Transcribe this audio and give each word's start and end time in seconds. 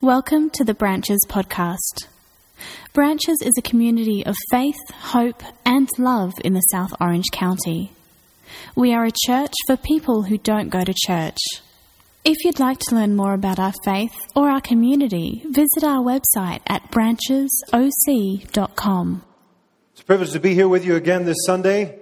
Welcome 0.00 0.50
to 0.50 0.62
the 0.62 0.74
Branches 0.74 1.18
podcast. 1.28 2.06
Branches 2.92 3.38
is 3.42 3.54
a 3.58 3.62
community 3.62 4.24
of 4.24 4.36
faith, 4.48 4.76
hope, 4.92 5.42
and 5.64 5.88
love 5.98 6.34
in 6.44 6.52
the 6.52 6.60
South 6.70 6.92
Orange 7.00 7.24
County. 7.32 7.90
We 8.76 8.94
are 8.94 9.04
a 9.04 9.10
church 9.26 9.52
for 9.66 9.76
people 9.76 10.22
who 10.22 10.38
don't 10.38 10.68
go 10.68 10.84
to 10.84 10.94
church. 10.96 11.38
If 12.24 12.44
you'd 12.44 12.60
like 12.60 12.78
to 12.78 12.94
learn 12.94 13.16
more 13.16 13.32
about 13.32 13.58
our 13.58 13.72
faith 13.84 14.14
or 14.36 14.48
our 14.48 14.60
community, 14.60 15.42
visit 15.46 15.82
our 15.82 16.04
website 16.04 16.60
at 16.68 16.92
branchesoc.com. 16.92 19.24
It's 19.94 20.00
a 20.00 20.04
privilege 20.04 20.30
to 20.30 20.38
be 20.38 20.54
here 20.54 20.68
with 20.68 20.84
you 20.84 20.94
again 20.94 21.24
this 21.24 21.38
Sunday. 21.44 21.98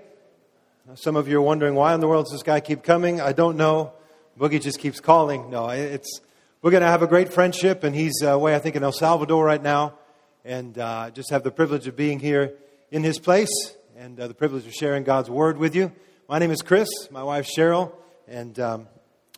Some 0.97 1.17
of 1.17 1.29
you 1.29 1.39
are 1.39 1.43
wondering 1.43 1.75
why 1.75 1.95
in 1.95 2.01
the 2.01 2.09
world 2.09 2.27
does 2.27 2.33
this 2.33 2.43
guy 2.43 2.61
keep 2.61 2.83
coming? 2.83 3.23
I 3.23 3.33
don't 3.33 3.57
know. 3.57 3.95
Boogie 4.39 4.61
just 4.61 4.81
keeps 4.81 5.01
calling. 5.01 5.49
No, 5.49 5.71
it's 5.71 6.21
we're 6.63 6.71
going 6.71 6.83
to 6.83 6.89
have 6.89 7.03
a 7.03 7.07
great 7.07 7.33
friendship, 7.33 7.85
and 7.85 7.95
he's 7.95 8.23
uh, 8.23 8.29
away, 8.29 8.55
I 8.55 8.59
think, 8.59 8.77
in 8.77 8.83
El 8.83 8.93
Salvador 8.93 9.45
right 9.45 9.63
now, 9.63 9.99
and 10.45 10.77
uh, 10.79 11.11
just 11.11 11.31
have 11.31 11.43
the 11.43 11.51
privilege 11.51 11.87
of 11.87 11.97
being 11.97 12.19
here 12.19 12.55
in 12.91 13.05
his 13.05 13.19
place 13.19 13.51
and 13.95 14.19
uh, 14.19 14.27
the 14.27 14.35
privilege 14.35 14.67
of 14.67 14.73
sharing 14.73 15.05
God's 15.05 15.29
word 15.29 15.59
with 15.59 15.75
you. 15.75 15.93
My 16.31 16.39
name 16.39 16.51
is 16.51 16.63
Chris, 16.63 16.89
my 17.11 17.23
wife 17.23 17.47
Cheryl, 17.47 17.93
and 18.27 18.59
um, 18.59 18.89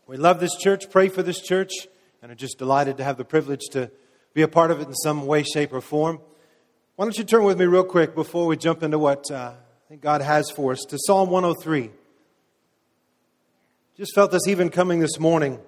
we 0.07 0.17
love 0.17 0.39
this 0.39 0.57
church, 0.57 0.91
pray 0.91 1.09
for 1.09 1.25
this 1.25 1.41
church, 1.41 1.73
and 2.23 2.31
are 2.31 2.37
just 2.37 2.57
delighted 2.57 2.99
to 2.99 3.05
have 3.05 3.17
the 3.17 3.25
privilege 3.25 3.62
to 3.73 3.91
be 4.33 4.43
a 4.43 4.48
part 4.48 4.71
of 4.71 4.81
it 4.81 4.87
in 4.87 4.95
some 4.95 5.27
way, 5.27 5.43
shape, 5.43 5.73
or 5.73 5.81
form. 5.81 6.21
Why 6.95 7.05
don't 7.05 7.19
you 7.19 7.25
turn 7.25 7.43
with 7.43 7.59
me 7.59 7.67
real 7.67 7.85
quick 7.85 8.15
before 8.15 8.47
we 8.47 8.57
jump 8.57 8.85
into 8.85 8.98
what 8.98 9.29
uh, 9.31 9.55
I 9.55 9.89
think 9.89 10.03
God 10.03 10.23
has 10.23 10.51
for 10.51 10.71
us 10.71 10.85
to 10.89 10.98
Psalm 10.98 11.31
103. 11.31 11.91
Just 13.97 14.15
felt 14.15 14.31
this 14.31 14.47
even 14.47 14.69
coming 14.71 15.01
this 15.01 15.19
morning. 15.19 15.59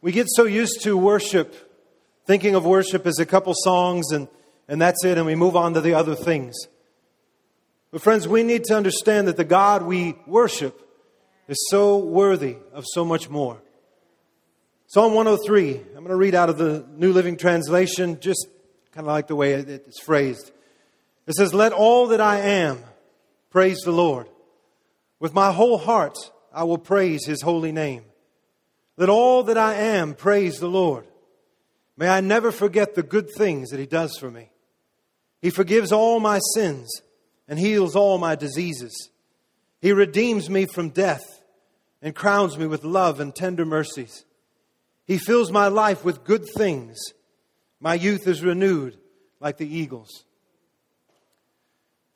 We 0.00 0.12
get 0.12 0.26
so 0.28 0.44
used 0.44 0.82
to 0.82 0.96
worship, 0.96 1.54
thinking 2.24 2.54
of 2.54 2.64
worship 2.64 3.06
as 3.06 3.18
a 3.18 3.26
couple 3.26 3.52
songs 3.56 4.12
and, 4.12 4.28
and 4.68 4.80
that's 4.80 5.04
it, 5.04 5.18
and 5.18 5.26
we 5.26 5.34
move 5.34 5.56
on 5.56 5.74
to 5.74 5.80
the 5.80 5.94
other 5.94 6.14
things. 6.14 6.56
But, 7.90 8.02
friends, 8.02 8.28
we 8.28 8.42
need 8.42 8.64
to 8.64 8.76
understand 8.76 9.28
that 9.28 9.36
the 9.36 9.44
God 9.44 9.82
we 9.82 10.14
worship 10.26 10.80
is 11.48 11.66
so 11.70 11.98
worthy 11.98 12.56
of 12.72 12.84
so 12.86 13.04
much 13.04 13.30
more. 13.30 13.60
Psalm 14.88 15.14
103, 15.14 15.76
I'm 15.76 16.04
going 16.04 16.08
to 16.08 16.16
read 16.16 16.34
out 16.34 16.48
of 16.48 16.58
the 16.58 16.86
New 16.96 17.12
Living 17.12 17.36
Translation, 17.36 18.20
just 18.20 18.46
kind 18.92 19.06
of 19.06 19.12
like 19.12 19.26
the 19.26 19.36
way 19.36 19.54
it's 19.54 20.00
phrased. 20.00 20.50
It 21.26 21.34
says, 21.34 21.52
Let 21.52 21.72
all 21.72 22.08
that 22.08 22.20
I 22.20 22.40
am 22.40 22.82
praise 23.50 23.80
the 23.84 23.92
Lord. 23.92 24.28
With 25.18 25.34
my 25.34 25.52
whole 25.52 25.78
heart, 25.78 26.16
I 26.52 26.64
will 26.64 26.78
praise 26.78 27.26
his 27.26 27.42
holy 27.42 27.72
name. 27.72 28.04
Let 28.98 29.08
all 29.08 29.44
that 29.44 29.56
I 29.56 29.74
am 29.74 30.14
praise 30.14 30.58
the 30.58 30.68
Lord. 30.68 31.06
May 31.96 32.08
I 32.08 32.20
never 32.20 32.50
forget 32.50 32.96
the 32.96 33.04
good 33.04 33.30
things 33.30 33.70
that 33.70 33.78
He 33.78 33.86
does 33.86 34.18
for 34.18 34.28
me. 34.28 34.50
He 35.40 35.50
forgives 35.50 35.92
all 35.92 36.18
my 36.18 36.40
sins 36.54 36.90
and 37.46 37.60
heals 37.60 37.94
all 37.94 38.18
my 38.18 38.34
diseases. 38.34 39.10
He 39.80 39.92
redeems 39.92 40.50
me 40.50 40.66
from 40.66 40.90
death 40.90 41.22
and 42.02 42.12
crowns 42.12 42.58
me 42.58 42.66
with 42.66 42.82
love 42.82 43.20
and 43.20 43.32
tender 43.32 43.64
mercies. 43.64 44.24
He 45.06 45.16
fills 45.16 45.52
my 45.52 45.68
life 45.68 46.04
with 46.04 46.24
good 46.24 46.44
things. 46.56 46.98
My 47.78 47.94
youth 47.94 48.26
is 48.26 48.42
renewed 48.42 48.98
like 49.38 49.58
the 49.58 49.76
eagles. 49.76 50.24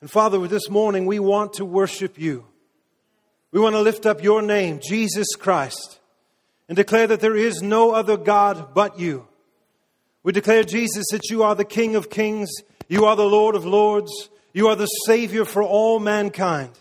And 0.01 0.11
Father, 0.11 0.37
with 0.37 0.51
this 0.51 0.69
morning 0.69 1.05
we 1.05 1.19
want 1.19 1.53
to 1.53 1.65
worship 1.65 2.19
you. 2.19 2.45
We 3.51 3.61
want 3.61 3.75
to 3.75 3.81
lift 3.81 4.05
up 4.05 4.21
your 4.21 4.41
name, 4.41 4.81
Jesus 4.83 5.27
Christ 5.37 6.01
and 6.67 6.75
declare 6.75 7.07
that 7.07 7.19
there 7.19 7.35
is 7.35 7.61
no 7.61 7.91
other 7.91 8.17
God 8.17 8.73
but 8.73 8.99
you. 8.99 9.27
We 10.23 10.31
declare, 10.31 10.63
Jesus, 10.63 11.05
that 11.11 11.29
you 11.29 11.43
are 11.43 11.55
the 11.55 11.65
King 11.65 11.95
of 11.95 12.09
kings, 12.09 12.49
you 12.87 13.05
are 13.05 13.15
the 13.15 13.25
Lord 13.25 13.55
of 13.55 13.65
lords, 13.65 14.29
you 14.53 14.67
are 14.67 14.75
the 14.75 14.85
Savior 14.85 15.45
for 15.45 15.61
all 15.61 15.99
mankind. 15.99 16.71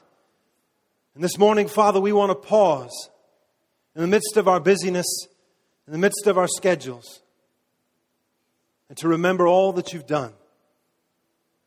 And 1.15 1.25
this 1.25 1.39
morning, 1.39 1.69
Father, 1.69 2.01
we 2.01 2.12
want 2.12 2.31
to 2.31 2.34
pause 2.34 3.11
in 3.95 4.03
the 4.03 4.09
midst 4.09 4.37
of 4.37 4.49
our 4.49 4.61
busyness, 4.61 5.27
in 5.87 5.93
the 5.93 5.99
midst 5.99 6.27
of 6.27 6.39
our 6.39 6.49
schedules, 6.49 7.21
and 8.89 8.97
to 8.99 9.09
remember 9.09 9.47
all 9.47 9.73
that 9.73 9.93
you've 9.93 10.06
done, 10.06 10.33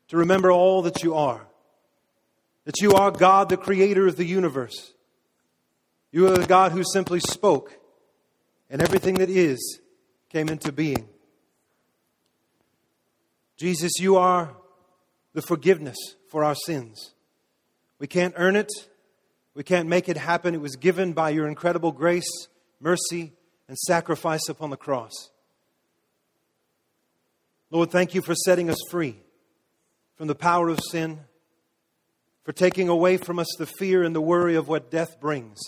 to 0.08 0.16
remember 0.16 0.50
all 0.50 0.82
that 0.82 1.02
you 1.02 1.14
are, 1.14 1.46
that 2.64 2.80
you 2.80 2.92
are 2.92 3.10
God, 3.10 3.48
the 3.48 3.56
creator 3.56 4.06
of 4.06 4.16
the 4.16 4.24
universe. 4.24 4.94
You 6.10 6.26
are 6.28 6.36
the 6.36 6.46
God 6.46 6.72
who 6.72 6.82
simply 6.82 7.20
spoke 7.20 7.78
and 8.70 8.82
everything 8.82 9.14
that 9.16 9.30
is 9.30 9.80
came 10.28 10.48
into 10.48 10.72
being. 10.72 11.08
Jesus, 13.56 13.92
you 13.98 14.16
are 14.16 14.54
the 15.32 15.42
forgiveness 15.42 15.96
for 16.28 16.44
our 16.44 16.54
sins. 16.54 17.12
We 17.98 18.06
can't 18.06 18.34
earn 18.36 18.56
it, 18.56 18.70
we 19.54 19.62
can't 19.62 19.88
make 19.88 20.08
it 20.08 20.18
happen. 20.18 20.54
It 20.54 20.60
was 20.60 20.76
given 20.76 21.14
by 21.14 21.30
your 21.30 21.48
incredible 21.48 21.90
grace, 21.90 22.28
mercy, 22.78 23.32
and 23.68 23.78
sacrifice 23.78 24.48
upon 24.48 24.68
the 24.68 24.76
cross. 24.76 25.30
Lord, 27.70 27.90
thank 27.90 28.14
you 28.14 28.20
for 28.20 28.34
setting 28.34 28.68
us 28.68 28.76
free 28.90 29.16
from 30.16 30.28
the 30.28 30.34
power 30.34 30.68
of 30.68 30.78
sin, 30.90 31.20
for 32.44 32.52
taking 32.52 32.88
away 32.88 33.16
from 33.16 33.38
us 33.38 33.48
the 33.58 33.66
fear 33.66 34.02
and 34.02 34.14
the 34.14 34.20
worry 34.20 34.54
of 34.54 34.68
what 34.68 34.90
death 34.90 35.18
brings. 35.20 35.58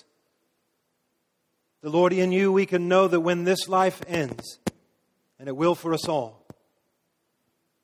The 1.81 1.91
Lord, 1.91 2.12
in 2.12 2.33
you, 2.33 2.53
we 2.53 2.66
can 2.66 2.89
know 2.89 3.06
that 3.06 3.21
when 3.21 3.44
this 3.44 3.69
life 3.69 4.03
ends, 4.09 4.59
and 5.39 5.49
it 5.49 5.56
will 5.56 5.75
for 5.75 5.94
us 5.94 6.09
all, 6.09 6.44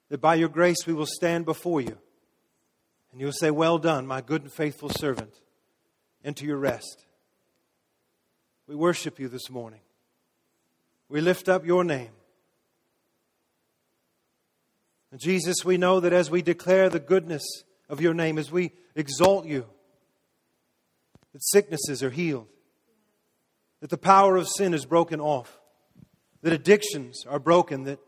that 0.08 0.20
by 0.20 0.34
your 0.34 0.48
grace 0.48 0.86
we 0.86 0.92
will 0.92 1.06
stand 1.06 1.44
before 1.44 1.80
you. 1.80 1.96
And 3.12 3.20
you'll 3.20 3.32
say, 3.32 3.50
Well 3.50 3.78
done, 3.78 4.06
my 4.06 4.20
good 4.20 4.42
and 4.42 4.52
faithful 4.52 4.88
servant. 4.88 5.34
Enter 6.24 6.44
your 6.44 6.56
rest. 6.56 7.04
We 8.66 8.74
worship 8.74 9.20
you 9.20 9.28
this 9.28 9.50
morning. 9.50 9.80
We 11.08 11.20
lift 11.20 11.48
up 11.48 11.64
your 11.64 11.84
name. 11.84 12.10
And 15.12 15.20
Jesus, 15.20 15.64
we 15.64 15.76
know 15.76 16.00
that 16.00 16.12
as 16.12 16.30
we 16.30 16.42
declare 16.42 16.88
the 16.88 16.98
goodness 16.98 17.44
of 17.88 18.00
your 18.00 18.14
name, 18.14 18.38
as 18.38 18.50
we 18.50 18.72
exalt 18.96 19.46
you, 19.46 19.66
that 21.32 21.44
sicknesses 21.44 22.02
are 22.02 22.10
healed, 22.10 22.48
that 23.84 23.90
the 23.90 23.98
power 23.98 24.38
of 24.38 24.48
sin 24.48 24.72
is 24.72 24.86
broken 24.86 25.20
off, 25.20 25.60
that 26.40 26.54
addictions 26.54 27.26
are 27.28 27.38
broken, 27.38 27.84
that 27.84 27.98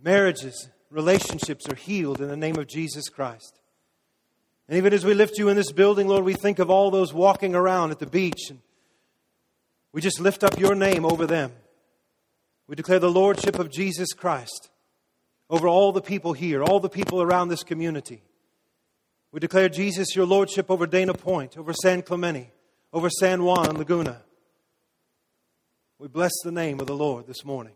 marriages, 0.00 0.68
relationships 0.92 1.68
are 1.68 1.74
healed 1.74 2.20
in 2.20 2.28
the 2.28 2.36
name 2.36 2.56
of 2.56 2.68
Jesus 2.68 3.08
Christ. 3.08 3.58
And 4.68 4.78
even 4.78 4.92
as 4.92 5.04
we 5.04 5.14
lift 5.14 5.36
you 5.36 5.48
in 5.48 5.56
this 5.56 5.72
building, 5.72 6.06
Lord, 6.06 6.24
we 6.24 6.34
think 6.34 6.60
of 6.60 6.70
all 6.70 6.92
those 6.92 7.12
walking 7.12 7.56
around 7.56 7.90
at 7.90 7.98
the 7.98 8.06
beach, 8.06 8.48
and 8.48 8.60
we 9.90 10.00
just 10.00 10.20
lift 10.20 10.44
up 10.44 10.56
your 10.56 10.76
name 10.76 11.04
over 11.04 11.26
them. 11.26 11.50
We 12.68 12.76
declare 12.76 13.00
the 13.00 13.10
Lordship 13.10 13.58
of 13.58 13.72
Jesus 13.72 14.12
Christ 14.12 14.70
over 15.50 15.66
all 15.66 15.90
the 15.90 16.00
people 16.00 16.32
here, 16.32 16.62
all 16.62 16.78
the 16.78 16.88
people 16.88 17.20
around 17.20 17.48
this 17.48 17.64
community. 17.64 18.22
We 19.32 19.40
declare, 19.40 19.68
Jesus, 19.68 20.14
your 20.14 20.26
Lordship 20.26 20.70
over 20.70 20.86
Dana 20.86 21.14
Point, 21.14 21.58
over 21.58 21.72
San 21.72 22.02
Clemente, 22.02 22.52
over 22.92 23.10
San 23.10 23.42
Juan 23.42 23.68
and 23.68 23.78
Laguna. 23.78 24.22
We 25.98 26.06
bless 26.06 26.32
the 26.44 26.52
name 26.52 26.78
of 26.78 26.86
the 26.86 26.94
Lord 26.94 27.26
this 27.26 27.44
morning. 27.44 27.72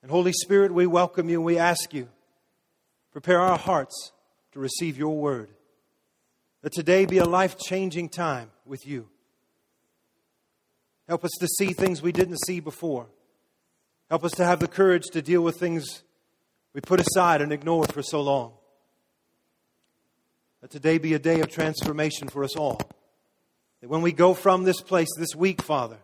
And 0.00 0.10
Holy 0.10 0.32
Spirit, 0.32 0.72
we 0.72 0.86
welcome 0.86 1.28
you 1.28 1.36
and 1.36 1.44
we 1.44 1.58
ask 1.58 1.92
you, 1.92 2.08
prepare 3.12 3.40
our 3.40 3.58
hearts 3.58 4.12
to 4.52 4.58
receive 4.58 4.96
your 4.96 5.16
word. 5.16 5.50
That 6.62 6.72
today 6.72 7.04
be 7.04 7.18
a 7.18 7.26
life 7.26 7.58
changing 7.58 8.08
time 8.08 8.50
with 8.64 8.86
you. 8.86 9.08
Help 11.06 11.26
us 11.26 11.32
to 11.40 11.46
see 11.46 11.74
things 11.74 12.00
we 12.00 12.12
didn't 12.12 12.38
see 12.46 12.60
before. 12.60 13.06
Help 14.08 14.24
us 14.24 14.32
to 14.32 14.46
have 14.46 14.60
the 14.60 14.68
courage 14.68 15.04
to 15.12 15.20
deal 15.20 15.42
with 15.42 15.58
things 15.58 16.02
we 16.72 16.80
put 16.80 17.00
aside 17.00 17.42
and 17.42 17.52
ignored 17.52 17.92
for 17.92 18.02
so 18.02 18.22
long. 18.22 18.52
That 20.62 20.70
today 20.70 20.96
be 20.96 21.12
a 21.12 21.18
day 21.18 21.40
of 21.40 21.50
transformation 21.50 22.28
for 22.28 22.44
us 22.44 22.56
all. 22.56 22.80
That 23.82 23.90
when 23.90 24.00
we 24.00 24.12
go 24.12 24.32
from 24.32 24.64
this 24.64 24.80
place 24.80 25.10
this 25.18 25.34
week, 25.34 25.60
Father, 25.60 25.98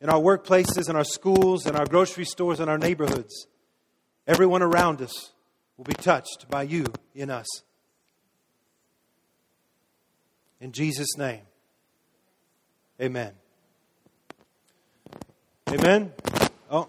in 0.00 0.08
our 0.08 0.20
workplaces, 0.20 0.88
in 0.88 0.96
our 0.96 1.04
schools, 1.04 1.66
in 1.66 1.76
our 1.76 1.86
grocery 1.86 2.24
stores, 2.24 2.60
in 2.60 2.68
our 2.68 2.78
neighborhoods. 2.78 3.46
Everyone 4.26 4.62
around 4.62 5.02
us 5.02 5.32
will 5.76 5.84
be 5.84 5.94
touched 5.94 6.46
by 6.48 6.62
you 6.62 6.86
in 7.14 7.30
us. 7.30 7.46
In 10.60 10.72
Jesus' 10.72 11.16
name, 11.16 11.40
amen. 13.00 13.32
Amen. 15.70 16.12
Oh, 16.70 16.88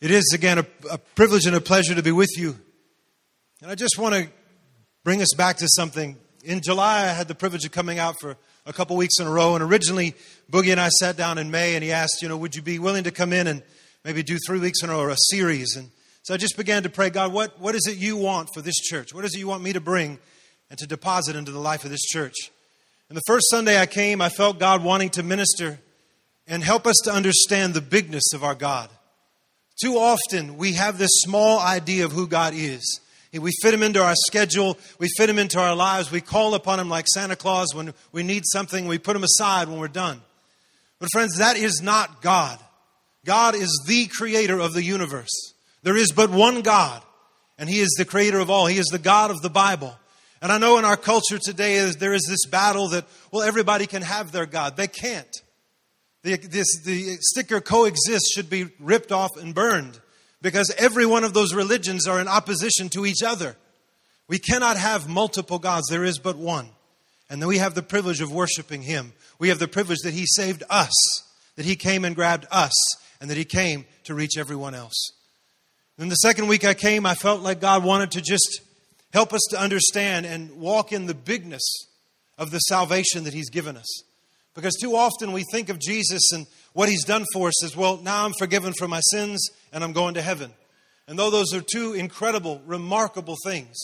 it 0.00 0.10
is 0.10 0.32
again 0.34 0.58
a, 0.58 0.66
a 0.90 0.98
privilege 0.98 1.46
and 1.46 1.54
a 1.54 1.60
pleasure 1.60 1.94
to 1.94 2.02
be 2.02 2.12
with 2.12 2.36
you. 2.36 2.56
And 3.62 3.70
I 3.70 3.74
just 3.74 3.98
want 3.98 4.14
to 4.14 4.28
bring 5.04 5.22
us 5.22 5.34
back 5.36 5.58
to 5.58 5.68
something. 5.68 6.16
In 6.44 6.60
July, 6.60 7.02
I 7.02 7.12
had 7.12 7.28
the 7.28 7.34
privilege 7.34 7.64
of 7.64 7.72
coming 7.72 7.98
out 7.98 8.16
for 8.20 8.36
a 8.66 8.72
couple 8.72 8.96
weeks 8.96 9.18
in 9.20 9.26
a 9.26 9.30
row. 9.30 9.54
And 9.54 9.62
originally, 9.62 10.14
Boogie 10.50 10.72
and 10.72 10.80
I 10.80 10.88
sat 10.88 11.16
down 11.16 11.38
in 11.38 11.50
May, 11.50 11.74
and 11.74 11.84
he 11.84 11.92
asked, 11.92 12.20
you 12.20 12.28
know, 12.28 12.36
would 12.36 12.54
you 12.54 12.62
be 12.62 12.78
willing 12.78 13.04
to 13.04 13.10
come 13.10 13.32
in 13.32 13.46
and 13.46 13.62
maybe 14.04 14.22
do 14.22 14.36
three 14.46 14.58
weeks 14.58 14.82
in 14.82 14.90
a 14.90 14.92
row 14.92 15.00
or 15.00 15.10
a 15.10 15.16
series? 15.30 15.76
And 15.76 15.90
so 16.22 16.34
I 16.34 16.36
just 16.36 16.56
began 16.56 16.82
to 16.82 16.90
pray, 16.90 17.08
God, 17.08 17.32
what, 17.32 17.58
what 17.60 17.74
is 17.74 17.86
it 17.86 17.96
you 17.96 18.16
want 18.16 18.50
for 18.52 18.60
this 18.60 18.74
church? 18.74 19.14
What 19.14 19.24
is 19.24 19.34
it 19.34 19.38
you 19.38 19.48
want 19.48 19.62
me 19.62 19.72
to 19.72 19.80
bring 19.80 20.18
and 20.68 20.78
to 20.80 20.86
deposit 20.86 21.36
into 21.36 21.52
the 21.52 21.60
life 21.60 21.84
of 21.84 21.90
this 21.90 22.02
church? 22.02 22.34
And 23.08 23.16
the 23.16 23.22
first 23.26 23.46
Sunday 23.50 23.80
I 23.80 23.86
came, 23.86 24.20
I 24.20 24.28
felt 24.28 24.58
God 24.58 24.82
wanting 24.82 25.10
to 25.10 25.22
minister 25.22 25.78
and 26.48 26.62
help 26.62 26.86
us 26.86 26.96
to 27.04 27.12
understand 27.12 27.74
the 27.74 27.80
bigness 27.80 28.32
of 28.34 28.42
our 28.42 28.54
God. 28.54 28.90
Too 29.80 29.94
often, 29.94 30.56
we 30.56 30.72
have 30.72 30.98
this 30.98 31.10
small 31.12 31.60
idea 31.60 32.04
of 32.04 32.12
who 32.12 32.26
God 32.26 32.54
is. 32.54 33.00
We 33.38 33.52
fit 33.62 33.74
him 33.74 33.82
into 33.82 34.02
our 34.02 34.14
schedule. 34.26 34.78
We 34.98 35.08
fit 35.16 35.30
him 35.30 35.38
into 35.38 35.58
our 35.58 35.74
lives. 35.74 36.10
We 36.10 36.20
call 36.20 36.54
upon 36.54 36.80
him 36.80 36.88
like 36.88 37.06
Santa 37.08 37.36
Claus 37.36 37.74
when 37.74 37.94
we 38.12 38.22
need 38.22 38.44
something. 38.46 38.86
We 38.86 38.98
put 38.98 39.16
him 39.16 39.24
aside 39.24 39.68
when 39.68 39.78
we're 39.78 39.88
done. 39.88 40.20
But, 40.98 41.10
friends, 41.12 41.38
that 41.38 41.56
is 41.56 41.82
not 41.82 42.22
God. 42.22 42.58
God 43.24 43.54
is 43.54 43.84
the 43.86 44.06
creator 44.06 44.58
of 44.58 44.72
the 44.72 44.82
universe. 44.82 45.52
There 45.82 45.96
is 45.96 46.12
but 46.12 46.30
one 46.30 46.62
God, 46.62 47.02
and 47.58 47.68
he 47.68 47.80
is 47.80 47.94
the 47.98 48.04
creator 48.04 48.38
of 48.38 48.50
all. 48.50 48.66
He 48.66 48.78
is 48.78 48.86
the 48.86 48.98
God 48.98 49.30
of 49.30 49.42
the 49.42 49.50
Bible. 49.50 49.96
And 50.40 50.52
I 50.52 50.58
know 50.58 50.78
in 50.78 50.84
our 50.84 50.96
culture 50.96 51.38
today 51.38 51.90
there 51.98 52.12
is 52.12 52.26
this 52.28 52.46
battle 52.46 52.88
that, 52.90 53.04
well, 53.32 53.42
everybody 53.42 53.86
can 53.86 54.02
have 54.02 54.32
their 54.32 54.46
God. 54.46 54.76
They 54.76 54.86
can't. 54.86 55.42
The, 56.22 56.36
this, 56.36 56.82
the 56.84 57.16
sticker 57.20 57.60
coexist 57.60 58.26
should 58.34 58.50
be 58.50 58.68
ripped 58.78 59.12
off 59.12 59.36
and 59.36 59.54
burned 59.54 60.00
because 60.46 60.72
every 60.78 61.04
one 61.04 61.24
of 61.24 61.34
those 61.34 61.52
religions 61.52 62.06
are 62.06 62.20
in 62.20 62.28
opposition 62.28 62.88
to 62.88 63.04
each 63.04 63.24
other. 63.24 63.56
We 64.28 64.38
cannot 64.38 64.76
have 64.76 65.08
multiple 65.08 65.58
gods, 65.58 65.88
there 65.88 66.04
is 66.04 66.20
but 66.20 66.36
one. 66.36 66.68
And 67.28 67.42
then 67.42 67.48
we 67.48 67.58
have 67.58 67.74
the 67.74 67.82
privilege 67.82 68.20
of 68.20 68.30
worshiping 68.30 68.82
Him. 68.82 69.12
We 69.40 69.48
have 69.48 69.58
the 69.58 69.66
privilege 69.66 69.98
that 70.04 70.14
He 70.14 70.24
saved 70.24 70.62
us, 70.70 70.92
that 71.56 71.64
He 71.64 71.74
came 71.74 72.04
and 72.04 72.14
grabbed 72.14 72.46
us, 72.52 72.72
and 73.20 73.28
that 73.28 73.36
He 73.36 73.44
came 73.44 73.86
to 74.04 74.14
reach 74.14 74.38
everyone 74.38 74.72
else. 74.72 75.10
Then 75.98 76.10
the 76.10 76.14
second 76.14 76.46
week 76.46 76.64
I 76.64 76.74
came, 76.74 77.06
I 77.06 77.16
felt 77.16 77.40
like 77.40 77.60
God 77.60 77.82
wanted 77.82 78.12
to 78.12 78.20
just 78.22 78.60
help 79.12 79.32
us 79.32 79.42
to 79.50 79.60
understand 79.60 80.26
and 80.26 80.60
walk 80.60 80.92
in 80.92 81.06
the 81.06 81.14
bigness 81.14 81.88
of 82.38 82.52
the 82.52 82.60
salvation 82.60 83.24
that 83.24 83.34
He's 83.34 83.50
given 83.50 83.76
us. 83.76 84.04
Because 84.56 84.74
too 84.80 84.96
often 84.96 85.32
we 85.32 85.44
think 85.52 85.68
of 85.68 85.78
Jesus 85.78 86.32
and 86.32 86.46
what 86.72 86.88
He's 86.88 87.04
done 87.04 87.24
for 87.32 87.48
us 87.48 87.62
as 87.62 87.76
well, 87.76 87.98
now 87.98 88.24
I'm 88.24 88.32
forgiven 88.38 88.72
for 88.72 88.88
my 88.88 89.00
sins 89.00 89.48
and 89.72 89.84
I'm 89.84 89.92
going 89.92 90.14
to 90.14 90.22
heaven. 90.22 90.50
And 91.06 91.18
though 91.18 91.30
those 91.30 91.54
are 91.54 91.60
two 91.60 91.92
incredible, 91.92 92.60
remarkable 92.66 93.36
things 93.44 93.76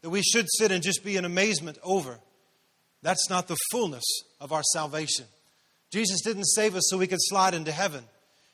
that 0.00 0.10
we 0.10 0.22
should 0.22 0.46
sit 0.48 0.72
and 0.72 0.82
just 0.82 1.04
be 1.04 1.16
in 1.16 1.24
amazement 1.24 1.78
over, 1.84 2.18
that's 3.02 3.28
not 3.30 3.46
the 3.46 3.58
fullness 3.70 4.04
of 4.40 4.52
our 4.52 4.62
salvation. 4.72 5.26
Jesus 5.92 6.22
didn't 6.22 6.46
save 6.46 6.74
us 6.74 6.88
so 6.88 6.98
we 6.98 7.06
could 7.06 7.20
slide 7.20 7.54
into 7.54 7.70
heaven. 7.70 8.02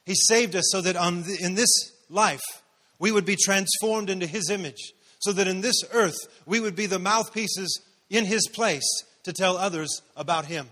He 0.04 0.14
saved 0.14 0.56
us 0.56 0.64
so 0.70 0.80
that 0.80 0.94
the, 0.94 1.38
in 1.40 1.54
this 1.54 1.92
life 2.10 2.42
we 2.98 3.12
would 3.12 3.24
be 3.24 3.36
transformed 3.36 4.10
into 4.10 4.26
His 4.26 4.50
image, 4.50 4.92
so 5.20 5.32
that 5.32 5.48
in 5.48 5.60
this 5.60 5.80
earth 5.92 6.16
we 6.44 6.60
would 6.60 6.74
be 6.74 6.86
the 6.86 6.98
mouthpieces 6.98 7.80
in 8.10 8.24
His 8.24 8.48
place 8.48 8.84
to 9.22 9.32
tell 9.32 9.56
others 9.56 10.02
about 10.16 10.46
Him. 10.46 10.68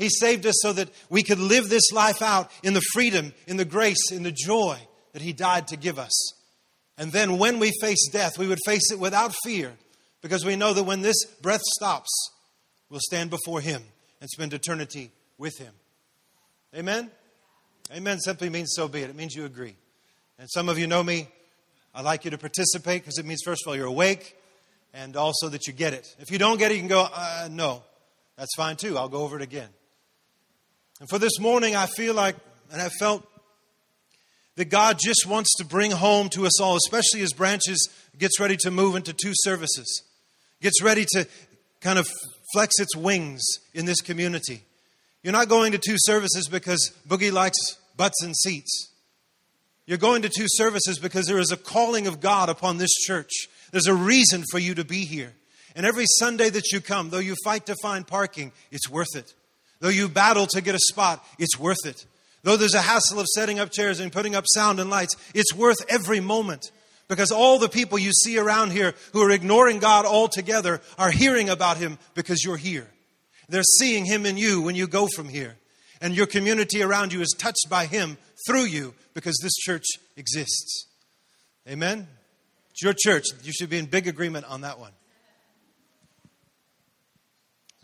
He 0.00 0.08
saved 0.08 0.46
us 0.46 0.54
so 0.62 0.72
that 0.72 0.88
we 1.10 1.22
could 1.22 1.38
live 1.38 1.68
this 1.68 1.92
life 1.92 2.22
out 2.22 2.50
in 2.62 2.72
the 2.72 2.80
freedom, 2.94 3.34
in 3.46 3.58
the 3.58 3.66
grace, 3.66 4.10
in 4.10 4.22
the 4.22 4.32
joy 4.32 4.78
that 5.12 5.20
He 5.20 5.34
died 5.34 5.68
to 5.68 5.76
give 5.76 5.98
us. 5.98 6.32
And 6.96 7.12
then 7.12 7.36
when 7.36 7.58
we 7.58 7.70
face 7.82 8.08
death, 8.10 8.38
we 8.38 8.48
would 8.48 8.60
face 8.64 8.90
it 8.90 8.98
without 8.98 9.34
fear 9.44 9.74
because 10.22 10.42
we 10.42 10.56
know 10.56 10.72
that 10.72 10.84
when 10.84 11.02
this 11.02 11.26
breath 11.42 11.60
stops, 11.76 12.08
we'll 12.88 13.00
stand 13.02 13.28
before 13.28 13.60
Him 13.60 13.82
and 14.22 14.30
spend 14.30 14.54
eternity 14.54 15.10
with 15.36 15.58
Him. 15.58 15.74
Amen? 16.74 17.10
Amen 17.94 18.20
simply 18.20 18.48
means 18.48 18.72
so 18.74 18.88
be 18.88 19.02
it. 19.02 19.10
It 19.10 19.16
means 19.16 19.34
you 19.34 19.44
agree. 19.44 19.76
And 20.38 20.48
some 20.50 20.70
of 20.70 20.78
you 20.78 20.86
know 20.86 21.02
me. 21.02 21.28
I'd 21.94 22.06
like 22.06 22.24
you 22.24 22.30
to 22.30 22.38
participate 22.38 23.02
because 23.02 23.18
it 23.18 23.26
means, 23.26 23.42
first 23.44 23.64
of 23.66 23.68
all, 23.68 23.76
you're 23.76 23.84
awake 23.84 24.34
and 24.94 25.14
also 25.14 25.50
that 25.50 25.66
you 25.66 25.74
get 25.74 25.92
it. 25.92 26.06
If 26.20 26.30
you 26.30 26.38
don't 26.38 26.56
get 26.56 26.70
it, 26.70 26.76
you 26.76 26.80
can 26.80 26.88
go, 26.88 27.06
uh, 27.12 27.48
no. 27.50 27.82
That's 28.38 28.54
fine 28.56 28.76
too. 28.76 28.96
I'll 28.96 29.10
go 29.10 29.24
over 29.24 29.36
it 29.36 29.42
again. 29.42 29.68
And 31.00 31.08
for 31.08 31.18
this 31.18 31.38
morning, 31.40 31.74
I 31.74 31.86
feel 31.86 32.14
like, 32.14 32.36
and 32.70 32.80
I 32.80 32.90
felt 32.90 33.26
that 34.56 34.66
God 34.66 34.98
just 35.02 35.26
wants 35.26 35.56
to 35.56 35.64
bring 35.64 35.90
home 35.90 36.28
to 36.30 36.44
us 36.44 36.60
all, 36.60 36.76
especially 36.76 37.22
as 37.22 37.32
Branches 37.32 37.88
gets 38.18 38.38
ready 38.38 38.58
to 38.58 38.70
move 38.70 38.96
into 38.96 39.14
two 39.14 39.32
services, 39.32 40.02
gets 40.60 40.82
ready 40.82 41.06
to 41.12 41.26
kind 41.80 41.98
of 41.98 42.06
flex 42.52 42.74
its 42.78 42.94
wings 42.94 43.42
in 43.72 43.86
this 43.86 44.02
community. 44.02 44.62
You're 45.22 45.32
not 45.32 45.48
going 45.48 45.72
to 45.72 45.78
two 45.78 45.96
services 45.98 46.48
because 46.48 46.92
Boogie 47.08 47.32
likes 47.32 47.58
butts 47.96 48.22
and 48.22 48.36
seats. 48.36 48.90
You're 49.86 49.96
going 49.96 50.20
to 50.22 50.28
two 50.28 50.46
services 50.48 50.98
because 50.98 51.26
there 51.26 51.38
is 51.38 51.50
a 51.50 51.56
calling 51.56 52.06
of 52.06 52.20
God 52.20 52.50
upon 52.50 52.76
this 52.76 52.92
church. 52.92 53.48
There's 53.72 53.86
a 53.86 53.94
reason 53.94 54.44
for 54.50 54.58
you 54.58 54.74
to 54.74 54.84
be 54.84 55.06
here. 55.06 55.32
And 55.74 55.86
every 55.86 56.04
Sunday 56.18 56.50
that 56.50 56.72
you 56.72 56.82
come, 56.82 57.08
though 57.08 57.18
you 57.18 57.36
fight 57.42 57.66
to 57.66 57.76
find 57.80 58.06
parking, 58.06 58.52
it's 58.70 58.90
worth 58.90 59.16
it. 59.16 59.32
Though 59.80 59.88
you 59.88 60.08
battle 60.08 60.46
to 60.48 60.60
get 60.60 60.74
a 60.74 60.80
spot, 60.80 61.24
it's 61.38 61.58
worth 61.58 61.84
it. 61.84 62.04
Though 62.42 62.56
there's 62.56 62.74
a 62.74 62.80
hassle 62.80 63.20
of 63.20 63.26
setting 63.26 63.58
up 63.58 63.70
chairs 63.70 64.00
and 64.00 64.12
putting 64.12 64.34
up 64.34 64.44
sound 64.46 64.80
and 64.80 64.88
lights, 64.88 65.16
it's 65.34 65.54
worth 65.54 65.78
every 65.88 66.20
moment. 66.20 66.70
Because 67.08 67.32
all 67.32 67.58
the 67.58 67.68
people 67.68 67.98
you 67.98 68.12
see 68.12 68.38
around 68.38 68.70
here 68.70 68.94
who 69.12 69.20
are 69.22 69.30
ignoring 69.30 69.78
God 69.78 70.06
altogether 70.06 70.80
are 70.96 71.10
hearing 71.10 71.48
about 71.48 71.76
Him 71.76 71.98
because 72.14 72.44
you're 72.44 72.56
here. 72.56 72.86
They're 73.48 73.62
seeing 73.62 74.04
Him 74.04 74.26
in 74.26 74.36
you 74.36 74.62
when 74.62 74.76
you 74.76 74.86
go 74.86 75.08
from 75.14 75.28
here. 75.28 75.56
And 76.00 76.14
your 76.14 76.26
community 76.26 76.82
around 76.82 77.12
you 77.12 77.20
is 77.20 77.34
touched 77.36 77.66
by 77.68 77.86
Him 77.86 78.16
through 78.46 78.64
you 78.64 78.94
because 79.12 79.38
this 79.42 79.56
church 79.56 79.84
exists. 80.16 80.86
Amen? 81.68 82.06
It's 82.70 82.82
your 82.82 82.94
church. 82.96 83.26
You 83.42 83.52
should 83.52 83.70
be 83.70 83.78
in 83.78 83.86
big 83.86 84.06
agreement 84.06 84.46
on 84.46 84.60
that 84.60 84.78
one. 84.78 84.92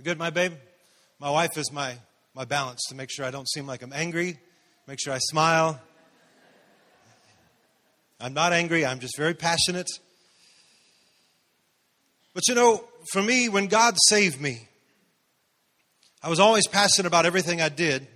Good, 0.02 0.18
my 0.18 0.30
babe? 0.30 0.52
My 1.18 1.30
wife 1.30 1.56
is 1.56 1.72
my, 1.72 1.96
my 2.34 2.44
balance 2.44 2.82
to 2.88 2.94
make 2.94 3.10
sure 3.10 3.24
I 3.24 3.30
don't 3.30 3.48
seem 3.48 3.66
like 3.66 3.82
I'm 3.82 3.92
angry 3.92 4.38
Make 4.86 5.00
sure 5.00 5.12
I 5.12 5.18
smile. 5.18 5.80
I'm 8.20 8.34
not 8.34 8.52
angry, 8.52 8.86
I'm 8.86 9.00
just 9.00 9.16
very 9.16 9.34
passionate. 9.34 9.88
But 12.34 12.46
you 12.46 12.54
know, 12.54 12.84
for 13.12 13.20
me, 13.20 13.48
when 13.48 13.66
God 13.66 13.96
saved 14.08 14.40
me, 14.40 14.68
I 16.22 16.28
was 16.28 16.38
always 16.38 16.68
passionate 16.68 17.08
about 17.08 17.26
everything 17.26 17.60
I 17.60 17.68
did, 17.68 18.06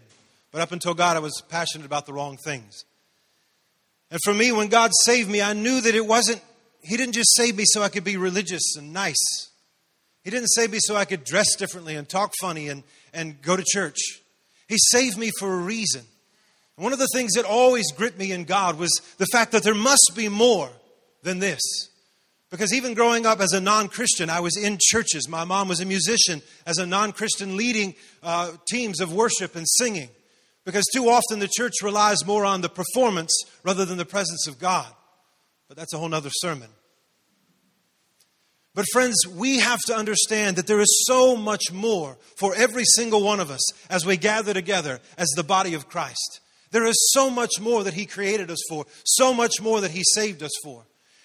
but 0.52 0.60
up 0.60 0.70
until 0.70 0.94
God, 0.94 1.16
I 1.16 1.20
was 1.20 1.42
passionate 1.48 1.86
about 1.86 2.06
the 2.06 2.12
wrong 2.12 2.38
things. 2.44 2.84
And 4.12 4.20
for 4.24 4.32
me, 4.32 4.52
when 4.52 4.68
God 4.68 4.92
saved 5.04 5.28
me, 5.28 5.42
I 5.42 5.52
knew 5.52 5.80
that 5.80 5.94
it 5.94 6.06
wasn't, 6.06 6.40
He 6.82 6.96
didn't 6.96 7.14
just 7.14 7.34
save 7.34 7.56
me 7.56 7.64
so 7.66 7.82
I 7.82 7.88
could 7.88 8.04
be 8.04 8.16
religious 8.16 8.76
and 8.76 8.92
nice. 8.92 9.49
He 10.24 10.30
didn't 10.30 10.48
save 10.48 10.72
me 10.72 10.78
so 10.80 10.96
I 10.96 11.04
could 11.04 11.24
dress 11.24 11.56
differently 11.56 11.96
and 11.96 12.08
talk 12.08 12.32
funny 12.40 12.68
and, 12.68 12.82
and 13.12 13.40
go 13.40 13.56
to 13.56 13.64
church. 13.64 13.98
He 14.68 14.76
saved 14.78 15.16
me 15.16 15.30
for 15.38 15.52
a 15.52 15.58
reason. 15.58 16.02
One 16.76 16.92
of 16.92 16.98
the 16.98 17.08
things 17.12 17.32
that 17.34 17.44
always 17.44 17.92
gripped 17.92 18.18
me 18.18 18.32
in 18.32 18.44
God 18.44 18.78
was 18.78 18.90
the 19.18 19.26
fact 19.26 19.52
that 19.52 19.62
there 19.62 19.74
must 19.74 20.12
be 20.14 20.28
more 20.28 20.70
than 21.22 21.38
this. 21.38 21.60
Because 22.50 22.72
even 22.74 22.94
growing 22.94 23.26
up 23.26 23.40
as 23.40 23.52
a 23.52 23.60
non 23.60 23.88
Christian, 23.88 24.28
I 24.28 24.40
was 24.40 24.56
in 24.56 24.78
churches. 24.80 25.28
My 25.28 25.44
mom 25.44 25.68
was 25.68 25.80
a 25.80 25.84
musician 25.84 26.42
as 26.66 26.78
a 26.78 26.86
non 26.86 27.12
Christian, 27.12 27.56
leading 27.56 27.94
uh, 28.22 28.52
teams 28.68 29.00
of 29.00 29.12
worship 29.12 29.54
and 29.56 29.66
singing. 29.68 30.08
Because 30.64 30.84
too 30.92 31.08
often 31.08 31.38
the 31.38 31.48
church 31.48 31.74
relies 31.82 32.26
more 32.26 32.44
on 32.44 32.60
the 32.60 32.68
performance 32.68 33.32
rather 33.62 33.84
than 33.84 33.98
the 33.98 34.04
presence 34.04 34.46
of 34.46 34.58
God. 34.58 34.92
But 35.68 35.76
that's 35.76 35.94
a 35.94 35.98
whole 35.98 36.12
other 36.12 36.30
sermon. 36.30 36.68
But, 38.74 38.86
friends, 38.92 39.26
we 39.26 39.58
have 39.58 39.80
to 39.86 39.96
understand 39.96 40.56
that 40.56 40.66
there 40.66 40.80
is 40.80 41.04
so 41.06 41.36
much 41.36 41.72
more 41.72 42.16
for 42.36 42.54
every 42.54 42.84
single 42.84 43.22
one 43.22 43.40
of 43.40 43.50
us 43.50 43.72
as 43.90 44.06
we 44.06 44.16
gather 44.16 44.54
together 44.54 45.00
as 45.18 45.28
the 45.30 45.42
body 45.42 45.74
of 45.74 45.88
Christ. 45.88 46.40
There 46.70 46.86
is 46.86 47.10
so 47.12 47.30
much 47.30 47.60
more 47.60 47.82
that 47.82 47.94
He 47.94 48.06
created 48.06 48.50
us 48.50 48.60
for, 48.68 48.86
so 49.04 49.34
much 49.34 49.60
more 49.60 49.80
that 49.80 49.90
He 49.90 50.02
saved 50.04 50.42
us 50.42 50.52
for. 50.62 50.84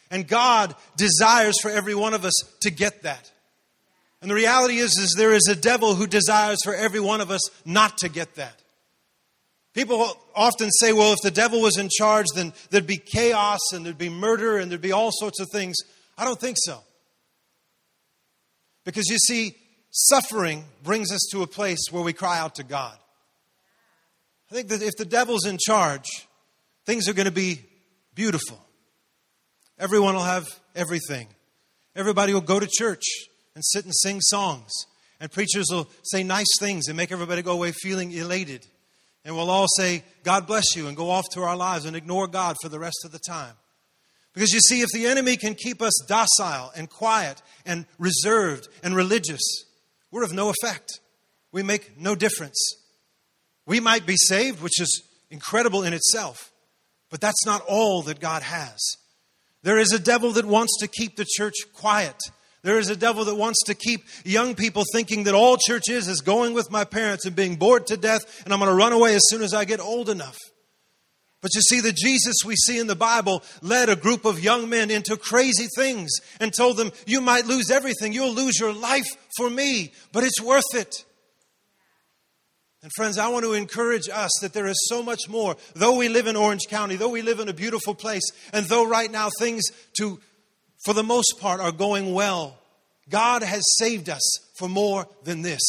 And 0.09 0.27
God 0.27 0.75
desires 0.97 1.55
for 1.61 1.69
every 1.69 1.93
one 1.95 2.13
of 2.13 2.25
us 2.25 2.33
to 2.61 2.71
get 2.71 3.03
that. 3.03 3.31
And 4.21 4.31
the 4.31 4.35
reality 4.35 4.77
is, 4.77 4.97
is 4.97 5.13
there 5.15 5.33
is 5.33 5.47
a 5.47 5.55
devil 5.55 5.93
who 5.93 6.07
desires 6.07 6.57
for 6.63 6.73
every 6.73 6.99
one 6.99 7.21
of 7.21 7.29
us 7.29 7.41
not 7.63 7.99
to 7.99 8.09
get 8.09 8.35
that. 8.35 8.59
People 9.75 10.17
often 10.33 10.71
say, 10.71 10.93
well, 10.93 11.13
if 11.13 11.19
the 11.21 11.29
devil 11.29 11.61
was 11.61 11.77
in 11.77 11.89
charge, 11.89 12.25
then 12.33 12.53
there'd 12.69 12.87
be 12.87 12.97
chaos 12.97 13.59
and 13.73 13.85
there'd 13.85 13.97
be 13.97 14.09
murder 14.09 14.57
and 14.57 14.71
there'd 14.71 14.81
be 14.81 14.93
all 14.93 15.11
sorts 15.11 15.39
of 15.39 15.49
things. 15.51 15.75
I 16.17 16.23
don't 16.23 16.39
think 16.39 16.57
so. 16.59 16.79
Because 18.85 19.09
you 19.09 19.17
see, 19.17 19.55
suffering 19.91 20.63
brings 20.83 21.11
us 21.11 21.27
to 21.31 21.41
a 21.41 21.47
place 21.47 21.79
where 21.91 22.03
we 22.03 22.13
cry 22.13 22.39
out 22.39 22.55
to 22.55 22.63
God. 22.63 22.97
I 24.49 24.53
think 24.53 24.69
that 24.69 24.81
if 24.81 24.93
the 24.97 25.05
devil's 25.05 25.45
in 25.45 25.57
charge, 25.57 26.05
things 26.85 27.09
are 27.09 27.13
going 27.13 27.25
to 27.25 27.31
be 27.31 27.61
beautiful. 28.13 28.63
Everyone 29.77 30.15
will 30.15 30.23
have 30.23 30.47
everything. 30.75 31.27
Everybody 31.95 32.33
will 32.33 32.41
go 32.41 32.59
to 32.59 32.67
church 32.67 33.03
and 33.55 33.63
sit 33.65 33.85
and 33.85 33.93
sing 33.93 34.21
songs. 34.21 34.71
And 35.19 35.31
preachers 35.31 35.65
will 35.71 35.89
say 36.03 36.23
nice 36.23 36.47
things 36.59 36.87
and 36.87 36.95
make 36.95 37.11
everybody 37.11 37.41
go 37.41 37.53
away 37.53 37.71
feeling 37.71 38.11
elated. 38.11 38.65
And 39.23 39.35
we'll 39.35 39.49
all 39.49 39.67
say, 39.77 40.03
God 40.23 40.45
bless 40.45 40.75
you, 40.75 40.87
and 40.87 40.95
go 40.95 41.09
off 41.09 41.25
to 41.33 41.41
our 41.41 41.55
lives 41.55 41.85
and 41.85 41.95
ignore 41.95 42.27
God 42.27 42.57
for 42.61 42.69
the 42.69 42.77
rest 42.77 42.99
of 43.05 43.11
the 43.11 43.19
time. 43.19 43.55
Because 44.35 44.51
you 44.51 44.59
see, 44.59 44.81
if 44.81 44.89
the 44.93 45.07
enemy 45.07 45.37
can 45.37 45.55
keep 45.55 45.81
us 45.81 45.93
docile 46.07 46.71
and 46.75 46.89
quiet 46.89 47.41
and 47.65 47.85
reserved 47.97 48.67
and 48.83 48.93
religious, 48.95 49.41
we're 50.11 50.23
of 50.25 50.33
no 50.33 50.49
effect. 50.49 50.99
We 51.53 51.63
make 51.63 51.97
no 51.97 52.15
difference. 52.15 52.59
We 53.65 53.79
might 53.79 54.05
be 54.05 54.17
saved, 54.17 54.61
which 54.61 54.79
is 54.79 55.03
incredible 55.31 55.83
in 55.83 55.93
itself, 55.93 56.51
but 57.09 57.21
that's 57.21 57.45
not 57.45 57.61
all 57.67 58.01
that 58.03 58.19
God 58.19 58.43
has. 58.43 58.77
There 59.63 59.79
is 59.79 59.93
a 59.93 59.99
devil 59.99 60.31
that 60.33 60.45
wants 60.45 60.77
to 60.81 60.87
keep 60.87 61.15
the 61.15 61.25
church 61.25 61.55
quiet. 61.73 62.17
There 62.61 62.77
is 62.77 62.89
a 62.89 62.95
devil 62.95 63.25
that 63.25 63.35
wants 63.35 63.63
to 63.65 63.73
keep 63.73 64.01
young 64.25 64.53
people 64.53 64.83
thinking 64.91 65.23
that 65.23 65.33
all 65.33 65.57
church 65.57 65.89
is 65.89 66.07
is 66.07 66.21
going 66.21 66.53
with 66.53 66.69
my 66.69 66.83
parents 66.83 67.25
and 67.25 67.35
being 67.35 67.55
bored 67.55 67.87
to 67.87 67.95
death, 67.97 68.43
and 68.43 68.53
I'm 68.53 68.59
going 68.59 68.69
to 68.69 68.75
run 68.75 68.91
away 68.91 69.15
as 69.15 69.21
soon 69.27 69.41
as 69.41 69.53
I 69.53 69.63
get 69.63 69.79
old 69.79 70.09
enough. 70.09 70.37
But 71.45 71.53
you 71.53 71.61
see, 71.61 71.79
the 71.79 71.93
Jesus 71.93 72.37
we 72.43 72.55
see 72.55 72.79
in 72.79 72.87
the 72.87 72.95
Bible 72.95 73.43
led 73.61 73.87
a 73.87 73.95
group 73.95 74.25
of 74.25 74.43
young 74.43 74.67
men 74.67 74.89
into 74.89 75.15
crazy 75.15 75.67
things 75.75 76.09
and 76.39 76.51
told 76.51 76.75
them, 76.75 76.91
You 77.05 77.21
might 77.21 77.45
lose 77.45 77.69
everything. 77.69 78.13
You'll 78.13 78.33
lose 78.33 78.59
your 78.59 78.73
life 78.73 79.05
for 79.37 79.47
me, 79.47 79.93
but 80.11 80.23
it's 80.23 80.41
worth 80.41 80.73
it. 80.73 81.05
And 82.81 82.91
friends, 82.95 83.19
I 83.19 83.27
want 83.27 83.45
to 83.45 83.53
encourage 83.53 84.09
us 84.11 84.31
that 84.41 84.53
there 84.53 84.65
is 84.65 84.87
so 84.89 85.03
much 85.03 85.29
more. 85.29 85.55
Though 85.75 85.95
we 85.95 86.09
live 86.09 86.25
in 86.25 86.35
Orange 86.35 86.63
County, 86.67 86.95
though 86.95 87.09
we 87.09 87.21
live 87.21 87.39
in 87.39 87.47
a 87.47 87.53
beautiful 87.53 87.93
place, 87.93 88.25
and 88.51 88.65
though 88.65 88.87
right 88.87 89.11
now 89.11 89.29
things 89.37 89.65
to 89.99 90.19
for 90.83 90.95
the 90.95 91.03
most 91.03 91.35
part 91.39 91.61
are 91.61 91.71
going 91.71 92.15
well, 92.15 92.57
God 93.07 93.43
has 93.43 93.63
saved 93.77 94.09
us 94.09 94.39
for 94.57 94.67
more 94.67 95.07
than 95.25 95.43
this. 95.43 95.61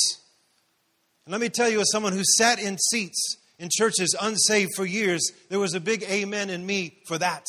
And 1.26 1.32
let 1.32 1.40
me 1.42 1.50
tell 1.50 1.68
you 1.68 1.82
as 1.82 1.90
someone 1.92 2.14
who 2.14 2.24
sat 2.24 2.58
in 2.58 2.78
seats 2.78 3.36
in 3.58 3.68
churches 3.72 4.14
unsaved 4.20 4.70
for 4.76 4.84
years, 4.84 5.30
there 5.48 5.58
was 5.58 5.74
a 5.74 5.80
big 5.80 6.02
amen 6.04 6.50
in 6.50 6.64
me 6.64 6.98
for 7.06 7.18
that. 7.18 7.44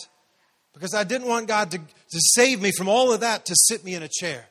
Because 0.74 0.94
I 0.94 1.04
didn't 1.04 1.28
want 1.28 1.48
God 1.48 1.72
to, 1.72 1.80
to 1.80 2.20
save 2.36 2.62
me 2.62 2.72
from 2.72 2.88
all 2.88 3.12
of 3.12 3.22
that 3.22 3.46
to 3.48 3.56
sit 3.56 3.84
me 3.84 3.96
in 3.96 4.04
a 4.04 4.10
chair. 4.10 4.46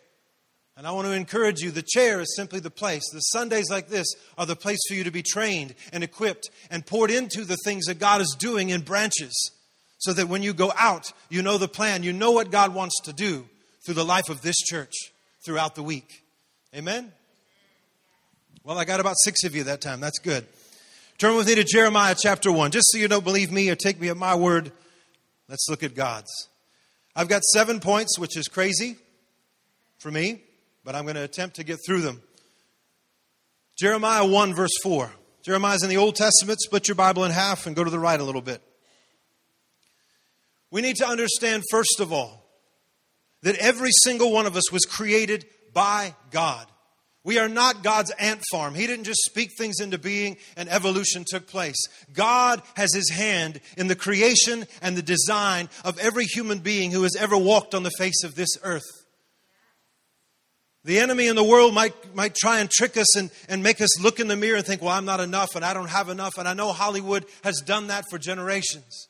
And 0.76 0.86
I 0.86 0.90
want 0.90 1.06
to 1.06 1.12
encourage 1.12 1.60
you 1.60 1.70
the 1.70 1.82
chair 1.82 2.20
is 2.20 2.36
simply 2.36 2.60
the 2.60 2.70
place. 2.70 3.08
The 3.10 3.20
Sundays 3.20 3.70
like 3.70 3.88
this 3.88 4.06
are 4.36 4.44
the 4.44 4.56
place 4.56 4.78
for 4.88 4.94
you 4.94 5.04
to 5.04 5.10
be 5.10 5.22
trained 5.22 5.74
and 5.92 6.04
equipped 6.04 6.50
and 6.70 6.84
poured 6.84 7.10
into 7.10 7.44
the 7.44 7.56
things 7.64 7.86
that 7.86 7.98
God 7.98 8.20
is 8.20 8.36
doing 8.38 8.70
in 8.70 8.82
branches. 8.82 9.52
So 9.98 10.12
that 10.12 10.28
when 10.28 10.42
you 10.42 10.52
go 10.52 10.72
out, 10.76 11.10
you 11.30 11.40
know 11.40 11.56
the 11.56 11.68
plan, 11.68 12.02
you 12.02 12.12
know 12.12 12.32
what 12.32 12.50
God 12.50 12.74
wants 12.74 13.00
to 13.04 13.14
do 13.14 13.46
through 13.86 13.94
the 13.94 14.04
life 14.04 14.28
of 14.28 14.42
this 14.42 14.56
church 14.56 14.92
throughout 15.46 15.74
the 15.74 15.82
week. 15.82 16.22
Amen? 16.74 17.12
Well, 18.62 18.78
I 18.78 18.84
got 18.84 19.00
about 19.00 19.14
six 19.22 19.44
of 19.44 19.54
you 19.54 19.64
that 19.64 19.80
time. 19.80 20.00
That's 20.00 20.18
good. 20.18 20.44
Turn 21.18 21.36
with 21.36 21.46
me 21.46 21.54
to 21.54 21.64
Jeremiah 21.64 22.14
chapter 22.18 22.52
1. 22.52 22.70
Just 22.70 22.90
so 22.90 22.98
you 22.98 23.08
don't 23.08 23.24
believe 23.24 23.50
me 23.50 23.70
or 23.70 23.74
take 23.74 24.00
me 24.00 24.08
at 24.08 24.16
my 24.16 24.34
word, 24.34 24.72
let's 25.48 25.66
look 25.68 25.82
at 25.82 25.94
God's. 25.94 26.48
I've 27.14 27.28
got 27.28 27.42
seven 27.42 27.80
points, 27.80 28.18
which 28.18 28.36
is 28.36 28.48
crazy 28.48 28.96
for 29.98 30.10
me 30.10 30.42
but 30.86 30.94
I'm 30.94 31.02
going 31.02 31.16
to 31.16 31.24
attempt 31.24 31.56
to 31.56 31.64
get 31.64 31.80
through 31.84 32.02
them. 32.02 32.22
Jeremiah 33.76 34.24
1, 34.24 34.54
verse 34.54 34.70
4. 34.84 35.10
Jeremiah's 35.44 35.82
in 35.82 35.90
the 35.90 35.96
Old 35.96 36.14
Testament. 36.14 36.60
Split 36.60 36.86
your 36.86 36.94
Bible 36.94 37.24
in 37.24 37.32
half 37.32 37.66
and 37.66 37.74
go 37.74 37.82
to 37.82 37.90
the 37.90 37.98
right 37.98 38.18
a 38.18 38.22
little 38.22 38.40
bit. 38.40 38.62
We 40.70 40.80
need 40.80 40.96
to 40.96 41.06
understand, 41.06 41.64
first 41.70 41.98
of 41.98 42.12
all, 42.12 42.46
that 43.42 43.56
every 43.56 43.90
single 44.04 44.32
one 44.32 44.46
of 44.46 44.56
us 44.56 44.70
was 44.70 44.84
created 44.84 45.44
by 45.74 46.14
God. 46.30 46.66
We 47.26 47.40
are 47.40 47.48
not 47.48 47.82
God's 47.82 48.12
ant 48.12 48.40
farm. 48.52 48.76
He 48.76 48.86
didn't 48.86 49.04
just 49.04 49.24
speak 49.24 49.50
things 49.58 49.80
into 49.80 49.98
being 49.98 50.36
and 50.56 50.68
evolution 50.68 51.24
took 51.26 51.48
place. 51.48 51.88
God 52.12 52.62
has 52.76 52.94
His 52.94 53.10
hand 53.10 53.60
in 53.76 53.88
the 53.88 53.96
creation 53.96 54.64
and 54.80 54.96
the 54.96 55.02
design 55.02 55.68
of 55.84 55.98
every 55.98 56.24
human 56.24 56.60
being 56.60 56.92
who 56.92 57.02
has 57.02 57.16
ever 57.16 57.36
walked 57.36 57.74
on 57.74 57.82
the 57.82 57.90
face 57.98 58.22
of 58.22 58.36
this 58.36 58.50
earth. 58.62 58.86
The 60.84 61.00
enemy 61.00 61.26
in 61.26 61.34
the 61.34 61.42
world 61.42 61.74
might, 61.74 62.14
might 62.14 62.36
try 62.36 62.60
and 62.60 62.70
trick 62.70 62.96
us 62.96 63.16
and, 63.16 63.32
and 63.48 63.60
make 63.60 63.80
us 63.80 64.00
look 64.00 64.20
in 64.20 64.28
the 64.28 64.36
mirror 64.36 64.58
and 64.58 64.64
think, 64.64 64.80
well, 64.80 64.92
I'm 64.92 65.04
not 65.04 65.18
enough 65.18 65.56
and 65.56 65.64
I 65.64 65.74
don't 65.74 65.90
have 65.90 66.08
enough. 66.08 66.38
And 66.38 66.46
I 66.46 66.54
know 66.54 66.70
Hollywood 66.70 67.24
has 67.42 67.60
done 67.60 67.88
that 67.88 68.04
for 68.08 68.20
generations. 68.20 69.08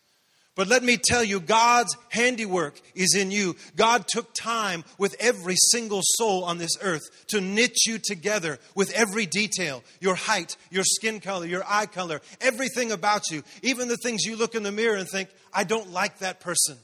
But 0.57 0.69
let 0.69 0.83
me 0.83 0.97
tell 0.97 1.23
you, 1.23 1.39
God's 1.39 1.95
handiwork 2.09 2.81
is 2.95 3.15
in 3.15 3.31
you. 3.31 3.57
God 3.77 4.09
took 4.09 4.33
time 4.33 4.85
with 4.97 5.15
every 5.21 5.55
single 5.55 6.01
soul 6.03 6.45
on 6.45 6.57
this 6.57 6.79
earth 6.81 7.03
to 7.29 7.43
knit 7.43 7.85
you 7.85 7.99
together 8.03 8.59
with 8.75 8.91
every 8.93 9.27
detail 9.27 9.85
your 10.01 10.15
height, 10.15 10.57
your 10.71 10.83
skin 10.83 11.21
color, 11.21 11.45
your 11.45 11.63
eye 11.69 11.85
color, 11.85 12.23
everything 12.41 12.91
about 12.91 13.31
you. 13.31 13.45
Even 13.61 13.89
the 13.89 13.99
things 13.99 14.25
you 14.25 14.35
look 14.35 14.55
in 14.55 14.63
the 14.63 14.73
mirror 14.73 14.97
and 14.97 15.07
think, 15.07 15.29
I 15.53 15.65
don't 15.65 15.93
like 15.93 16.21
that 16.21 16.41
person. 16.41 16.79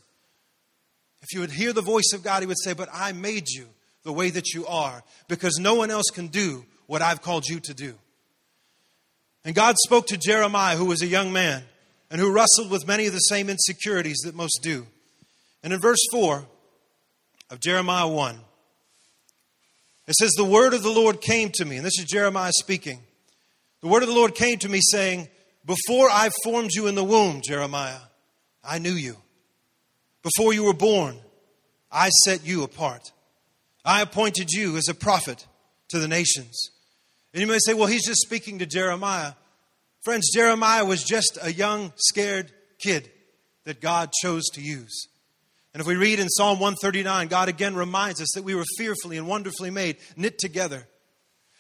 If 1.23 1.33
you 1.33 1.41
would 1.41 1.51
hear 1.51 1.73
the 1.73 1.81
voice 1.81 2.13
of 2.13 2.23
God, 2.23 2.41
He 2.41 2.47
would 2.47 2.61
say, 2.63 2.75
But 2.75 2.91
I 2.93 3.13
made 3.13 3.49
you 3.49 3.67
the 4.03 4.13
way 4.13 4.29
that 4.29 4.53
you 4.53 4.67
are 4.67 5.03
because 5.29 5.59
no 5.59 5.77
one 5.77 5.91
else 5.91 6.11
can 6.13 6.27
do 6.27 6.67
what 6.87 7.01
I've 7.01 7.23
called 7.23 7.47
you 7.47 7.59
to 7.61 7.73
do. 7.73 7.95
And 9.47 9.55
God 9.55 9.77
spoke 9.79 10.09
to 10.09 10.19
Jeremiah, 10.19 10.77
who 10.77 10.85
was 10.85 11.01
a 11.01 11.07
young 11.07 11.33
man 11.33 11.63
and 12.13 12.21
who 12.21 12.31
wrestled 12.31 12.71
with 12.71 12.87
many 12.87 13.07
of 13.07 13.15
the 13.15 13.19
same 13.21 13.49
insecurities 13.49 14.19
that 14.25 14.35
most 14.35 14.61
do. 14.63 14.87
And 15.63 15.73
in 15.73 15.81
verse 15.81 15.99
4 16.13 16.45
of 17.51 17.59
Jeremiah 17.59 18.07
1, 18.07 18.39
it 20.07 20.15
says, 20.17 20.33
The 20.33 20.45
word 20.45 20.75
of 20.75 20.83
the 20.83 20.91
Lord 20.91 21.23
came 21.23 21.49
to 21.55 21.65
me, 21.65 21.77
and 21.77 21.87
this 21.87 21.99
is 21.99 22.05
Jeremiah 22.05 22.53
speaking. 22.53 23.01
The 23.81 23.89
word 23.89 24.03
of 24.03 24.11
the 24.11 24.15
Lord 24.15 24.35
came 24.35 24.59
to 24.59 24.69
me, 24.69 24.81
saying, 24.83 25.27
Before 25.65 26.11
I 26.11 26.29
formed 26.45 26.73
you 26.75 26.87
in 26.87 26.97
the 26.97 27.03
womb, 27.03 27.41
Jeremiah, 27.43 28.01
I 28.63 28.79
knew 28.79 28.93
you. 28.93 29.17
Before 30.23 30.53
you 30.53 30.65
were 30.65 30.75
born, 30.75 31.17
I 31.91 32.11
set 32.27 32.45
you 32.45 32.63
apart. 32.63 33.11
I 33.87 34.03
appointed 34.03 34.53
you 34.53 34.77
as 34.77 34.89
a 34.89 34.95
prophet 34.95 35.47
to 35.89 35.99
the 35.99 36.09
nations. 36.09 36.73
And 37.33 37.41
you 37.41 37.47
may 37.47 37.59
say, 37.65 37.73
well, 37.73 37.87
he's 37.87 38.07
just 38.07 38.21
speaking 38.21 38.59
to 38.59 38.67
Jeremiah. 38.67 39.33
Friends, 40.03 40.31
Jeremiah 40.35 40.85
was 40.85 41.05
just 41.05 41.39
a 41.41 41.53
young, 41.53 41.93
scared 41.97 42.51
kid 42.81 43.09
that 43.65 43.81
God 43.81 44.11
chose 44.13 44.49
to 44.55 44.61
use. 44.61 45.07
And 45.73 45.81
if 45.81 45.87
we 45.87 45.95
read 45.95 46.19
in 46.19 46.29
Psalm 46.29 46.59
139, 46.59 47.29
God 47.29 47.49
again 47.49 47.77
reminds 47.77 48.21
us 48.21 48.33
that 48.35 48.43
we 48.43 48.57
were 48.57 48.65
fearfully 48.77 49.17
and 49.17 49.29
wonderfully 49.29 49.71
made, 49.71 49.99
knit 50.17 50.39
together. 50.39 50.89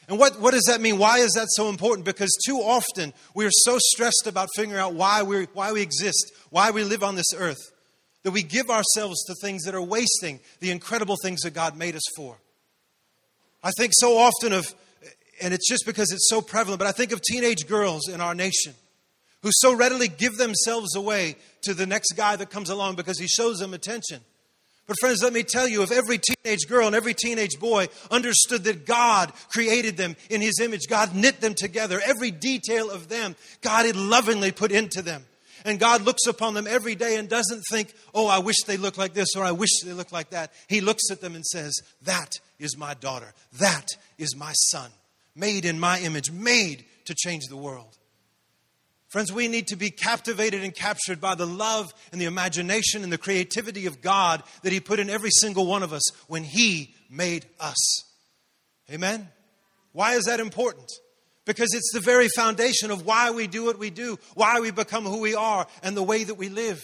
And 0.09 0.19
what, 0.19 0.41
what 0.41 0.51
does 0.51 0.65
that 0.65 0.81
mean? 0.81 0.99
Why 0.99 1.19
is 1.19 1.33
that 1.33 1.47
so 1.51 1.69
important? 1.69 2.05
Because 2.05 2.37
too 2.45 2.57
often 2.59 3.13
we 3.33 3.47
are 3.47 3.53
so 3.53 3.79
stressed 3.79 4.27
about 4.27 4.49
figuring 4.57 4.81
out 4.81 4.95
why, 4.95 5.23
we 5.23 5.45
why 5.55 5.71
we 5.71 5.81
exist, 5.81 6.33
why 6.51 6.73
we 6.73 6.83
live 6.83 7.05
on 7.05 7.15
this 7.15 7.33
earth, 7.37 7.71
that 8.25 8.33
we 8.33 8.43
give 8.43 8.71
ourselves 8.71 9.23
to 9.27 9.37
things 9.41 9.63
that 9.63 9.75
are 9.77 9.83
wasting 9.83 10.41
the 10.59 10.73
incredible 10.73 11.17
things 11.23 11.43
that 11.43 11.55
God 11.55 11.77
made 11.77 11.95
us 11.95 12.03
for. 12.17 12.37
I 13.63 13.71
think 13.79 13.93
so 13.95 14.19
often 14.19 14.53
of, 14.53 14.75
and 15.43 15.53
it's 15.53 15.69
just 15.69 15.85
because 15.85 16.13
it's 16.13 16.29
so 16.29 16.41
prevalent, 16.41 16.79
but 16.79 16.89
I 16.89 16.93
think 16.93 17.13
of 17.13 17.21
teenage 17.21 17.67
girls 17.67 18.09
in 18.09 18.21
our 18.21 18.35
nation 18.35 18.75
who 19.43 19.51
so 19.53 19.75
readily 19.75 20.09
give 20.09 20.37
themselves 20.37 20.95
away 20.95 21.37
to 21.63 21.75
the 21.75 21.85
next 21.85 22.13
guy 22.13 22.37
that 22.37 22.49
comes 22.49 22.71
along 22.71 22.95
because 22.95 23.19
he 23.19 23.27
shows 23.27 23.59
them 23.59 23.75
attention. 23.75 24.21
But, 24.87 24.97
friends, 25.01 25.23
let 25.23 25.33
me 25.33 25.43
tell 25.43 25.69
you 25.69 25.83
if 25.83 25.93
every 25.93 26.19
teenage 26.19 26.69
girl 26.69 26.87
and 26.87 26.97
every 26.97 27.15
teenage 27.15 27.59
boy 27.59 27.89
understood 28.11 28.65
that 28.65 28.85
God 28.85 29.33
created 29.49 29.97
them 29.97 30.17
in 30.29 30.41
His 30.41 30.59
image, 30.61 30.83
God 30.89 31.15
knit 31.15 31.41
them 31.41 31.55
together, 31.55 32.01
every 32.05 32.31
detail 32.31 32.91
of 32.91 33.09
them, 33.09 33.37
God 33.61 33.87
had 33.87 33.97
lovingly 33.97 34.51
put 34.51 34.73
into 34.73 35.01
them. 35.01 35.25
And 35.65 35.79
God 35.79 36.03
looks 36.03 36.27
upon 36.27 36.55
them 36.55 36.67
every 36.67 36.97
day 36.97 37.17
and 37.17 37.29
doesn't 37.29 37.63
think, 37.71 37.95
oh, 38.13 38.27
I 38.27 38.41
wish 38.41 38.57
they 38.67 38.77
looked 38.77 38.99
like 38.99 39.15
this 39.15 39.37
or 39.37 39.45
I 39.45 39.53
wish 39.53 39.71
they 39.85 39.93
looked 39.93 40.13
like 40.13 40.31
that. 40.31 40.53
He 40.69 40.81
looks 40.81 41.11
at 41.13 41.21
them 41.21 41.37
and 41.37 41.47
says, 41.47 41.73
that 42.03 42.41
is 42.59 42.77
my 42.77 42.95
daughter. 42.95 43.33
That 43.61 43.87
is 44.19 44.35
my 44.35 44.53
son, 44.53 44.91
made 45.35 45.65
in 45.65 45.79
my 45.79 46.01
image, 46.01 46.31
made 46.31 46.85
to 47.05 47.15
change 47.15 47.45
the 47.49 47.57
world. 47.57 47.99
Friends, 49.09 49.31
we 49.31 49.47
need 49.47 49.67
to 49.67 49.77
be 49.77 49.91
captivated 49.91 50.65
and 50.65 50.75
captured 50.75 51.21
by 51.21 51.35
the 51.35 51.47
love 51.47 51.93
and 52.13 52.21
the 52.21 52.25
imagination 52.25 53.03
and 53.03 53.13
the 53.13 53.19
creativity 53.19 53.85
of 53.85 54.01
God 54.01 54.43
that 54.63 54.73
He 54.73 54.81
put 54.81 54.99
in 54.99 55.11
every 55.11 55.31
single 55.31 55.67
one 55.67 55.83
of 55.83 55.93
us 55.93 56.03
when 56.29 56.45
He 56.45 56.95
made 57.11 57.45
us. 57.61 57.77
Amen? 58.91 59.29
Why 59.93 60.15
is 60.15 60.25
that 60.25 60.41
important? 60.41 60.91
Because 61.45 61.75
it's 61.75 61.93
the 61.93 62.01
very 62.01 62.29
foundation 62.29 62.91
of 62.91 63.05
why 63.05 63.33
we 63.33 63.47
do 63.47 63.65
what 63.65 63.79
we 63.79 63.91
do, 63.91 64.19
why 64.35 64.61
we 64.61 64.71
become 64.71 65.05
who 65.05 65.21
we 65.21 65.35
are, 65.35 65.67
and 65.83 65.95
the 65.95 66.03
way 66.03 66.25
that 66.25 66.37
we 66.37 66.49
live. 66.49 66.81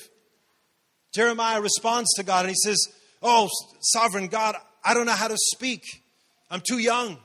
Jeremiah 1.15 1.61
responds 1.61 2.13
to 2.17 2.23
God 2.23 2.41
and 2.45 2.51
he 2.51 2.57
says, 2.63 2.77
Oh, 3.23 3.49
sovereign 3.81 4.29
God, 4.29 4.55
I 4.85 4.95
don't 4.95 5.07
know 5.07 5.13
how 5.13 5.29
to 5.29 5.37
speak. 5.55 5.83
I'm 6.51 6.63
too 6.67 6.79
young. 6.79 7.17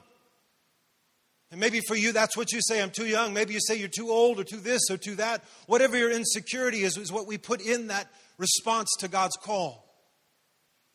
And 1.54 1.60
maybe 1.60 1.82
for 1.88 1.96
you, 1.96 2.12
that's 2.14 2.36
what 2.36 2.52
you 2.52 2.62
say, 2.64 2.82
I'm 2.82 2.90
too 2.90 3.06
young. 3.06 3.32
Maybe 3.32 3.54
you 3.54 3.60
say 3.62 3.76
you're 3.76 3.88
too 3.88 4.10
old 4.10 4.40
or 4.40 4.44
too 4.44 4.58
this 4.58 4.82
or 4.90 4.98
too 4.98 5.14
that. 5.18 5.44
Whatever 5.68 5.96
your 5.96 6.10
insecurity 6.10 6.82
is, 6.82 6.98
is 6.98 7.12
what 7.12 7.28
we 7.28 7.38
put 7.38 7.62
in 7.62 7.90
that 7.90 8.08
response 8.40 8.90
to 9.02 9.08
God's 9.08 9.38
call. 9.38 9.88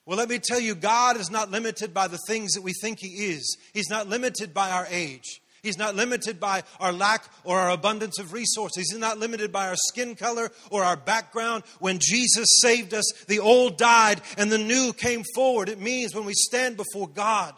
Well, 0.05 0.19
let 0.19 0.29
me 0.29 0.41
tell 0.41 0.59
you, 0.59 0.75
God 0.75 1.17
is 1.17 1.31
not 1.31 1.53
limited 1.53 1.95
by 1.95 2.09
the 2.09 2.19
things 2.27 2.55
that 2.55 2.63
we 2.63 2.73
think 2.73 2.99
He 2.99 3.27
is. 3.27 3.57
He's 3.73 3.89
not 3.89 4.09
limited 4.09 4.53
by 4.53 4.71
our 4.71 4.89
age. 4.91 5.41
He's 5.63 5.79
not 5.79 5.95
limited 5.95 6.41
by 6.41 6.65
our 6.81 6.93
lack 6.93 7.23
or 7.45 7.61
our 7.61 7.71
abundance 7.71 8.19
of 8.19 8.33
resources. 8.33 8.91
He's 8.91 8.99
not 8.99 9.19
limited 9.19 9.53
by 9.53 9.69
our 9.69 9.77
skin 9.77 10.17
color 10.17 10.51
or 10.73 10.83
our 10.83 10.97
background. 10.97 11.63
When 11.79 12.01
Jesus 12.01 12.49
saved 12.63 12.95
us, 12.95 13.05
the 13.29 13.39
old 13.39 13.79
died 13.79 14.23
and 14.37 14.51
the 14.51 14.59
new 14.59 14.93
came 14.93 15.23
forward. 15.37 15.69
It 15.69 15.79
means 15.79 16.17
when 16.17 16.25
we 16.25 16.35
stand 16.35 16.77
before 16.77 17.07
God, 17.07 17.55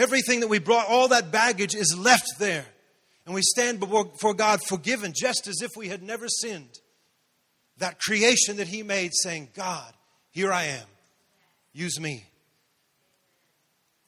everything 0.00 0.40
that 0.40 0.48
we 0.48 0.58
brought, 0.58 0.88
all 0.88 1.08
that 1.08 1.30
baggage 1.30 1.74
is 1.74 1.96
left 1.96 2.38
there. 2.38 2.66
And 3.26 3.34
we 3.34 3.42
stand 3.42 3.80
before 3.80 4.34
God 4.34 4.60
forgiven, 4.66 5.12
just 5.14 5.46
as 5.46 5.60
if 5.62 5.70
we 5.76 5.88
had 5.88 6.02
never 6.02 6.26
sinned. 6.28 6.80
That 7.78 8.00
creation 8.00 8.56
that 8.56 8.68
He 8.68 8.82
made, 8.82 9.12
saying, 9.14 9.50
God, 9.54 9.92
here 10.30 10.52
I 10.52 10.64
am. 10.64 10.86
Use 11.72 12.00
me. 12.00 12.24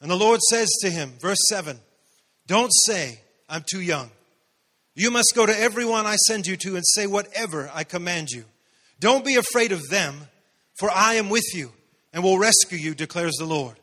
And 0.00 0.10
the 0.10 0.16
Lord 0.16 0.40
says 0.50 0.68
to 0.80 0.90
him, 0.90 1.12
verse 1.20 1.38
7 1.48 1.78
Don't 2.46 2.72
say, 2.86 3.20
I'm 3.48 3.64
too 3.70 3.80
young. 3.80 4.10
You 4.94 5.10
must 5.10 5.32
go 5.34 5.46
to 5.46 5.58
everyone 5.58 6.04
I 6.04 6.16
send 6.16 6.46
you 6.46 6.56
to 6.58 6.74
and 6.74 6.84
say 6.84 7.06
whatever 7.06 7.70
I 7.72 7.84
command 7.84 8.30
you. 8.30 8.44
Don't 9.00 9.24
be 9.24 9.36
afraid 9.36 9.72
of 9.72 9.88
them, 9.88 10.28
for 10.74 10.90
I 10.90 11.14
am 11.14 11.30
with 11.30 11.54
you 11.54 11.72
and 12.12 12.22
will 12.22 12.38
rescue 12.38 12.78
you, 12.78 12.94
declares 12.94 13.36
the 13.38 13.46
Lord. 13.46 13.78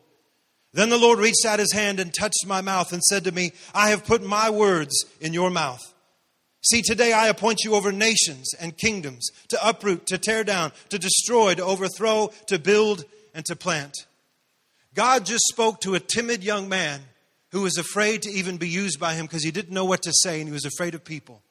Then 0.72 0.88
the 0.88 0.98
Lord 0.98 1.18
reached 1.18 1.44
out 1.44 1.58
his 1.58 1.72
hand 1.72 1.98
and 1.98 2.14
touched 2.14 2.46
my 2.46 2.60
mouth 2.60 2.92
and 2.92 3.02
said 3.02 3.24
to 3.24 3.32
me, 3.32 3.52
I 3.74 3.90
have 3.90 4.04
put 4.04 4.22
my 4.22 4.50
words 4.50 5.04
in 5.20 5.32
your 5.32 5.50
mouth. 5.50 5.80
See, 6.62 6.82
today 6.82 7.12
I 7.12 7.28
appoint 7.28 7.64
you 7.64 7.74
over 7.74 7.90
nations 7.90 8.52
and 8.60 8.76
kingdoms 8.76 9.28
to 9.48 9.58
uproot, 9.66 10.06
to 10.06 10.18
tear 10.18 10.44
down, 10.44 10.72
to 10.90 10.98
destroy, 10.98 11.54
to 11.54 11.64
overthrow, 11.64 12.30
to 12.46 12.58
build, 12.58 13.04
and 13.34 13.44
to 13.46 13.56
plant. 13.56 13.96
God 14.94 15.24
just 15.24 15.44
spoke 15.46 15.80
to 15.80 15.94
a 15.94 16.00
timid 16.00 16.44
young 16.44 16.68
man 16.68 17.00
who 17.52 17.62
was 17.62 17.78
afraid 17.78 18.22
to 18.22 18.30
even 18.30 18.58
be 18.58 18.68
used 18.68 19.00
by 19.00 19.14
him 19.14 19.26
because 19.26 19.42
he 19.42 19.50
didn't 19.50 19.72
know 19.72 19.84
what 19.84 20.02
to 20.02 20.12
say 20.12 20.40
and 20.40 20.48
he 20.48 20.52
was 20.52 20.64
afraid 20.64 20.94
of 20.94 21.04
people. 21.04 21.42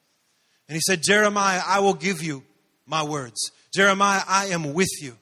And 0.68 0.76
he 0.76 0.82
said, 0.82 1.02
Jeremiah, 1.02 1.62
I 1.66 1.80
will 1.80 1.94
give 1.96 2.22
you 2.22 2.44
my 2.86 3.04
words. 3.04 3.52
Jeremiah, 3.74 4.22
I 4.28 4.48
am 4.48 4.74
with 4.74 5.02
you. 5.02 5.18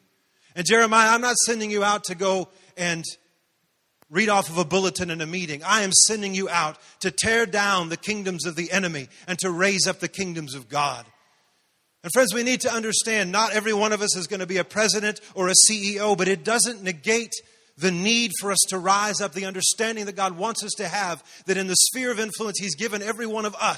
And 0.55 0.65
Jeremiah, 0.65 1.11
I'm 1.11 1.21
not 1.21 1.37
sending 1.37 1.71
you 1.71 1.83
out 1.83 2.05
to 2.05 2.15
go 2.15 2.49
and 2.75 3.05
read 4.09 4.29
off 4.29 4.49
of 4.49 4.57
a 4.57 4.65
bulletin 4.65 5.09
in 5.09 5.21
a 5.21 5.25
meeting. 5.25 5.63
I 5.63 5.81
am 5.81 5.91
sending 5.91 6.33
you 6.33 6.49
out 6.49 6.77
to 7.01 7.11
tear 7.11 7.45
down 7.45 7.89
the 7.89 7.97
kingdoms 7.97 8.45
of 8.45 8.55
the 8.55 8.71
enemy 8.71 9.09
and 9.27 9.37
to 9.39 9.51
raise 9.51 9.87
up 9.87 9.99
the 9.99 10.07
kingdoms 10.07 10.55
of 10.55 10.69
God. 10.69 11.05
And 12.03 12.11
friends, 12.13 12.33
we 12.33 12.43
need 12.43 12.61
to 12.61 12.71
understand 12.71 13.31
not 13.31 13.53
every 13.53 13.73
one 13.73 13.91
of 13.91 14.01
us 14.01 14.15
is 14.15 14.27
going 14.27 14.39
to 14.39 14.47
be 14.47 14.57
a 14.57 14.63
president 14.63 15.19
or 15.35 15.49
a 15.49 15.53
CEO, 15.69 16.17
but 16.17 16.27
it 16.27 16.45
doesn't 16.45 16.83
negate 16.83 17.33
the 17.77 17.91
need 17.91 18.31
for 18.39 18.51
us 18.51 18.59
to 18.69 18.79
rise 18.79 19.21
up, 19.21 19.33
the 19.33 19.45
understanding 19.45 20.05
that 20.05 20.15
God 20.15 20.37
wants 20.37 20.63
us 20.63 20.71
to 20.77 20.87
have, 20.87 21.23
that 21.45 21.57
in 21.57 21.67
the 21.67 21.75
sphere 21.75 22.11
of 22.11 22.19
influence 22.19 22.59
He's 22.59 22.75
given 22.75 23.01
every 23.01 23.27
one 23.27 23.45
of 23.45 23.55
us, 23.55 23.77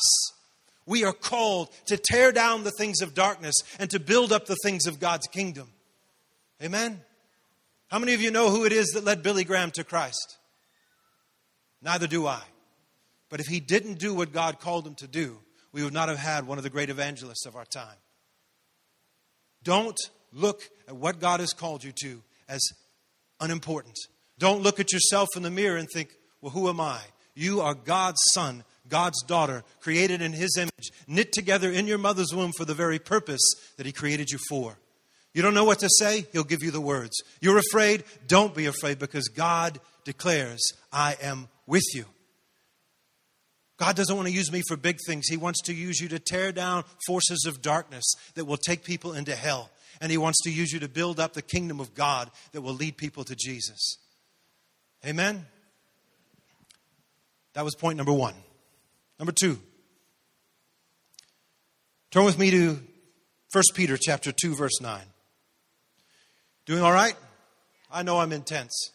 we 0.85 1.03
are 1.03 1.13
called 1.13 1.69
to 1.87 1.97
tear 1.97 2.31
down 2.31 2.63
the 2.63 2.71
things 2.71 3.01
of 3.01 3.13
darkness 3.13 3.55
and 3.77 3.89
to 3.89 3.99
build 3.99 4.31
up 4.31 4.45
the 4.45 4.57
things 4.63 4.85
of 4.85 4.99
God's 4.99 5.27
kingdom. 5.27 5.69
Amen? 6.63 7.01
How 7.89 7.99
many 7.99 8.13
of 8.13 8.21
you 8.21 8.31
know 8.31 8.49
who 8.51 8.65
it 8.65 8.71
is 8.71 8.87
that 8.93 9.03
led 9.03 9.23
Billy 9.23 9.43
Graham 9.43 9.71
to 9.71 9.83
Christ? 9.83 10.37
Neither 11.81 12.07
do 12.07 12.27
I. 12.27 12.41
But 13.29 13.39
if 13.39 13.47
he 13.47 13.59
didn't 13.59 13.99
do 13.99 14.13
what 14.13 14.31
God 14.31 14.59
called 14.59 14.85
him 14.85 14.95
to 14.95 15.07
do, 15.07 15.39
we 15.71 15.83
would 15.83 15.93
not 15.93 16.09
have 16.09 16.17
had 16.17 16.47
one 16.47 16.57
of 16.57 16.63
the 16.63 16.69
great 16.69 16.89
evangelists 16.89 17.45
of 17.45 17.55
our 17.55 17.65
time. 17.65 17.97
Don't 19.63 19.99
look 20.31 20.63
at 20.87 20.95
what 20.95 21.19
God 21.19 21.39
has 21.39 21.53
called 21.53 21.83
you 21.83 21.91
to 22.03 22.21
as 22.47 22.61
unimportant. 23.39 23.97
Don't 24.37 24.63
look 24.63 24.79
at 24.79 24.91
yourself 24.91 25.29
in 25.35 25.43
the 25.43 25.51
mirror 25.51 25.77
and 25.77 25.87
think, 25.93 26.09
well, 26.41 26.51
who 26.51 26.69
am 26.69 26.79
I? 26.79 26.99
You 27.35 27.61
are 27.61 27.73
God's 27.73 28.21
son, 28.33 28.63
God's 28.87 29.21
daughter, 29.23 29.63
created 29.79 30.21
in 30.21 30.33
His 30.33 30.57
image, 30.57 30.91
knit 31.07 31.31
together 31.31 31.71
in 31.71 31.87
your 31.87 31.97
mother's 31.97 32.33
womb 32.33 32.51
for 32.51 32.65
the 32.65 32.73
very 32.73 32.99
purpose 32.99 33.41
that 33.77 33.85
He 33.85 33.91
created 33.91 34.29
you 34.31 34.39
for. 34.49 34.77
You 35.39 35.43
don't 35.43 35.53
know 35.53 35.63
what 35.63 35.79
to 35.79 35.89
say? 35.89 36.25
He'll 36.33 36.43
give 36.43 36.63
you 36.63 36.71
the 36.71 36.81
words. 36.81 37.15
You're 37.39 37.59
afraid? 37.59 38.03
Don't 38.27 38.53
be 38.53 38.65
afraid 38.65 38.99
because 38.99 39.29
God 39.29 39.79
declares, 40.03 40.59
I 40.91 41.15
am 41.21 41.47
with 41.65 41.95
you. 41.95 42.03
God 43.77 43.95
doesn't 43.95 44.13
want 44.13 44.27
to 44.27 44.33
use 44.33 44.51
me 44.51 44.61
for 44.67 44.75
big 44.75 44.97
things. 45.07 45.27
He 45.29 45.37
wants 45.37 45.61
to 45.61 45.73
use 45.73 46.01
you 46.01 46.09
to 46.09 46.19
tear 46.19 46.51
down 46.51 46.83
forces 47.07 47.45
of 47.47 47.61
darkness 47.61 48.03
that 48.35 48.43
will 48.43 48.57
take 48.57 48.83
people 48.83 49.13
into 49.13 49.33
hell. 49.33 49.69
And 50.01 50.11
He 50.11 50.17
wants 50.17 50.41
to 50.43 50.51
use 50.51 50.73
you 50.73 50.79
to 50.81 50.89
build 50.89 51.21
up 51.21 51.31
the 51.31 51.41
kingdom 51.41 51.79
of 51.79 51.93
God 51.93 52.29
that 52.51 52.59
will 52.59 52.73
lead 52.73 52.97
people 52.97 53.23
to 53.23 53.33
Jesus. 53.33 53.95
Amen? 55.05 55.45
That 57.53 57.63
was 57.63 57.75
point 57.75 57.95
number 57.95 58.11
one. 58.11 58.35
Number 59.17 59.31
two. 59.31 59.57
Turn 62.11 62.25
with 62.25 62.37
me 62.37 62.51
to 62.51 62.77
1 63.53 63.63
Peter 63.73 63.95
chapter 63.97 64.33
2, 64.33 64.53
verse 64.53 64.81
9. 64.81 64.99
Doing 66.69 66.83
all 66.83 66.91
right? 66.91 67.15
I 67.91 68.03
know 68.03 68.19
I'm 68.19 68.31
intense. 68.31 68.91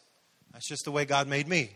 That's 0.52 0.68
just 0.68 0.84
the 0.84 0.92
way 0.92 1.06
God 1.06 1.26
made 1.26 1.48
me. 1.48 1.70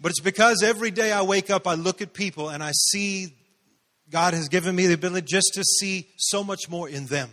But 0.00 0.08
it's 0.12 0.20
because 0.20 0.62
every 0.62 0.90
day 0.90 1.12
I 1.12 1.20
wake 1.20 1.50
up, 1.50 1.66
I 1.66 1.74
look 1.74 2.00
at 2.00 2.14
people 2.14 2.48
and 2.48 2.62
I 2.62 2.70
see 2.72 3.34
God 4.08 4.32
has 4.32 4.48
given 4.48 4.74
me 4.74 4.86
the 4.86 4.94
ability 4.94 5.26
just 5.28 5.50
to 5.52 5.62
see 5.62 6.08
so 6.16 6.42
much 6.42 6.66
more 6.70 6.88
in 6.88 7.08
them. 7.08 7.28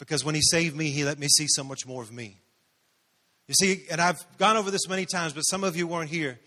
Because 0.00 0.24
when 0.24 0.34
He 0.34 0.40
saved 0.42 0.74
me, 0.74 0.90
He 0.90 1.04
let 1.04 1.20
me 1.20 1.28
see 1.28 1.46
so 1.48 1.62
much 1.62 1.86
more 1.86 2.02
of 2.02 2.10
me. 2.10 2.36
You 3.46 3.54
see, 3.54 3.84
and 3.92 4.00
I've 4.00 4.18
gone 4.38 4.56
over 4.56 4.72
this 4.72 4.88
many 4.88 5.06
times, 5.06 5.34
but 5.34 5.42
some 5.42 5.62
of 5.62 5.76
you 5.76 5.86
weren't 5.86 6.10
here. 6.10 6.40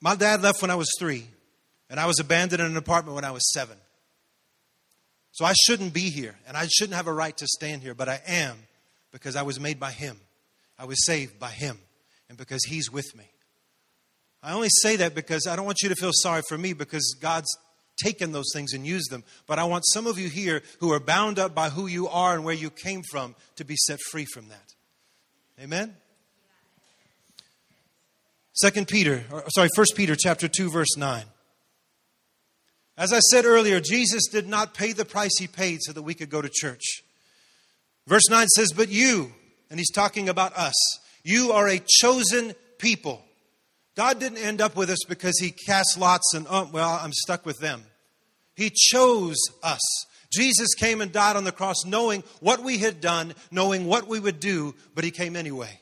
My 0.00 0.16
dad 0.16 0.42
left 0.42 0.62
when 0.62 0.72
I 0.72 0.74
was 0.74 0.90
three, 0.98 1.28
and 1.88 2.00
I 2.00 2.06
was 2.06 2.18
abandoned 2.18 2.60
in 2.60 2.66
an 2.66 2.76
apartment 2.76 3.14
when 3.14 3.24
I 3.24 3.30
was 3.30 3.52
seven. 3.52 3.76
So 5.32 5.44
I 5.44 5.54
shouldn't 5.66 5.94
be 5.94 6.10
here, 6.10 6.36
and 6.46 6.56
I 6.56 6.66
shouldn't 6.66 6.94
have 6.94 7.06
a 7.06 7.12
right 7.12 7.36
to 7.38 7.46
stand 7.46 7.82
here, 7.82 7.94
but 7.94 8.08
I 8.08 8.20
am 8.26 8.56
because 9.12 9.34
I 9.34 9.42
was 9.42 9.58
made 9.58 9.80
by 9.80 9.90
Him. 9.90 10.18
I 10.78 10.84
was 10.84 11.04
saved 11.06 11.38
by 11.38 11.50
Him, 11.50 11.78
and 12.28 12.36
because 12.36 12.64
He's 12.64 12.90
with 12.90 13.16
me. 13.16 13.24
I 14.42 14.52
only 14.52 14.68
say 14.70 14.96
that 14.96 15.14
because 15.14 15.46
I 15.46 15.56
don't 15.56 15.64
want 15.64 15.82
you 15.82 15.88
to 15.88 15.94
feel 15.94 16.10
sorry 16.12 16.42
for 16.48 16.58
me 16.58 16.72
because 16.72 17.16
God's 17.20 17.48
taken 18.02 18.32
those 18.32 18.50
things 18.52 18.72
and 18.72 18.86
used 18.86 19.10
them. 19.10 19.24
But 19.46 19.58
I 19.58 19.64
want 19.64 19.84
some 19.86 20.06
of 20.06 20.18
you 20.18 20.28
here 20.28 20.62
who 20.80 20.92
are 20.92 21.00
bound 21.00 21.38
up 21.38 21.54
by 21.54 21.68
who 21.68 21.86
you 21.86 22.08
are 22.08 22.34
and 22.34 22.44
where 22.44 22.54
you 22.54 22.70
came 22.70 23.02
from 23.10 23.34
to 23.56 23.64
be 23.64 23.76
set 23.76 24.00
free 24.10 24.24
from 24.24 24.48
that. 24.48 24.74
Amen? 25.60 25.94
Second 28.54 28.88
Peter, 28.88 29.24
or, 29.30 29.44
sorry, 29.48 29.68
First 29.74 29.94
Peter 29.96 30.14
chapter 30.16 30.48
2, 30.48 30.70
verse 30.70 30.96
9. 30.96 31.24
As 32.96 33.12
I 33.12 33.20
said 33.20 33.44
earlier, 33.44 33.80
Jesus 33.80 34.28
did 34.28 34.48
not 34.48 34.74
pay 34.74 34.92
the 34.92 35.04
price 35.04 35.38
he 35.38 35.46
paid 35.46 35.82
so 35.82 35.92
that 35.92 36.02
we 36.02 36.14
could 36.14 36.30
go 36.30 36.42
to 36.42 36.50
church. 36.52 37.02
Verse 38.06 38.28
9 38.28 38.46
says, 38.48 38.72
But 38.72 38.90
you, 38.90 39.32
and 39.70 39.78
he's 39.78 39.90
talking 39.90 40.28
about 40.28 40.54
us, 40.56 40.74
you 41.24 41.52
are 41.52 41.68
a 41.68 41.80
chosen 41.80 42.54
people 42.78 43.24
God 43.94 44.18
didn't 44.18 44.38
end 44.38 44.60
up 44.60 44.74
with 44.74 44.88
us 44.90 45.04
because 45.06 45.38
He 45.38 45.50
cast 45.50 45.98
lots 45.98 46.34
and, 46.34 46.46
oh, 46.48 46.68
well, 46.72 46.98
I'm 47.02 47.12
stuck 47.12 47.44
with 47.44 47.58
them. 47.58 47.84
He 48.54 48.70
chose 48.70 49.36
us. 49.62 49.80
Jesus 50.32 50.74
came 50.74 51.02
and 51.02 51.12
died 51.12 51.36
on 51.36 51.44
the 51.44 51.52
cross 51.52 51.84
knowing 51.84 52.22
what 52.40 52.62
we 52.62 52.78
had 52.78 53.02
done, 53.02 53.34
knowing 53.50 53.84
what 53.84 54.08
we 54.08 54.18
would 54.18 54.40
do, 54.40 54.74
but 54.94 55.04
He 55.04 55.10
came 55.10 55.36
anyway. 55.36 55.80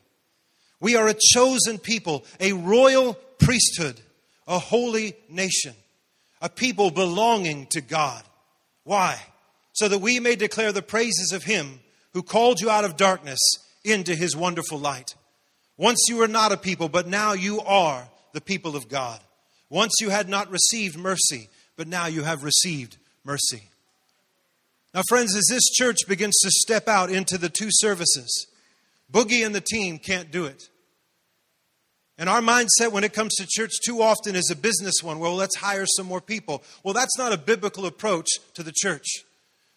We 0.80 0.96
are 0.96 1.08
a 1.08 1.14
chosen 1.14 1.78
people, 1.78 2.24
a 2.40 2.52
royal 2.52 3.14
priesthood, 3.38 4.00
a 4.48 4.58
holy 4.58 5.14
nation, 5.28 5.74
a 6.40 6.48
people 6.48 6.90
belonging 6.90 7.66
to 7.66 7.80
God. 7.80 8.22
Why? 8.84 9.18
So 9.72 9.88
that 9.88 9.98
we 9.98 10.20
may 10.20 10.36
declare 10.36 10.72
the 10.72 10.82
praises 10.82 11.32
of 11.32 11.44
Him 11.44 11.80
who 12.12 12.22
called 12.22 12.60
you 12.60 12.70
out 12.70 12.84
of 12.84 12.96
darkness 12.96 13.38
into 13.84 14.14
His 14.14 14.36
wonderful 14.36 14.78
light. 14.78 15.14
Once 15.76 16.06
you 16.08 16.16
were 16.16 16.28
not 16.28 16.52
a 16.52 16.56
people, 16.56 16.88
but 16.88 17.06
now 17.06 17.32
you 17.32 17.60
are 17.60 18.08
the 18.32 18.40
people 18.40 18.76
of 18.76 18.88
God. 18.88 19.20
Once 19.68 19.94
you 20.00 20.10
had 20.10 20.28
not 20.28 20.50
received 20.50 20.98
mercy, 20.98 21.48
but 21.76 21.88
now 21.88 22.06
you 22.06 22.22
have 22.22 22.44
received 22.44 22.96
mercy. 23.24 23.62
Now, 24.92 25.02
friends, 25.08 25.36
as 25.36 25.46
this 25.48 25.70
church 25.70 25.98
begins 26.08 26.36
to 26.40 26.50
step 26.50 26.88
out 26.88 27.10
into 27.10 27.38
the 27.38 27.48
two 27.48 27.68
services, 27.70 28.46
Boogie 29.12 29.46
and 29.46 29.54
the 29.54 29.60
team 29.60 29.98
can't 29.98 30.30
do 30.30 30.44
it. 30.44 30.68
And 32.20 32.28
our 32.28 32.42
mindset 32.42 32.92
when 32.92 33.02
it 33.02 33.14
comes 33.14 33.34
to 33.36 33.46
church 33.48 33.72
too 33.82 34.02
often 34.02 34.36
is 34.36 34.50
a 34.50 34.54
business 34.54 35.02
one. 35.02 35.20
Well, 35.20 35.34
let's 35.34 35.56
hire 35.56 35.86
some 35.86 36.04
more 36.04 36.20
people. 36.20 36.62
Well, 36.84 36.92
that's 36.92 37.16
not 37.16 37.32
a 37.32 37.38
biblical 37.38 37.86
approach 37.86 38.28
to 38.54 38.62
the 38.62 38.74
church. 38.76 39.06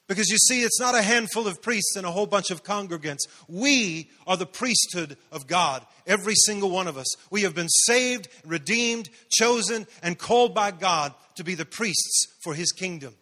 Because 0.09 0.27
you 0.27 0.37
see, 0.37 0.61
it's 0.61 0.79
not 0.79 0.93
a 0.93 1.01
handful 1.01 1.47
of 1.47 1.61
priests 1.61 1.95
and 1.95 2.05
a 2.05 2.11
whole 2.11 2.25
bunch 2.25 2.51
of 2.51 2.65
congregants. 2.65 3.21
We 3.47 4.09
are 4.27 4.35
the 4.35 4.45
priesthood 4.45 5.15
of 5.31 5.47
God, 5.47 5.85
every 6.05 6.35
single 6.35 6.69
one 6.69 6.89
of 6.89 6.97
us. 6.97 7.07
We 7.31 7.43
have 7.43 7.55
been 7.55 7.69
saved, 7.69 8.27
redeemed, 8.45 9.09
chosen, 9.31 9.87
and 10.01 10.19
called 10.19 10.53
by 10.53 10.71
God 10.71 11.13
to 11.35 11.45
be 11.45 11.55
the 11.55 11.63
priests 11.63 12.27
for 12.43 12.53
His 12.53 12.73
kingdom. 12.73 13.15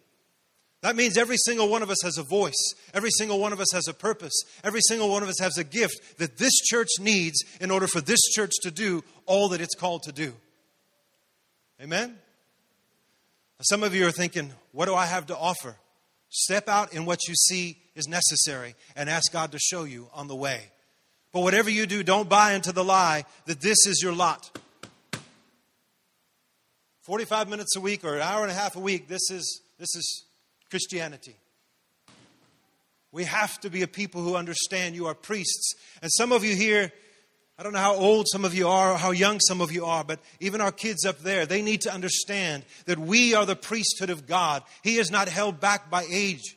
That 0.82 0.96
means 0.96 1.16
every 1.16 1.36
single 1.36 1.68
one 1.68 1.82
of 1.82 1.90
us 1.90 2.02
has 2.02 2.18
a 2.18 2.24
voice. 2.24 2.74
Every 2.92 3.10
single 3.10 3.38
one 3.38 3.52
of 3.52 3.60
us 3.60 3.70
has 3.72 3.86
a 3.86 3.94
purpose. 3.94 4.34
Every 4.64 4.80
single 4.82 5.08
one 5.08 5.22
of 5.22 5.28
us 5.28 5.38
has 5.40 5.56
a 5.56 5.64
gift 5.64 6.18
that 6.18 6.38
this 6.38 6.52
church 6.60 6.88
needs 6.98 7.38
in 7.60 7.70
order 7.70 7.86
for 7.86 8.00
this 8.00 8.20
church 8.34 8.50
to 8.62 8.70
do 8.72 9.04
all 9.24 9.48
that 9.50 9.60
it's 9.60 9.76
called 9.76 10.02
to 10.04 10.12
do. 10.12 10.34
Amen? 11.80 12.18
Some 13.62 13.84
of 13.84 13.94
you 13.94 14.08
are 14.08 14.12
thinking, 14.12 14.52
what 14.72 14.86
do 14.86 14.94
I 14.94 15.06
have 15.06 15.26
to 15.26 15.36
offer? 15.36 15.76
Step 16.30 16.68
out 16.68 16.92
in 16.92 17.04
what 17.04 17.28
you 17.28 17.34
see 17.36 17.78
is 17.94 18.08
necessary 18.08 18.74
and 18.96 19.08
ask 19.08 19.32
God 19.32 19.52
to 19.52 19.58
show 19.60 19.84
you 19.84 20.08
on 20.12 20.26
the 20.26 20.34
way. 20.34 20.62
But 21.32 21.40
whatever 21.40 21.70
you 21.70 21.86
do, 21.86 22.02
don't 22.02 22.28
buy 22.28 22.54
into 22.54 22.72
the 22.72 22.82
lie 22.82 23.24
that 23.46 23.60
this 23.60 23.86
is 23.86 24.00
your 24.02 24.12
lot. 24.12 24.50
45 27.02 27.48
minutes 27.48 27.76
a 27.76 27.80
week 27.80 28.04
or 28.04 28.16
an 28.16 28.22
hour 28.22 28.42
and 28.42 28.50
a 28.50 28.54
half 28.54 28.74
a 28.74 28.80
week, 28.80 29.06
this 29.06 29.30
is, 29.30 29.62
this 29.78 29.94
is 29.94 30.24
Christianity. 30.72 31.36
We 33.12 33.24
have 33.24 33.60
to 33.60 33.68
be 33.68 33.82
a 33.82 33.86
people 33.86 34.22
who 34.22 34.36
understand 34.36 34.94
you 34.94 35.04
are 35.04 35.14
priests. 35.14 35.74
And 36.00 36.10
some 36.10 36.32
of 36.32 36.44
you 36.44 36.56
here, 36.56 36.90
I 37.58 37.62
don't 37.62 37.74
know 37.74 37.78
how 37.78 37.94
old 37.94 38.26
some 38.26 38.46
of 38.46 38.54
you 38.54 38.68
are, 38.68 38.92
or 38.92 38.96
how 38.96 39.10
young 39.10 39.38
some 39.38 39.60
of 39.60 39.70
you 39.70 39.84
are, 39.84 40.02
but 40.02 40.18
even 40.40 40.62
our 40.62 40.72
kids 40.72 41.04
up 41.04 41.18
there, 41.18 41.44
they 41.44 41.60
need 41.60 41.82
to 41.82 41.92
understand 41.92 42.64
that 42.86 42.98
we 42.98 43.34
are 43.34 43.44
the 43.44 43.54
priesthood 43.54 44.08
of 44.08 44.26
God. 44.26 44.62
He 44.82 44.96
is 44.96 45.10
not 45.10 45.28
held 45.28 45.60
back 45.60 45.90
by 45.90 46.06
age. 46.10 46.56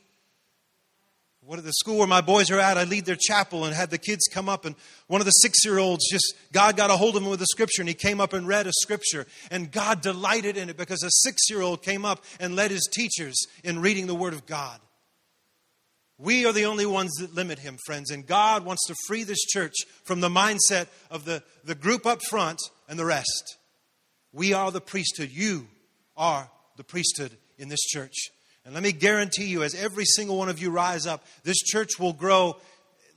What 1.46 1.60
at 1.60 1.64
the 1.64 1.72
school 1.74 1.98
where 1.98 2.08
my 2.08 2.22
boys 2.22 2.50
are 2.50 2.58
at, 2.58 2.76
I 2.76 2.82
lead 2.82 3.04
their 3.04 3.16
chapel 3.16 3.66
and 3.66 3.72
had 3.72 3.90
the 3.90 3.98
kids 3.98 4.26
come 4.26 4.48
up, 4.48 4.64
and 4.64 4.74
one 5.06 5.20
of 5.20 5.26
the 5.26 5.30
six 5.30 5.64
year 5.64 5.78
olds 5.78 6.04
just, 6.10 6.34
God 6.50 6.76
got 6.76 6.90
a 6.90 6.96
hold 6.96 7.14
of 7.14 7.22
him 7.22 7.28
with 7.28 7.40
a 7.40 7.46
scripture, 7.46 7.82
and 7.82 7.88
he 7.88 7.94
came 7.94 8.20
up 8.20 8.32
and 8.32 8.48
read 8.48 8.66
a 8.66 8.72
scripture. 8.72 9.26
And 9.48 9.70
God 9.70 10.00
delighted 10.00 10.56
in 10.56 10.68
it 10.68 10.76
because 10.76 11.04
a 11.04 11.10
six 11.10 11.48
year 11.48 11.62
old 11.62 11.84
came 11.84 12.04
up 12.04 12.24
and 12.40 12.56
led 12.56 12.72
his 12.72 12.88
teachers 12.92 13.46
in 13.62 13.80
reading 13.80 14.08
the 14.08 14.14
Word 14.14 14.32
of 14.32 14.44
God. 14.44 14.80
We 16.18 16.46
are 16.46 16.52
the 16.52 16.64
only 16.64 16.84
ones 16.84 17.12
that 17.20 17.32
limit 17.32 17.60
him, 17.60 17.78
friends, 17.86 18.10
and 18.10 18.26
God 18.26 18.64
wants 18.64 18.84
to 18.88 18.96
free 19.06 19.22
this 19.22 19.44
church 19.44 19.74
from 20.02 20.20
the 20.20 20.28
mindset 20.28 20.88
of 21.12 21.26
the, 21.26 21.44
the 21.62 21.76
group 21.76 22.06
up 22.06 22.22
front 22.28 22.58
and 22.88 22.98
the 22.98 23.04
rest. 23.04 23.56
We 24.32 24.52
are 24.52 24.72
the 24.72 24.80
priesthood. 24.80 25.30
You 25.30 25.68
are 26.16 26.50
the 26.76 26.84
priesthood 26.84 27.36
in 27.56 27.68
this 27.68 27.82
church. 27.82 28.16
And 28.66 28.74
let 28.74 28.82
me 28.82 28.90
guarantee 28.90 29.46
you, 29.46 29.62
as 29.62 29.76
every 29.76 30.04
single 30.04 30.36
one 30.36 30.48
of 30.48 30.60
you 30.60 30.70
rise 30.70 31.06
up, 31.06 31.24
this 31.44 31.58
church 31.58 32.00
will 32.00 32.12
grow 32.12 32.56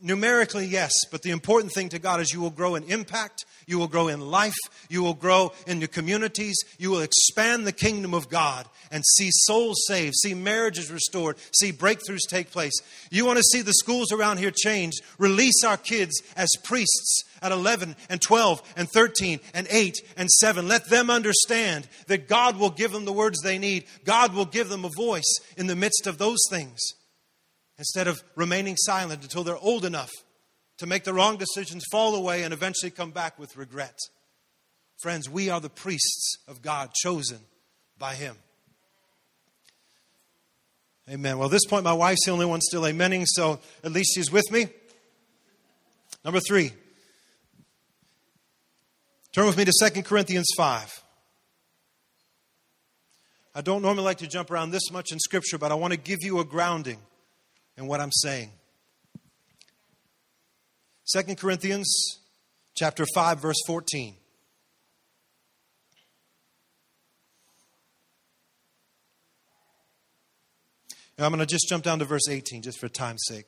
numerically, 0.02 0.66
yes, 0.66 0.92
but 1.12 1.22
the 1.22 1.32
important 1.32 1.74
thing 1.74 1.90
to 1.90 2.00
God 2.00 2.22
is 2.22 2.32
you 2.32 2.42
will 2.42 2.50
grow 2.50 2.76
in 2.76 2.84
impact, 2.84 3.46
you 3.68 3.78
will 3.78 3.88
grow 3.88 4.08
in 4.08 4.22
life, 4.22 4.56
you 4.90 5.04
will 5.04 5.14
grow 5.14 5.52
in 5.68 5.80
your 5.80 5.88
communities, 5.88 6.58
you 6.78 6.90
will 6.90 7.02
expand 7.02 7.66
the 7.66 7.72
kingdom 7.72 8.14
of 8.14 8.30
God 8.30 8.68
and 8.92 9.04
see 9.06 9.30
souls 9.32 9.84
saved, 9.88 10.16
see 10.16 10.34
marriages 10.34 10.92
restored, 10.92 11.38
see 11.54 11.72
breakthroughs 11.72 12.28
take 12.28 12.52
place. 12.52 12.74
You 13.12 13.26
want 13.26 13.38
to 13.38 13.44
see 13.44 13.62
the 13.62 13.74
schools 13.74 14.12
around 14.12 14.38
here 14.38 14.52
changed, 14.52 15.02
release 15.18 15.64
our 15.64 15.78
kids 15.78 16.22
as 16.36 16.50
priests 16.64 17.24
at 17.42 17.52
11 17.52 17.96
and 18.10 18.22
12 18.22 18.62
and 18.76 18.90
13 18.90 19.40
and 19.54 19.68
8 19.70 19.96
and 20.18 20.30
7. 20.30 20.68
Let 20.68 20.90
them 20.90 21.10
understand 21.10 21.88
that 22.08 22.28
God 22.28 22.58
will 22.58 22.72
give 22.72 22.92
them 22.92 23.06
the 23.06 23.14
words 23.14 23.42
they 23.42 23.60
need. 23.60 23.86
God 24.06 24.34
will 24.34 24.46
give 24.46 24.70
them 24.70 24.86
a 24.86 24.90
voice 24.90 25.40
in 25.58 25.68
the 25.68 25.76
midst 25.76 26.08
of 26.08 26.18
those 26.18 26.40
things 26.50 26.80
instead 27.80 28.08
of 28.08 28.22
remaining 28.36 28.76
silent 28.78 29.24
until 29.24 29.44
they're 29.44 29.58
old 29.58 29.86
enough 29.86 30.12
to 30.78 30.86
make 30.86 31.04
the 31.04 31.14
wrong 31.14 31.38
decisions, 31.38 31.84
fall 31.92 32.14
away, 32.14 32.44
and 32.44 32.54
eventually 32.54 32.92
come 32.92 33.12
back 33.12 33.40
with 33.40 33.58
regret. 33.58 33.98
Friends, 35.02 35.28
we 35.28 35.50
are 35.50 35.60
the 35.60 35.70
priests 35.70 36.38
of 36.48 36.62
God 36.62 36.94
chosen 36.94 37.40
by 37.98 38.14
Him. 38.14 38.36
Amen. 41.10 41.40
Well, 41.40 41.48
at 41.48 41.52
this 41.52 41.66
point, 41.66 41.84
my 41.84 41.94
wife's 41.94 42.26
the 42.26 42.32
only 42.32 42.46
one 42.46 42.62
still 42.62 42.84
amening, 42.84 43.26
so 43.26 43.60
at 43.84 43.92
least 43.92 44.12
she's 44.14 44.32
with 44.32 44.50
me. 44.52 44.68
Number 46.24 46.40
three, 46.40 46.74
Turn 49.32 49.46
with 49.46 49.58
me 49.58 49.66
to 49.66 49.90
2 49.92 50.04
Corinthians 50.04 50.48
5. 50.58 51.04
I 53.54 53.62
don't 53.62 53.82
normally 53.82 54.04
like 54.04 54.18
to 54.20 54.28
jump 54.28 54.50
around 54.50 54.72
this 54.72 54.92
much 54.92 55.12
in 55.12 55.20
Scripture, 55.20 55.58
but 55.58 55.72
I 55.72 55.76
want 55.76 55.94
to 55.94 56.00
give 56.00 56.20
you 56.24 56.40
a 56.40 56.44
grounding 56.44 56.98
in 57.80 57.88
what 57.88 58.02
I'm 58.02 58.12
saying. 58.12 58.52
2 61.12 61.36
Corinthians 61.36 62.20
chapter 62.76 63.06
5 63.16 63.42
verse 63.42 63.56
14. 63.66 64.16
And 71.18 71.26
I'm 71.26 71.32
going 71.32 71.40
to 71.40 71.46
just 71.46 71.68
jump 71.68 71.84
down 71.84 72.00
to 72.00 72.06
verse 72.06 72.30
18 72.30 72.62
just 72.62 72.80
for 72.80 72.88
time's 72.88 73.24
sake. 73.28 73.46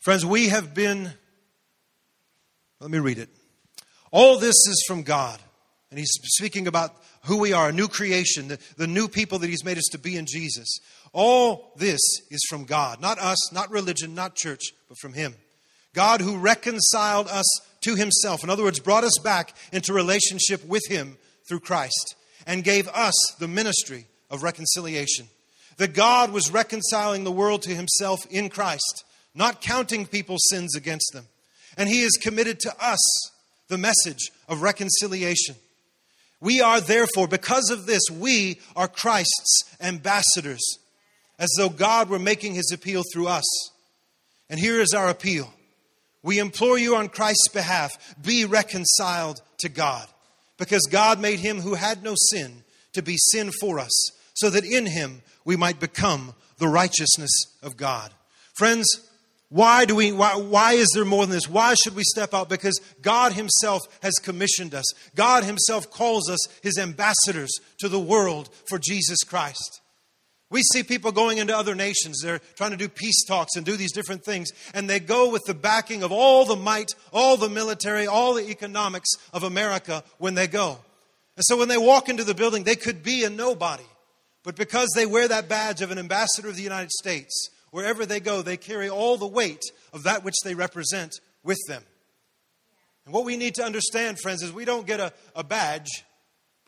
Friends, 0.00 0.24
we 0.24 0.48
have 0.48 0.74
been 0.74 1.12
let 2.80 2.90
me 2.90 2.98
read 2.98 3.18
it. 3.18 3.28
All 4.10 4.38
this 4.38 4.56
is 4.56 4.84
from 4.88 5.02
God. 5.02 5.38
And 5.90 5.98
he's 5.98 6.10
speaking 6.10 6.66
about 6.66 6.96
who 7.24 7.38
we 7.38 7.52
are, 7.52 7.68
a 7.68 7.72
new 7.72 7.86
creation, 7.86 8.48
the, 8.48 8.58
the 8.76 8.86
new 8.86 9.08
people 9.08 9.38
that 9.38 9.50
he's 9.50 9.64
made 9.64 9.78
us 9.78 9.88
to 9.92 9.98
be 9.98 10.16
in 10.16 10.26
Jesus. 10.26 10.80
All 11.12 11.72
this 11.76 12.00
is 12.30 12.44
from 12.48 12.64
God. 12.64 13.00
Not 13.00 13.18
us, 13.18 13.52
not 13.52 13.70
religion, 13.70 14.14
not 14.14 14.34
church, 14.34 14.62
but 14.88 14.98
from 14.98 15.12
him. 15.12 15.34
God 15.94 16.20
who 16.20 16.38
reconciled 16.38 17.28
us 17.28 17.46
to 17.82 17.96
himself. 17.96 18.42
In 18.42 18.50
other 18.50 18.62
words, 18.62 18.80
brought 18.80 19.04
us 19.04 19.18
back 19.22 19.54
into 19.72 19.92
relationship 19.92 20.64
with 20.64 20.82
him 20.88 21.18
through 21.46 21.60
Christ 21.60 22.16
and 22.46 22.64
gave 22.64 22.88
us 22.88 23.14
the 23.38 23.48
ministry 23.48 24.06
of 24.30 24.42
reconciliation. 24.42 25.26
That 25.76 25.94
God 25.94 26.32
was 26.32 26.50
reconciling 26.50 27.24
the 27.24 27.32
world 27.32 27.62
to 27.62 27.74
himself 27.74 28.20
in 28.30 28.48
Christ, 28.48 29.04
not 29.34 29.60
counting 29.60 30.06
people's 30.06 30.46
sins 30.48 30.74
against 30.74 31.10
them 31.12 31.26
and 31.76 31.88
He 31.88 32.02
has 32.02 32.12
committed 32.12 32.60
to 32.60 32.74
us 32.84 33.00
the 33.68 33.78
message 33.78 34.30
of 34.48 34.62
reconciliation. 34.62 35.56
We 36.40 36.60
are 36.60 36.80
therefore, 36.80 37.28
because 37.28 37.70
of 37.70 37.86
this, 37.86 38.02
we 38.10 38.60
are 38.74 38.88
Christ's 38.88 39.64
ambassadors, 39.80 40.78
as 41.42 41.50
though 41.58 41.68
God 41.68 42.08
were 42.08 42.20
making 42.20 42.54
His 42.54 42.70
appeal 42.72 43.02
through 43.12 43.26
us. 43.26 43.44
And 44.48 44.60
here 44.60 44.80
is 44.80 44.94
our 44.94 45.10
appeal 45.10 45.52
We 46.22 46.38
implore 46.38 46.78
you 46.78 46.94
on 46.94 47.08
Christ's 47.08 47.48
behalf, 47.48 47.90
be 48.22 48.44
reconciled 48.44 49.42
to 49.58 49.68
God, 49.68 50.06
because 50.56 50.82
God 50.88 51.20
made 51.20 51.40
Him 51.40 51.60
who 51.60 51.74
had 51.74 52.02
no 52.02 52.14
sin 52.30 52.62
to 52.92 53.02
be 53.02 53.16
sin 53.18 53.50
for 53.60 53.80
us, 53.80 53.92
so 54.34 54.48
that 54.50 54.64
in 54.64 54.86
Him 54.86 55.22
we 55.44 55.56
might 55.56 55.80
become 55.80 56.34
the 56.58 56.68
righteousness 56.68 57.32
of 57.60 57.76
God. 57.76 58.12
Friends, 58.54 58.86
why 59.48 59.84
do 59.84 59.96
we 59.96 60.12
why, 60.12 60.36
why 60.36 60.74
is 60.74 60.88
there 60.94 61.04
more 61.04 61.26
than 61.26 61.34
this? 61.34 61.48
Why 61.48 61.74
should 61.74 61.96
we 61.96 62.04
step 62.04 62.32
out? 62.32 62.48
Because 62.48 62.80
God 63.02 63.32
himself 63.32 63.82
has 64.00 64.14
commissioned 64.14 64.74
us. 64.74 64.84
God 65.14 65.44
himself 65.44 65.90
calls 65.90 66.30
us 66.30 66.38
his 66.62 66.78
ambassadors 66.78 67.50
to 67.80 67.88
the 67.88 67.98
world 67.98 68.48
for 68.68 68.78
Jesus 68.78 69.24
Christ. 69.24 69.81
We 70.52 70.60
see 70.62 70.82
people 70.82 71.12
going 71.12 71.38
into 71.38 71.56
other 71.56 71.74
nations. 71.74 72.20
They're 72.22 72.40
trying 72.56 72.72
to 72.72 72.76
do 72.76 72.88
peace 72.88 73.24
talks 73.24 73.56
and 73.56 73.64
do 73.64 73.74
these 73.74 73.90
different 73.90 74.22
things. 74.22 74.50
And 74.74 74.88
they 74.88 75.00
go 75.00 75.30
with 75.30 75.42
the 75.46 75.54
backing 75.54 76.02
of 76.02 76.12
all 76.12 76.44
the 76.44 76.56
might, 76.56 76.90
all 77.10 77.38
the 77.38 77.48
military, 77.48 78.06
all 78.06 78.34
the 78.34 78.50
economics 78.50 79.08
of 79.32 79.44
America 79.44 80.04
when 80.18 80.34
they 80.34 80.46
go. 80.46 80.78
And 81.36 81.44
so 81.46 81.56
when 81.56 81.68
they 81.68 81.78
walk 81.78 82.10
into 82.10 82.22
the 82.22 82.34
building, 82.34 82.64
they 82.64 82.76
could 82.76 83.02
be 83.02 83.24
a 83.24 83.30
nobody. 83.30 83.82
But 84.44 84.54
because 84.56 84.90
they 84.94 85.06
wear 85.06 85.26
that 85.26 85.48
badge 85.48 85.80
of 85.80 85.90
an 85.90 85.98
ambassador 85.98 86.48
of 86.48 86.56
the 86.56 86.62
United 86.62 86.90
States, 86.90 87.48
wherever 87.70 88.04
they 88.04 88.20
go, 88.20 88.42
they 88.42 88.58
carry 88.58 88.90
all 88.90 89.16
the 89.16 89.26
weight 89.26 89.62
of 89.94 90.02
that 90.02 90.22
which 90.22 90.36
they 90.44 90.54
represent 90.54 91.14
with 91.42 91.58
them. 91.66 91.82
And 93.06 93.14
what 93.14 93.24
we 93.24 93.38
need 93.38 93.54
to 93.54 93.64
understand, 93.64 94.18
friends, 94.18 94.42
is 94.42 94.52
we 94.52 94.66
don't 94.66 94.86
get 94.86 95.00
a, 95.00 95.14
a 95.34 95.42
badge, 95.42 96.04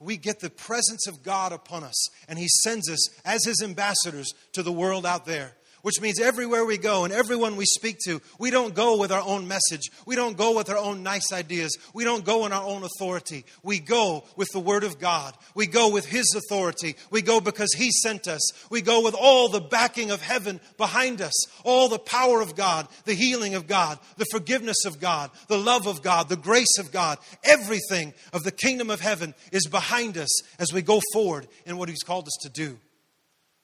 we 0.05 0.17
get 0.17 0.41
the 0.41 0.51
presence 0.51 1.07
of 1.07 1.23
God 1.23 1.53
upon 1.53 1.83
us. 1.83 2.09
And 2.29 2.39
He 2.39 2.49
sends 2.63 2.91
us 2.91 3.09
as 3.25 3.45
His 3.45 3.63
ambassadors 3.63 4.33
to 4.53 4.63
the 4.63 4.73
world 4.73 5.07
out 5.07 5.27
there 5.27 5.55
which 5.85 6.01
means 6.01 6.19
everywhere 6.19 6.65
we 6.65 6.79
go 6.79 7.05
and 7.05 7.13
everyone 7.13 7.57
we 7.57 7.67
speak 7.67 7.99
to, 8.07 8.19
we 8.39 8.51
don't 8.51 8.75
go 8.75 8.99
with 8.99 9.13
our 9.13 9.21
own 9.21 9.47
message. 9.47 9.91
We 10.07 10.17
don't 10.17 10.35
go 10.35 10.57
with 10.57 10.71
our 10.71 10.79
own 10.79 11.03
nice 11.03 11.31
ideas. 11.31 11.77
We 11.93 12.05
don't 12.05 12.25
go 12.25 12.47
in 12.47 12.55
our 12.55 12.65
own 12.65 12.85
authority. 12.85 13.45
We 13.63 13.81
go 13.81 14.25
with 14.35 14.49
the 14.55 14.61
Word 14.61 14.83
of 14.83 14.99
God. 14.99 15.37
We 15.55 15.67
go 15.67 15.91
with 15.91 16.07
His 16.07 16.35
authority. 16.35 16.97
We 17.11 17.21
go 17.21 17.39
because 17.39 17.69
He 17.75 17.91
sent 17.91 18.29
us. 18.29 18.41
We 18.71 18.81
go 18.81 19.03
with 19.03 19.15
all 19.15 19.51
the 19.51 19.61
backing 19.61 20.11
of 20.11 20.23
heaven 20.23 20.59
behind 20.79 21.21
us, 21.21 21.35
all 21.65 21.91
the 21.91 21.99
power 21.99 22.41
of 22.41 22.57
God, 22.57 22.89
the 23.05 23.13
healing 23.13 23.55
of 23.55 23.67
God, 23.67 23.99
the 24.17 24.25
forgiveness 24.31 24.87
of 24.87 25.01
God, 25.01 25.31
the 25.49 25.59
love 25.59 25.87
of 25.87 26.01
God, 26.01 26.31
the 26.31 26.37
grace 26.37 26.79
of 26.79 26.93
God. 26.93 27.19
Everything 27.45 28.15
of 28.33 28.43
the 28.43 28.53
kingdom 28.53 28.89
of 28.89 29.01
heaven 29.01 29.35
is 29.53 29.67
behind 29.67 30.17
us 30.17 30.59
as 30.59 30.73
we 30.73 30.81
go 30.81 31.03
forward 31.13 31.47
in 31.67 31.77
what 31.77 31.91
He's 31.91 32.03
called 32.03 32.27
us 32.27 32.39
to 32.41 32.49
do. 32.49 32.79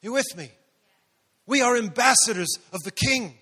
You 0.02 0.12
with 0.12 0.36
me? 0.36 0.50
We 1.50 1.60
are 1.60 1.76
ambassadors 1.76 2.48
of 2.72 2.80
the 2.84 2.90
King. 2.90 3.34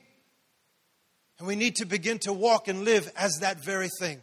And 1.39 1.47
we 1.47 1.55
need 1.55 1.77
to 1.77 1.85
begin 1.85 2.19
to 2.21 2.33
walk 2.33 2.67
and 2.67 2.85
live 2.85 3.09
as 3.17 3.39
that 3.41 3.63
very 3.65 3.89
thing. 4.01 4.21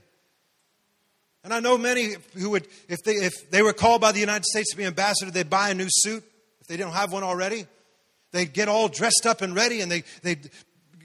And 1.45 1.53
I 1.53 1.61
know 1.61 1.77
many 1.77 2.15
who 2.33 2.49
would, 2.49 2.67
if 2.89 2.97
they, 3.05 3.13
if 3.13 3.49
they 3.51 3.61
were 3.61 3.71
called 3.71 4.01
by 4.01 4.11
the 4.11 4.19
United 4.19 4.43
States 4.43 4.71
to 4.71 4.77
be 4.77 4.83
ambassador, 4.83 5.31
they'd 5.31 5.49
buy 5.49 5.69
a 5.69 5.73
new 5.73 5.87
suit. 5.89 6.23
If 6.59 6.67
they 6.67 6.75
didn't 6.75 6.91
have 6.91 7.13
one 7.13 7.23
already, 7.23 7.67
They'd 8.35 8.51
get 8.51 8.67
all 8.67 8.89
dressed 8.89 9.25
up 9.25 9.41
and 9.41 9.55
ready 9.55 9.79
and 9.79 9.89
they, 9.89 10.03
they 10.21 10.35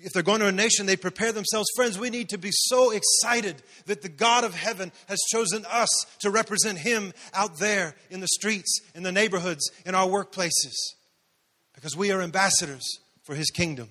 if 0.02 0.12
they're 0.12 0.24
going 0.24 0.40
to 0.40 0.48
a 0.48 0.52
nation, 0.52 0.86
they 0.86 0.96
prepare 0.96 1.30
themselves. 1.30 1.68
Friends, 1.76 1.96
we 1.96 2.10
need 2.10 2.30
to 2.30 2.38
be 2.38 2.50
so 2.50 2.90
excited 2.90 3.62
that 3.86 4.02
the 4.02 4.08
God 4.08 4.42
of 4.42 4.52
heaven 4.52 4.90
has 5.06 5.20
chosen 5.30 5.64
us 5.70 5.88
to 6.20 6.30
represent 6.30 6.78
Him 6.78 7.12
out 7.32 7.58
there 7.58 7.94
in 8.10 8.18
the 8.18 8.26
streets, 8.26 8.80
in 8.96 9.04
the 9.04 9.12
neighborhoods, 9.12 9.70
in 9.86 9.94
our 9.94 10.08
workplaces, 10.08 10.74
because 11.80 11.96
we 11.96 12.12
are 12.12 12.20
ambassadors 12.20 12.98
for 13.22 13.34
His 13.34 13.50
kingdom. 13.50 13.88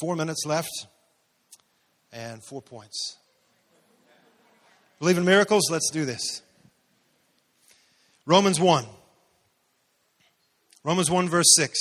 Four 0.00 0.16
minutes 0.16 0.44
left 0.44 0.86
and 2.12 2.42
four 2.42 2.60
points. 2.60 3.16
Believe 4.98 5.18
in 5.18 5.24
miracles? 5.24 5.70
Let's 5.70 5.88
do 5.92 6.04
this. 6.04 6.42
Romans 8.26 8.58
1. 8.58 8.86
Romans 10.82 11.08
1, 11.08 11.28
verse 11.28 11.54
6. 11.54 11.78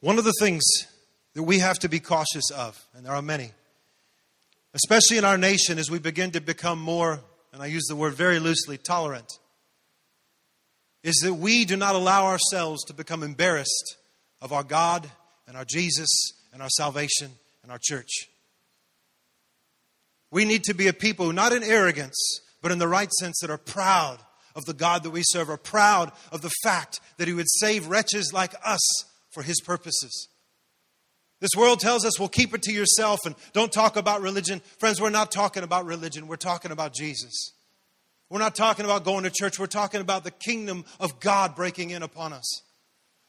One 0.00 0.18
of 0.18 0.24
the 0.24 0.34
things 0.38 0.62
that 1.32 1.44
we 1.44 1.60
have 1.60 1.78
to 1.78 1.88
be 1.88 1.98
cautious 1.98 2.50
of, 2.50 2.78
and 2.94 3.06
there 3.06 3.14
are 3.14 3.22
many, 3.22 3.52
especially 4.74 5.18
in 5.18 5.24
our 5.24 5.38
nation 5.38 5.78
as 5.78 5.90
we 5.90 5.98
begin 5.98 6.30
to 6.32 6.40
become 6.40 6.80
more, 6.80 7.20
and 7.52 7.62
I 7.62 7.66
use 7.66 7.86
the 7.86 7.96
word 7.96 8.14
very 8.14 8.38
loosely, 8.38 8.78
tolerant, 8.78 9.38
is 11.02 11.16
that 11.22 11.34
we 11.34 11.64
do 11.64 11.76
not 11.76 11.94
allow 11.94 12.26
ourselves 12.26 12.84
to 12.84 12.94
become 12.94 13.22
embarrassed 13.22 13.96
of 14.40 14.52
our 14.52 14.64
God 14.64 15.08
and 15.46 15.56
our 15.56 15.64
Jesus 15.64 16.08
and 16.52 16.62
our 16.62 16.68
salvation 16.70 17.30
and 17.62 17.72
our 17.72 17.78
church. 17.80 18.28
We 20.30 20.44
need 20.44 20.64
to 20.64 20.74
be 20.74 20.88
a 20.88 20.92
people, 20.92 21.32
not 21.32 21.52
in 21.52 21.62
arrogance, 21.62 22.40
but 22.60 22.72
in 22.72 22.78
the 22.78 22.88
right 22.88 23.10
sense, 23.12 23.38
that 23.40 23.50
are 23.50 23.58
proud 23.58 24.18
of 24.54 24.64
the 24.66 24.74
God 24.74 25.02
that 25.04 25.10
we 25.10 25.22
serve, 25.24 25.48
are 25.48 25.56
proud 25.56 26.12
of 26.32 26.42
the 26.42 26.52
fact 26.62 27.00
that 27.16 27.28
He 27.28 27.34
would 27.34 27.48
save 27.48 27.86
wretches 27.86 28.32
like 28.32 28.54
us 28.64 28.80
for 29.30 29.42
His 29.42 29.60
purposes. 29.60 30.28
This 31.40 31.50
world 31.56 31.78
tells 31.78 32.04
us, 32.04 32.18
well, 32.18 32.28
keep 32.28 32.52
it 32.52 32.62
to 32.62 32.72
yourself 32.72 33.20
and 33.24 33.34
don't 33.52 33.72
talk 33.72 33.96
about 33.96 34.22
religion. 34.22 34.60
Friends, 34.78 35.00
we're 35.00 35.10
not 35.10 35.30
talking 35.30 35.62
about 35.62 35.86
religion, 35.86 36.26
we're 36.26 36.36
talking 36.36 36.72
about 36.72 36.94
Jesus. 36.94 37.52
We're 38.30 38.40
not 38.40 38.54
talking 38.54 38.84
about 38.84 39.04
going 39.04 39.24
to 39.24 39.30
church, 39.30 39.58
we're 39.58 39.66
talking 39.66 40.00
about 40.00 40.24
the 40.24 40.30
kingdom 40.30 40.84
of 41.00 41.20
God 41.20 41.54
breaking 41.54 41.90
in 41.90 42.02
upon 42.02 42.32
us. 42.32 42.62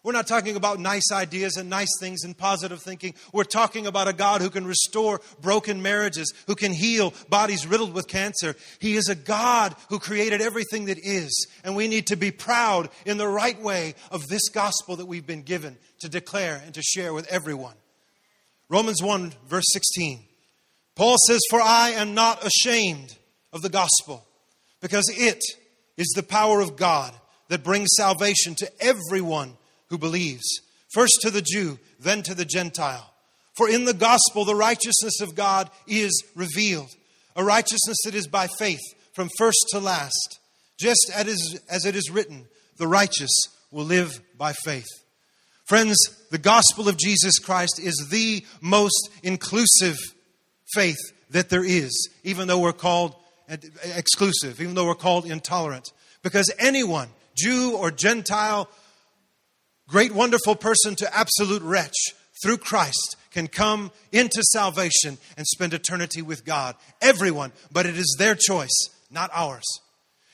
We're 0.02 0.14
not 0.14 0.28
talking 0.28 0.56
about 0.56 0.80
nice 0.80 1.12
ideas 1.12 1.58
and 1.58 1.70
nice 1.70 1.90
things 2.00 2.24
and 2.24 2.38
positive 2.38 2.82
thinking. 2.82 3.16
We're 3.34 3.44
talking 3.44 3.86
about 3.86 4.08
a 4.08 4.14
God 4.14 4.42
who 4.42 4.50
can 4.50 4.66
restore 4.66 5.20
broken 5.42 5.82
marriages, 5.82 6.34
who 6.48 6.56
can 6.56 6.72
heal 6.72 7.14
bodies 7.28 7.68
riddled 7.68 7.94
with 7.94 8.08
cancer. 8.08 8.56
He 8.80 8.96
is 8.96 9.10
a 9.10 9.16
God 9.16 9.76
who 9.90 10.00
created 10.00 10.40
everything 10.40 10.86
that 10.86 11.00
is. 11.00 11.48
And 11.66 11.76
we 11.76 11.90
need 11.90 12.08
to 12.08 12.16
be 12.16 12.32
proud 12.32 12.90
in 13.06 13.18
the 13.18 13.28
right 13.28 13.62
way 13.62 13.94
of 14.10 14.26
this 14.28 14.48
gospel 14.48 14.96
that 14.96 15.06
we've 15.06 15.28
been 15.28 15.44
given 15.44 15.78
to 16.00 16.08
declare 16.08 16.62
and 16.64 16.74
to 16.76 16.82
share 16.82 17.14
with 17.14 17.28
everyone. 17.28 17.76
Romans 18.70 19.02
1, 19.02 19.34
verse 19.48 19.66
16. 19.74 20.24
Paul 20.96 21.16
says, 21.28 21.42
For 21.50 21.60
I 21.60 21.90
am 21.92 22.14
not 22.14 22.46
ashamed 22.46 23.18
of 23.52 23.62
the 23.62 23.70
gospel, 23.70 24.26
because 24.80 25.06
it 25.10 25.42
is 25.98 26.14
the 26.16 26.24
power 26.24 26.62
of 26.62 26.78
God 26.78 27.14
that 27.48 27.64
brings 27.64 27.90
salvation 27.98 28.54
to 28.56 28.72
everyone 28.80 29.58
who 29.88 29.98
believes, 29.98 30.46
first 30.94 31.18
to 31.22 31.32
the 31.32 31.42
Jew, 31.42 31.80
then 32.00 32.22
to 32.24 32.36
the 32.36 32.46
Gentile. 32.46 33.12
For 33.58 33.68
in 33.68 33.86
the 33.86 33.94
gospel, 33.94 34.46
the 34.46 34.56
righteousness 34.56 35.20
of 35.20 35.36
God 35.36 35.70
is 35.88 36.24
revealed, 36.36 36.90
a 37.36 37.44
righteousness 37.44 37.98
that 38.06 38.14
is 38.16 38.28
by 38.28 38.48
faith 38.60 38.80
from 39.14 39.30
first 39.38 39.66
to 39.72 39.80
last, 39.80 40.40
just 40.80 41.12
as 41.14 41.86
it 41.86 41.96
is 41.96 42.12
written, 42.12 42.48
the 42.78 42.88
righteous 42.88 43.32
will 43.72 43.86
live 43.86 44.22
by 44.38 44.54
faith. 44.54 44.88
Friends, 45.70 45.98
the 46.32 46.40
gospel 46.40 46.90
of 46.90 46.98
Jesus 46.98 47.38
Christ 47.38 47.80
is 47.80 48.08
the 48.10 48.44
most 48.60 49.12
inclusive 49.22 49.98
faith 50.74 50.98
that 51.30 51.50
there 51.50 51.64
is, 51.64 52.10
even 52.24 52.48
though 52.48 52.58
we're 52.58 52.74
called 52.74 53.14
exclusive, 53.96 54.60
even 54.62 54.74
though 54.74 54.88
we're 54.88 54.96
called 54.96 55.28
intolerant. 55.28 55.94
Because 56.24 56.52
anyone, 56.58 57.10
Jew 57.38 57.78
or 57.78 57.92
Gentile, 57.92 58.68
great, 59.88 60.12
wonderful 60.12 60.56
person 60.56 60.96
to 60.96 61.16
absolute 61.16 61.62
wretch 61.62 62.16
through 62.42 62.58
Christ 62.58 63.16
can 63.30 63.46
come 63.46 63.92
into 64.12 64.42
salvation 64.42 65.20
and 65.38 65.46
spend 65.46 65.76
eternity 65.76 66.24
with 66.24 66.46
God. 66.46 66.78
Everyone, 67.00 67.52
but 67.72 67.86
it 67.86 67.96
is 67.96 68.16
their 68.18 68.34
choice, 68.34 68.90
not 69.12 69.30
ours. 69.36 69.66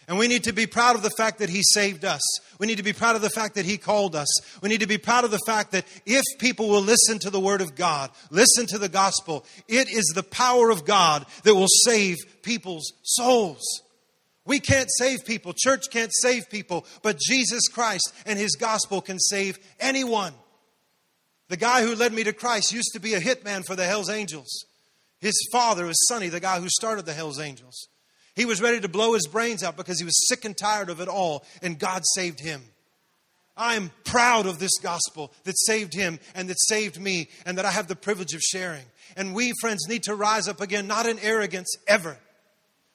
And 0.07 0.19
we 0.19 0.27
need 0.27 0.43
to 0.43 0.53
be 0.53 0.67
proud 0.67 0.95
of 0.95 1.01
the 1.01 1.11
fact 1.17 1.39
that 1.39 1.49
He 1.49 1.61
saved 1.63 2.05
us. 2.05 2.21
We 2.59 2.67
need 2.67 2.77
to 2.77 2.83
be 2.83 2.93
proud 2.93 3.15
of 3.15 3.21
the 3.21 3.29
fact 3.29 3.55
that 3.55 3.65
He 3.65 3.77
called 3.77 4.15
us. 4.15 4.27
We 4.61 4.69
need 4.69 4.81
to 4.81 4.87
be 4.87 4.97
proud 4.97 5.23
of 5.23 5.31
the 5.31 5.39
fact 5.45 5.71
that 5.71 5.85
if 6.05 6.23
people 6.39 6.69
will 6.69 6.81
listen 6.81 7.19
to 7.19 7.29
the 7.29 7.39
Word 7.39 7.61
of 7.61 7.75
God, 7.75 8.11
listen 8.29 8.67
to 8.67 8.77
the 8.77 8.89
gospel, 8.89 9.45
it 9.67 9.89
is 9.89 10.11
the 10.13 10.23
power 10.23 10.69
of 10.69 10.85
God 10.85 11.25
that 11.43 11.55
will 11.55 11.67
save 11.67 12.17
people's 12.43 12.93
souls. 13.03 13.81
We 14.45 14.59
can't 14.59 14.89
save 14.99 15.25
people. 15.25 15.53
Church 15.57 15.89
can't 15.89 16.13
save 16.13 16.49
people. 16.49 16.85
But 17.01 17.19
Jesus 17.19 17.67
Christ 17.67 18.13
and 18.25 18.37
his 18.37 18.55
gospel 18.55 19.01
can 19.01 19.19
save 19.19 19.57
anyone. 19.79 20.33
The 21.49 21.57
guy 21.57 21.81
who 21.81 21.95
led 21.95 22.13
me 22.13 22.23
to 22.23 22.33
Christ 22.33 22.71
used 22.71 22.91
to 22.93 22.99
be 22.99 23.15
a 23.15 23.19
hitman 23.19 23.65
for 23.65 23.75
the 23.75 23.85
Hells 23.85 24.09
Angels. 24.09 24.65
His 25.19 25.47
father 25.51 25.85
was 25.85 26.07
Sonny, 26.07 26.29
the 26.29 26.39
guy 26.39 26.59
who 26.59 26.69
started 26.69 27.05
the 27.05 27.13
Hells 27.13 27.39
Angels. 27.39 27.87
He 28.35 28.45
was 28.45 28.61
ready 28.61 28.81
to 28.81 28.89
blow 28.89 29.13
his 29.13 29.27
brains 29.27 29.63
out 29.63 29.77
because 29.77 29.99
he 29.99 30.05
was 30.05 30.27
sick 30.27 30.43
and 30.43 30.57
tired 30.57 30.89
of 30.89 30.99
it 30.99 31.07
all, 31.07 31.45
and 31.61 31.79
God 31.79 32.03
saved 32.15 32.39
him. 32.39 32.63
I'm 33.57 33.91
proud 34.03 34.45
of 34.45 34.59
this 34.59 34.77
gospel 34.81 35.31
that 35.45 35.57
saved 35.57 35.93
him 35.93 36.19
and 36.35 36.49
that 36.49 36.59
saved 36.59 36.99
me, 36.99 37.29
and 37.45 37.57
that 37.57 37.65
I 37.65 37.71
have 37.71 37.87
the 37.87 37.95
privilege 37.95 38.33
of 38.33 38.41
sharing. 38.41 38.83
And 39.15 39.33
we, 39.33 39.53
friends, 39.61 39.87
need 39.87 40.03
to 40.03 40.15
rise 40.15 40.49
up 40.49 40.59
again, 40.59 40.87
not 40.87 41.05
in 41.05 41.17
arrogance 41.19 41.73
ever, 41.87 42.17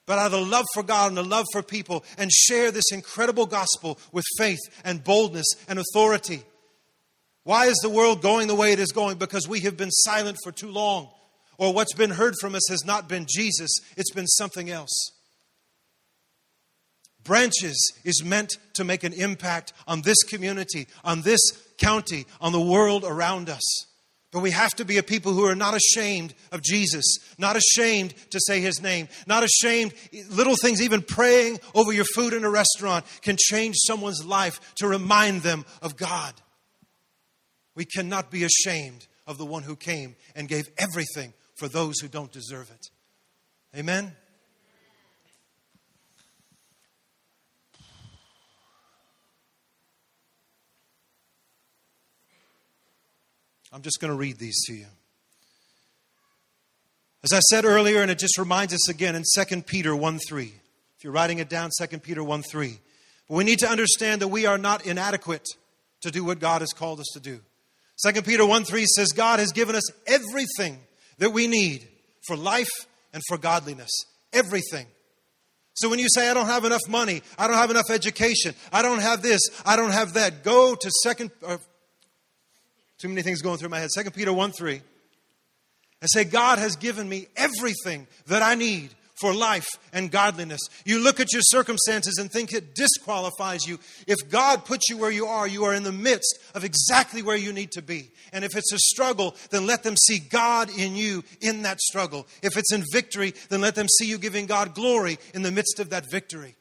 but 0.04 0.18
out 0.18 0.26
of 0.26 0.32
the 0.32 0.40
love 0.40 0.66
for 0.74 0.82
God 0.82 1.08
and 1.08 1.16
the 1.16 1.24
love 1.24 1.46
for 1.52 1.62
people, 1.62 2.04
and 2.18 2.30
share 2.30 2.70
this 2.70 2.92
incredible 2.92 3.46
gospel 3.46 3.98
with 4.12 4.26
faith 4.36 4.60
and 4.84 5.02
boldness 5.02 5.46
and 5.66 5.78
authority. 5.78 6.42
Why 7.44 7.66
is 7.66 7.78
the 7.78 7.88
world 7.88 8.20
going 8.20 8.48
the 8.48 8.54
way 8.54 8.72
it 8.72 8.78
is 8.78 8.92
going? 8.92 9.16
Because 9.16 9.48
we 9.48 9.60
have 9.60 9.78
been 9.78 9.90
silent 9.90 10.36
for 10.44 10.52
too 10.52 10.70
long. 10.70 11.08
Or 11.56 11.72
what's 11.72 11.94
been 11.94 12.10
heard 12.10 12.34
from 12.38 12.54
us 12.54 12.68
has 12.68 12.84
not 12.84 13.08
been 13.08 13.26
Jesus, 13.28 13.70
it's 13.96 14.12
been 14.12 14.26
something 14.26 14.68
else. 14.68 15.12
Branches 17.24 17.92
is 18.04 18.24
meant 18.24 18.56
to 18.74 18.84
make 18.84 19.04
an 19.04 19.12
impact 19.12 19.72
on 19.86 20.02
this 20.02 20.22
community, 20.22 20.86
on 21.04 21.22
this 21.22 21.40
county, 21.78 22.26
on 22.40 22.52
the 22.52 22.60
world 22.60 23.04
around 23.04 23.50
us. 23.50 23.86
But 24.32 24.40
we 24.40 24.52
have 24.52 24.70
to 24.76 24.84
be 24.84 24.98
a 24.98 25.02
people 25.02 25.32
who 25.32 25.44
are 25.44 25.56
not 25.56 25.74
ashamed 25.74 26.34
of 26.52 26.62
Jesus, 26.62 27.04
not 27.36 27.56
ashamed 27.56 28.14
to 28.30 28.38
say 28.40 28.60
his 28.60 28.80
name, 28.80 29.08
not 29.26 29.42
ashamed. 29.42 29.92
Little 30.30 30.54
things, 30.54 30.80
even 30.80 31.02
praying 31.02 31.58
over 31.74 31.92
your 31.92 32.04
food 32.04 32.32
in 32.32 32.44
a 32.44 32.50
restaurant, 32.50 33.04
can 33.22 33.36
change 33.36 33.74
someone's 33.78 34.24
life 34.24 34.74
to 34.76 34.86
remind 34.86 35.42
them 35.42 35.64
of 35.82 35.96
God. 35.96 36.34
We 37.74 37.84
cannot 37.84 38.30
be 38.30 38.44
ashamed 38.44 39.06
of 39.26 39.36
the 39.36 39.46
one 39.46 39.64
who 39.64 39.74
came 39.74 40.14
and 40.36 40.48
gave 40.48 40.70
everything 40.78 41.32
for 41.56 41.66
those 41.66 41.98
who 41.98 42.08
don't 42.08 42.32
deserve 42.32 42.70
it. 42.70 42.86
Amen? 43.76 44.14
I'm 53.72 53.82
just 53.82 54.00
going 54.00 54.12
to 54.12 54.16
read 54.16 54.38
these 54.38 54.60
to 54.66 54.74
you. 54.74 54.86
As 57.22 57.32
I 57.32 57.40
said 57.40 57.64
earlier, 57.64 58.00
and 58.00 58.10
it 58.10 58.18
just 58.18 58.38
reminds 58.38 58.72
us 58.72 58.88
again 58.88 59.14
in 59.14 59.24
2 59.36 59.62
Peter 59.62 59.94
1 59.94 60.18
3. 60.18 60.52
If 60.96 61.04
you're 61.04 61.12
writing 61.12 61.38
it 61.38 61.48
down, 61.48 61.70
2 61.78 61.98
Peter 61.98 62.24
1 62.24 62.42
3. 62.42 62.78
But 63.28 63.34
we 63.34 63.44
need 63.44 63.58
to 63.60 63.68
understand 63.68 64.22
that 64.22 64.28
we 64.28 64.46
are 64.46 64.58
not 64.58 64.86
inadequate 64.86 65.46
to 66.00 66.10
do 66.10 66.24
what 66.24 66.40
God 66.40 66.62
has 66.62 66.72
called 66.72 66.98
us 66.98 67.08
to 67.12 67.20
do. 67.20 67.40
2 68.04 68.22
Peter 68.22 68.46
1 68.46 68.64
3 68.64 68.86
says, 68.86 69.08
God 69.08 69.38
has 69.38 69.52
given 69.52 69.76
us 69.76 69.90
everything 70.06 70.78
that 71.18 71.30
we 71.30 71.46
need 71.46 71.86
for 72.26 72.36
life 72.36 72.70
and 73.12 73.22
for 73.28 73.36
godliness. 73.36 73.90
Everything. 74.32 74.86
So 75.74 75.88
when 75.88 75.98
you 75.98 76.08
say, 76.08 76.30
I 76.30 76.34
don't 76.34 76.46
have 76.46 76.64
enough 76.64 76.88
money, 76.88 77.22
I 77.38 77.46
don't 77.46 77.56
have 77.56 77.70
enough 77.70 77.90
education, 77.90 78.54
I 78.72 78.82
don't 78.82 79.00
have 79.00 79.22
this, 79.22 79.40
I 79.64 79.76
don't 79.76 79.92
have 79.92 80.14
that, 80.14 80.42
go 80.42 80.74
to 80.74 80.90
second, 81.02 81.30
uh, 81.46 81.58
too 83.00 83.08
many 83.08 83.22
things 83.22 83.42
going 83.42 83.58
through 83.58 83.70
my 83.70 83.78
head. 83.78 83.88
2 83.94 84.10
Peter 84.10 84.32
1 84.32 84.52
3. 84.52 84.80
I 86.02 86.06
say, 86.06 86.24
God 86.24 86.58
has 86.58 86.76
given 86.76 87.08
me 87.08 87.26
everything 87.36 88.06
that 88.26 88.42
I 88.42 88.54
need 88.54 88.90
for 89.20 89.34
life 89.34 89.68
and 89.92 90.10
godliness. 90.10 90.60
You 90.86 90.98
look 90.98 91.20
at 91.20 91.32
your 91.32 91.42
circumstances 91.42 92.16
and 92.18 92.30
think 92.30 92.52
it 92.52 92.74
disqualifies 92.74 93.66
you. 93.66 93.78
If 94.06 94.30
God 94.30 94.64
puts 94.64 94.88
you 94.88 94.96
where 94.96 95.10
you 95.10 95.26
are, 95.26 95.46
you 95.46 95.64
are 95.64 95.74
in 95.74 95.82
the 95.82 95.92
midst 95.92 96.38
of 96.54 96.64
exactly 96.64 97.22
where 97.22 97.36
you 97.36 97.52
need 97.52 97.72
to 97.72 97.82
be. 97.82 98.10
And 98.32 98.44
if 98.44 98.56
it's 98.56 98.72
a 98.72 98.78
struggle, 98.78 99.36
then 99.50 99.66
let 99.66 99.82
them 99.82 99.94
see 99.96 100.18
God 100.18 100.70
in 100.76 100.96
you 100.96 101.22
in 101.42 101.62
that 101.62 101.80
struggle. 101.80 102.26
If 102.42 102.56
it's 102.56 102.72
in 102.72 102.82
victory, 102.92 103.34
then 103.50 103.60
let 103.60 103.74
them 103.74 103.88
see 103.98 104.06
you 104.06 104.16
giving 104.16 104.46
God 104.46 104.74
glory 104.74 105.18
in 105.34 105.42
the 105.42 105.52
midst 105.52 105.80
of 105.80 105.90
that 105.90 106.10
victory. 106.10 106.56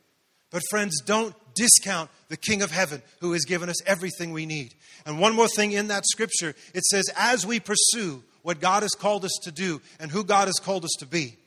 But, 0.51 0.63
friends, 0.69 1.01
don't 1.05 1.35
discount 1.55 2.09
the 2.29 2.37
King 2.37 2.61
of 2.61 2.71
Heaven 2.71 3.01
who 3.19 3.33
has 3.33 3.43
given 3.43 3.69
us 3.69 3.83
everything 3.85 4.31
we 4.31 4.45
need. 4.45 4.73
And 5.05 5.19
one 5.19 5.35
more 5.35 5.47
thing 5.47 5.71
in 5.71 5.87
that 5.89 6.05
scripture 6.05 6.55
it 6.73 6.83
says, 6.85 7.09
as 7.17 7.45
we 7.45 7.59
pursue 7.59 8.23
what 8.43 8.61
God 8.61 8.83
has 8.83 8.91
called 8.91 9.25
us 9.25 9.37
to 9.43 9.51
do 9.51 9.81
and 9.99 10.09
who 10.09 10.23
God 10.23 10.47
has 10.47 10.59
called 10.59 10.85
us 10.85 10.95
to 10.99 11.05
be, 11.05 11.37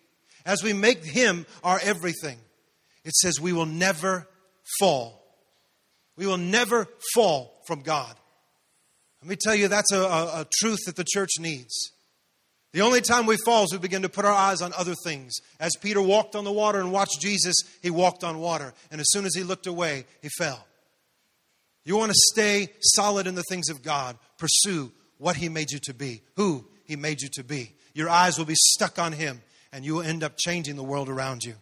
as 0.44 0.62
we 0.62 0.72
make 0.72 1.04
Him 1.04 1.46
our 1.62 1.80
everything, 1.82 2.38
it 3.04 3.14
says 3.14 3.40
we 3.40 3.52
will 3.52 3.66
never 3.66 4.28
fall. 4.78 5.22
We 6.16 6.26
will 6.26 6.38
never 6.38 6.88
fall 7.14 7.62
from 7.66 7.82
God. 7.82 8.14
Let 9.22 9.28
me 9.28 9.36
tell 9.40 9.54
you, 9.54 9.68
that's 9.68 9.92
a, 9.92 10.00
a, 10.00 10.40
a 10.40 10.46
truth 10.58 10.80
that 10.86 10.96
the 10.96 11.04
church 11.04 11.30
needs. 11.38 11.92
The 12.72 12.80
only 12.80 13.02
time 13.02 13.26
we 13.26 13.36
fall 13.44 13.64
is 13.64 13.72
we 13.72 13.78
begin 13.78 14.02
to 14.02 14.08
put 14.08 14.24
our 14.24 14.32
eyes 14.32 14.62
on 14.62 14.72
other 14.76 14.94
things. 15.04 15.34
As 15.60 15.72
Peter 15.80 16.02
walked 16.02 16.34
on 16.34 16.44
the 16.44 16.52
water 16.52 16.80
and 16.80 16.90
watched 16.90 17.20
Jesus, 17.20 17.54
he 17.82 17.90
walked 17.90 18.24
on 18.24 18.40
water. 18.40 18.72
And 18.90 19.00
as 19.00 19.06
soon 19.10 19.26
as 19.26 19.34
he 19.34 19.44
looked 19.44 19.66
away, 19.66 20.06
he 20.22 20.28
fell. 20.38 20.66
You 21.84 21.96
want 21.96 22.10
to 22.10 22.18
stay 22.32 22.68
solid 22.80 23.26
in 23.26 23.34
the 23.34 23.42
things 23.48 23.68
of 23.68 23.82
God. 23.82 24.16
Pursue 24.38 24.92
what 25.18 25.36
he 25.36 25.48
made 25.48 25.70
you 25.70 25.78
to 25.80 25.94
be, 25.94 26.22
who 26.36 26.66
he 26.84 26.96
made 26.96 27.20
you 27.22 27.28
to 27.34 27.44
be. 27.44 27.74
Your 27.94 28.08
eyes 28.08 28.38
will 28.38 28.44
be 28.44 28.54
stuck 28.56 28.98
on 28.98 29.12
him, 29.12 29.42
and 29.72 29.84
you 29.84 29.94
will 29.94 30.02
end 30.02 30.22
up 30.22 30.36
changing 30.36 30.76
the 30.76 30.82
world 30.82 31.08
around 31.08 31.44
you. 31.44 31.54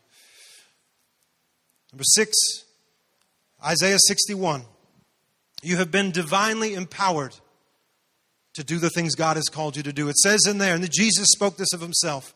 Number 1.92 2.04
six, 2.04 2.37
Isaiah 3.64 3.98
61. 4.06 4.62
You 5.62 5.76
have 5.76 5.90
been 5.90 6.11
divinely 6.11 6.74
empowered 6.74 7.35
to 8.54 8.64
do 8.64 8.78
the 8.78 8.90
things 8.90 9.14
God 9.14 9.37
has 9.37 9.48
called 9.48 9.76
you 9.76 9.83
to 9.83 9.92
do. 9.92 10.09
It 10.09 10.16
says 10.16 10.40
in 10.48 10.59
there, 10.59 10.74
and 10.74 10.90
Jesus 10.90 11.28
spoke 11.30 11.56
this 11.56 11.72
of 11.72 11.80
himself. 11.80 12.35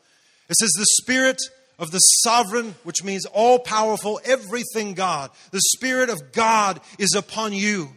It 0.48 0.56
says, 0.56 0.70
The 0.76 0.86
Spirit 1.02 1.38
of 1.78 1.90
the 1.90 1.98
sovereign, 1.98 2.74
which 2.84 3.02
means 3.02 3.26
all 3.26 3.58
powerful, 3.58 4.20
everything 4.24 4.94
God. 4.94 5.30
The 5.50 5.60
Spirit 5.74 6.10
of 6.10 6.32
God 6.32 6.80
is 6.98 7.14
upon 7.14 7.52
you 7.52 7.90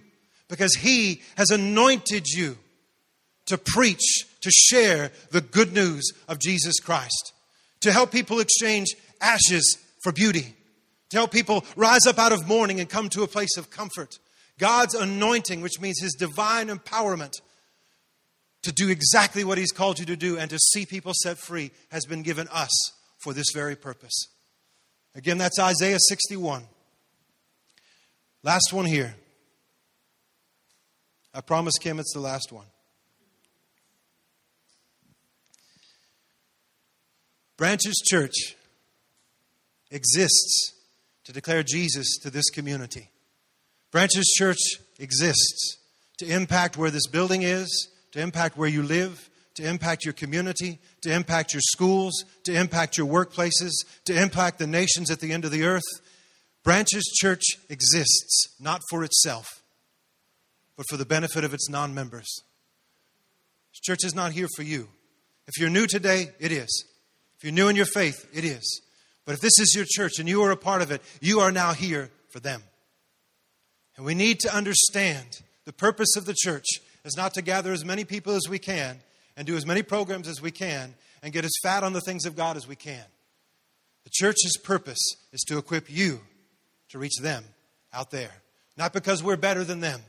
because 0.48 0.74
He 0.76 1.22
has 1.36 1.50
anointed 1.50 2.28
you 2.28 2.58
to 3.46 3.58
preach, 3.58 4.26
to 4.42 4.52
share 4.52 5.12
the 5.32 5.42
good 5.42 5.74
news 5.74 6.12
of 6.28 6.40
Jesus 6.40 6.80
Christ, 6.80 7.34
to 7.82 7.92
help 7.92 8.12
people 8.12 8.40
exchange 8.40 8.88
ashes 9.22 9.78
for 10.02 10.12
beauty, 10.12 10.54
to 11.10 11.18
help 11.18 11.32
people 11.32 11.63
rise 11.76 12.06
up 12.08 12.20
out 12.20 12.34
of 12.34 12.48
mourning 12.48 12.80
and 12.80 12.90
come 12.90 13.10
to 13.10 13.24
a 13.24 13.28
place 13.28 13.58
of 13.58 13.70
comfort. 13.70 14.20
God's 14.58 14.96
anointing, 14.96 15.62
which 15.62 15.80
means 15.80 16.00
His 16.02 16.13
divine 16.13 16.68
empowerment, 16.68 17.34
to 18.63 18.72
do 18.72 18.90
exactly 18.90 19.44
what 19.44 19.58
He's 19.58 19.72
called 19.72 20.00
you 20.00 20.06
to 20.08 20.16
do 20.16 20.38
and 20.38 20.50
to 20.50 20.58
see 20.58 20.86
people 20.86 21.13
set 21.13 21.38
free 21.38 21.72
has 21.90 22.06
been 22.06 22.24
given 22.24 22.48
us 22.50 22.97
for 23.28 23.34
this 23.34 23.52
very 23.54 23.76
purpose. 23.76 24.30
Again, 25.13 25.38
that's 25.38 25.60
Isaiah 25.60 25.98
61. 26.00 26.63
Last 28.42 28.72
one 28.72 28.86
here. 28.86 29.16
I 31.34 31.42
promise 31.42 31.74
Kim 31.78 32.00
it's 32.00 32.13
the 32.13 32.22
last 32.22 32.54
one. 32.54 32.68
Branches 37.58 38.02
Church 38.08 38.56
exists 39.92 40.72
to 41.26 41.34
declare 41.34 41.63
Jesus 41.63 42.20
to 42.20 42.30
this 42.30 42.50
community. 42.50 43.10
Branches 43.92 44.34
Church 44.38 44.80
exists 45.00 45.80
to 46.20 46.26
impact 46.26 46.78
where 46.78 46.92
this 46.92 47.08
building 47.08 47.42
is, 47.42 47.90
to 48.13 48.22
impact 48.22 48.56
where 48.56 48.70
you 48.70 48.84
live, 48.84 49.30
to 49.58 49.67
impact 49.67 50.06
your 50.06 50.13
community, 50.13 50.80
to 51.02 51.12
impact 51.12 51.54
your 51.54 51.62
schools, 51.62 52.24
to 52.43 52.54
impact 52.54 52.98
your 52.98 53.08
workplaces, 53.08 53.72
to 54.06 54.20
impact 54.20 54.60
the 54.60 54.67
nations 54.67 55.12
at 55.12 55.20
the 55.20 55.34
end 55.34 55.46
of 55.46 55.52
the 55.52 55.63
earth. 55.63 55.84
Branches 56.63 57.04
Church 57.20 57.43
exists 57.70 58.56
not 58.60 58.82
for 58.89 59.04
itself, 59.04 59.63
but 60.76 60.86
for 60.89 60.98
the 60.98 61.06
benefit 61.06 61.43
of 61.43 61.54
its 61.54 61.70
non 61.70 61.93
members. 61.93 62.28
Church 63.84 64.04
is 64.04 64.15
not 64.15 64.32
here 64.32 64.48
for 64.56 64.63
you. 64.63 64.89
If 65.48 65.60
you're 65.60 65.70
new 65.70 65.88
today, 65.88 66.30
it 66.39 66.52
is. 66.52 66.86
If 67.38 67.43
you're 67.43 67.54
new 67.54 67.70
in 67.70 67.76
your 67.76 67.86
faith, 67.86 68.28
it 68.34 68.43
is. 68.43 68.82
But 69.26 69.36
if 69.36 69.41
this 69.41 69.60
is 69.60 69.74
your 69.76 69.86
church 69.88 70.20
and 70.20 70.28
you 70.28 70.43
are 70.43 70.52
a 70.52 70.58
part 70.58 70.82
of 70.82 70.91
it, 70.91 71.02
you 71.22 71.39
are 71.39 71.52
now 71.52 71.74
here 71.74 72.12
for 72.30 72.39
them. 72.39 72.63
And 73.96 74.06
we 74.06 74.13
need 74.13 74.39
to 74.41 74.56
understand 74.56 75.41
the 75.65 75.74
purpose 75.74 76.15
of 76.15 76.26
the 76.26 76.36
church 76.36 76.65
is 77.06 77.15
not 77.15 77.34
to 77.36 77.41
gather 77.41 77.72
as 77.72 77.86
many 77.86 78.04
people 78.04 78.34
as 78.34 78.50
we 78.50 78.60
can 78.60 79.00
and 79.38 79.45
do 79.45 79.56
as 79.56 79.65
many 79.65 79.84
programs 79.84 80.28
as 80.28 80.41
we 80.41 80.52
can 80.52 80.95
and 81.23 81.32
get 81.32 81.45
as 81.45 81.54
fat 81.63 81.84
on 81.84 81.93
the 81.93 82.02
things 82.02 82.26
of 82.26 82.36
God 82.36 82.58
as 82.58 82.67
we 82.67 82.76
can. 82.76 83.06
The 84.04 84.10
church's 84.12 84.58
purpose 84.58 85.15
is 85.32 85.41
to 85.47 85.58
equip 85.58 85.89
you 85.89 86.21
to 86.89 87.00
reach 87.00 87.17
them 87.21 87.43
out 87.93 88.12
there. 88.12 88.32
Not 88.78 88.93
because 88.93 89.23
we're 89.23 89.38
better 89.38 89.63
than 89.63 89.80
them, 89.80 90.02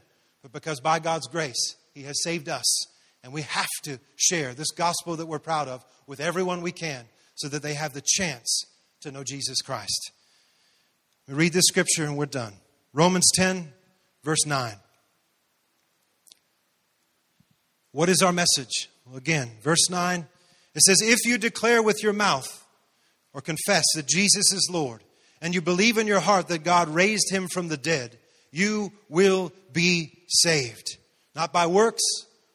but 0.43 0.53
because 0.53 0.81
by 0.81 0.99
God's 0.99 1.27
grace, 1.27 1.77
He 1.95 2.03
has 2.05 2.23
saved 2.23 2.49
us. 2.49 2.87
And 3.23 3.33
we 3.33 3.43
have 3.43 3.69
to 3.85 3.99
share 4.17 4.55
this 4.55 4.71
gospel 4.71 5.17
that 5.17 5.27
we're 5.27 5.39
proud 5.39 5.69
of 5.69 5.85
with 6.07 6.21
everyone 6.21 6.63
we 6.63 6.73
can 6.73 7.05
so 7.35 7.49
that 7.49 7.63
they 7.63 7.75
have 7.75 7.93
the 7.93 8.03
chance 8.05 8.65
to 9.01 9.11
know 9.11 9.25
Jesus 9.25 9.61
Christ. 9.61 10.13
We 11.27 11.35
read 11.35 11.53
this 11.53 11.67
scripture 11.67 12.05
and 12.05 12.17
we're 12.17 12.27
done. 12.27 12.55
Romans 12.93 13.29
10, 13.35 13.73
verse 14.25 14.47
9. 14.47 14.75
What 17.93 18.09
is 18.09 18.23
our 18.23 18.33
message? 18.33 18.89
Again, 19.17 19.51
verse 19.63 19.89
9, 19.91 20.27
it 20.75 20.83
says, 20.83 21.01
If 21.03 21.19
you 21.25 21.39
declare 21.39 21.83
with 21.83 22.03
your 22.03 22.13
mouth 22.13 22.65
or 23.33 23.41
confess 23.41 23.85
that 23.95 24.07
Jesus 24.07 24.53
is 24.53 24.69
Lord, 24.71 25.03
and 25.41 25.55
you 25.55 25.63
believe 25.63 25.99
in 25.99 26.07
your 26.07 26.21
heart 26.21 26.49
that 26.49 26.65
God 26.65 26.89
raised 26.89 27.31
him 27.31 27.49
from 27.49 27.69
the 27.69 27.77
dead, 27.77 28.19
you 28.51 28.93
will 29.09 29.53
be 29.73 30.13
saved. 30.29 30.97
Not 31.35 31.53
by 31.53 31.67
works, 31.67 32.03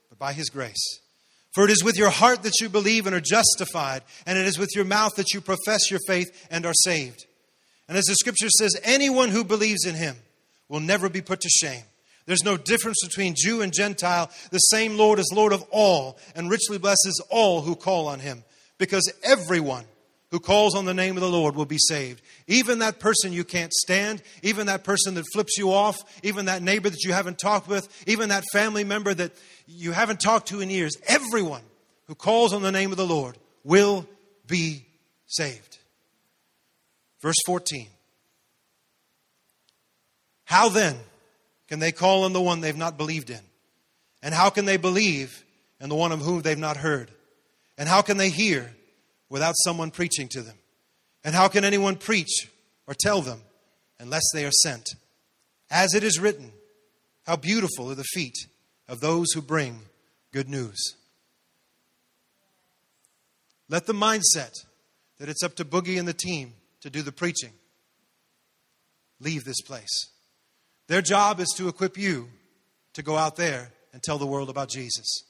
but 0.09 0.19
by 0.19 0.33
his 0.33 0.49
grace. 0.49 0.99
For 1.53 1.65
it 1.65 1.71
is 1.71 1.83
with 1.83 1.97
your 1.97 2.09
heart 2.09 2.43
that 2.43 2.59
you 2.59 2.67
believe 2.67 3.05
and 3.05 3.15
are 3.15 3.21
justified, 3.21 4.01
and 4.25 4.37
it 4.37 4.45
is 4.45 4.57
with 4.57 4.75
your 4.75 4.85
mouth 4.85 5.15
that 5.15 5.33
you 5.33 5.41
profess 5.41 5.91
your 5.91 5.99
faith 6.07 6.47
and 6.49 6.65
are 6.65 6.73
saved. 6.73 7.25
And 7.87 7.97
as 7.97 8.05
the 8.05 8.15
scripture 8.15 8.49
says, 8.49 8.79
anyone 8.83 9.29
who 9.29 9.43
believes 9.43 9.85
in 9.85 9.95
him 9.95 10.15
will 10.67 10.79
never 10.79 11.09
be 11.09 11.21
put 11.21 11.41
to 11.41 11.49
shame. 11.49 11.83
There's 12.25 12.43
no 12.43 12.57
difference 12.57 12.97
between 13.03 13.35
Jew 13.35 13.61
and 13.61 13.73
Gentile. 13.73 14.31
The 14.51 14.59
same 14.59 14.97
Lord 14.97 15.19
is 15.19 15.31
Lord 15.33 15.53
of 15.53 15.63
all 15.71 16.17
and 16.35 16.49
richly 16.49 16.77
blesses 16.77 17.21
all 17.29 17.61
who 17.61 17.75
call 17.75 18.07
on 18.07 18.19
him. 18.19 18.43
Because 18.77 19.11
everyone 19.23 19.85
who 20.31 20.39
calls 20.39 20.73
on 20.73 20.85
the 20.85 20.95
name 20.95 21.15
of 21.15 21.21
the 21.21 21.29
Lord 21.29 21.55
will 21.55 21.65
be 21.65 21.77
saved. 21.77 22.21
Even 22.47 22.79
that 22.79 22.99
person 22.99 23.31
you 23.31 23.43
can't 23.43 23.71
stand, 23.71 24.21
even 24.41 24.65
that 24.65 24.83
person 24.83 25.13
that 25.13 25.25
flips 25.31 25.57
you 25.57 25.71
off, 25.71 25.97
even 26.23 26.45
that 26.45 26.63
neighbor 26.63 26.89
that 26.89 27.03
you 27.03 27.13
haven't 27.13 27.37
talked 27.37 27.67
with, 27.67 27.87
even 28.07 28.29
that 28.29 28.43
family 28.51 28.83
member 28.83 29.13
that 29.13 29.31
you 29.67 29.91
haven't 29.91 30.19
talked 30.19 30.47
to 30.47 30.59
in 30.59 30.71
years, 30.71 30.97
everyone 31.07 31.61
who 32.07 32.15
calls 32.15 32.51
on 32.51 32.63
the 32.63 32.71
name 32.71 32.89
of 32.91 32.97
the 32.97 33.05
Lord 33.05 33.37
will 33.63 34.07
be 34.47 34.85
saved. 35.27 35.77
Verse 37.21 37.37
14. 37.45 37.87
How 40.45 40.69
then? 40.69 40.95
Can 41.67 41.79
they 41.79 41.91
call 41.91 42.23
on 42.23 42.33
the 42.33 42.41
one 42.41 42.61
they've 42.61 42.75
not 42.75 42.97
believed 42.97 43.29
in? 43.29 43.39
And 44.21 44.33
how 44.33 44.49
can 44.49 44.65
they 44.65 44.77
believe 44.77 45.43
in 45.79 45.89
the 45.89 45.95
one 45.95 46.11
of 46.11 46.21
whom 46.21 46.41
they've 46.41 46.57
not 46.57 46.77
heard? 46.77 47.11
And 47.77 47.89
how 47.89 48.01
can 48.01 48.17
they 48.17 48.29
hear 48.29 48.73
without 49.29 49.55
someone 49.63 49.91
preaching 49.91 50.27
to 50.29 50.41
them? 50.41 50.55
And 51.23 51.33
how 51.33 51.47
can 51.47 51.65
anyone 51.65 51.95
preach 51.95 52.49
or 52.87 52.93
tell 52.93 53.21
them 53.21 53.41
unless 53.99 54.23
they 54.33 54.45
are 54.45 54.51
sent? 54.51 54.87
As 55.69 55.93
it 55.93 56.03
is 56.03 56.19
written, 56.19 56.51
how 57.25 57.35
beautiful 57.35 57.89
are 57.89 57.95
the 57.95 58.03
feet 58.03 58.35
of 58.87 58.99
those 58.99 59.31
who 59.31 59.41
bring 59.41 59.79
good 60.31 60.49
news. 60.49 60.95
Let 63.69 63.85
the 63.85 63.93
mindset 63.93 64.51
that 65.19 65.29
it's 65.29 65.43
up 65.43 65.55
to 65.55 65.65
Boogie 65.65 65.97
and 65.97 66.07
the 66.07 66.13
team 66.13 66.53
to 66.81 66.89
do 66.89 67.01
the 67.01 67.11
preaching 67.11 67.53
leave 69.19 69.45
this 69.45 69.61
place. 69.61 70.09
Their 70.87 71.01
job 71.01 71.39
is 71.39 71.53
to 71.57 71.67
equip 71.67 71.97
you 71.97 72.29
to 72.93 73.03
go 73.03 73.17
out 73.17 73.35
there 73.35 73.71
and 73.91 74.01
tell 74.01 74.17
the 74.17 74.27
world 74.27 74.49
about 74.49 74.69
Jesus. 74.69 75.23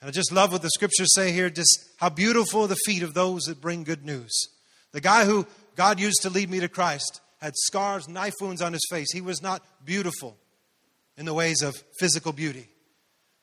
And 0.00 0.08
I 0.08 0.12
just 0.12 0.32
love 0.32 0.52
what 0.52 0.62
the 0.62 0.70
scriptures 0.70 1.14
say 1.14 1.32
here 1.32 1.50
just 1.50 1.90
how 1.98 2.10
beautiful 2.10 2.66
the 2.66 2.76
feet 2.84 3.02
of 3.02 3.14
those 3.14 3.44
that 3.44 3.60
bring 3.60 3.84
good 3.84 4.04
news. 4.04 4.32
The 4.92 5.00
guy 5.00 5.24
who 5.24 5.46
God 5.76 5.98
used 5.98 6.22
to 6.22 6.30
lead 6.30 6.50
me 6.50 6.60
to 6.60 6.68
Christ 6.68 7.20
had 7.40 7.54
scars, 7.56 8.08
knife 8.08 8.34
wounds 8.40 8.62
on 8.62 8.72
his 8.72 8.86
face. 8.90 9.12
He 9.12 9.20
was 9.20 9.42
not 9.42 9.62
beautiful 9.84 10.36
in 11.16 11.26
the 11.26 11.34
ways 11.34 11.62
of 11.62 11.74
physical 11.98 12.32
beauty. 12.32 12.68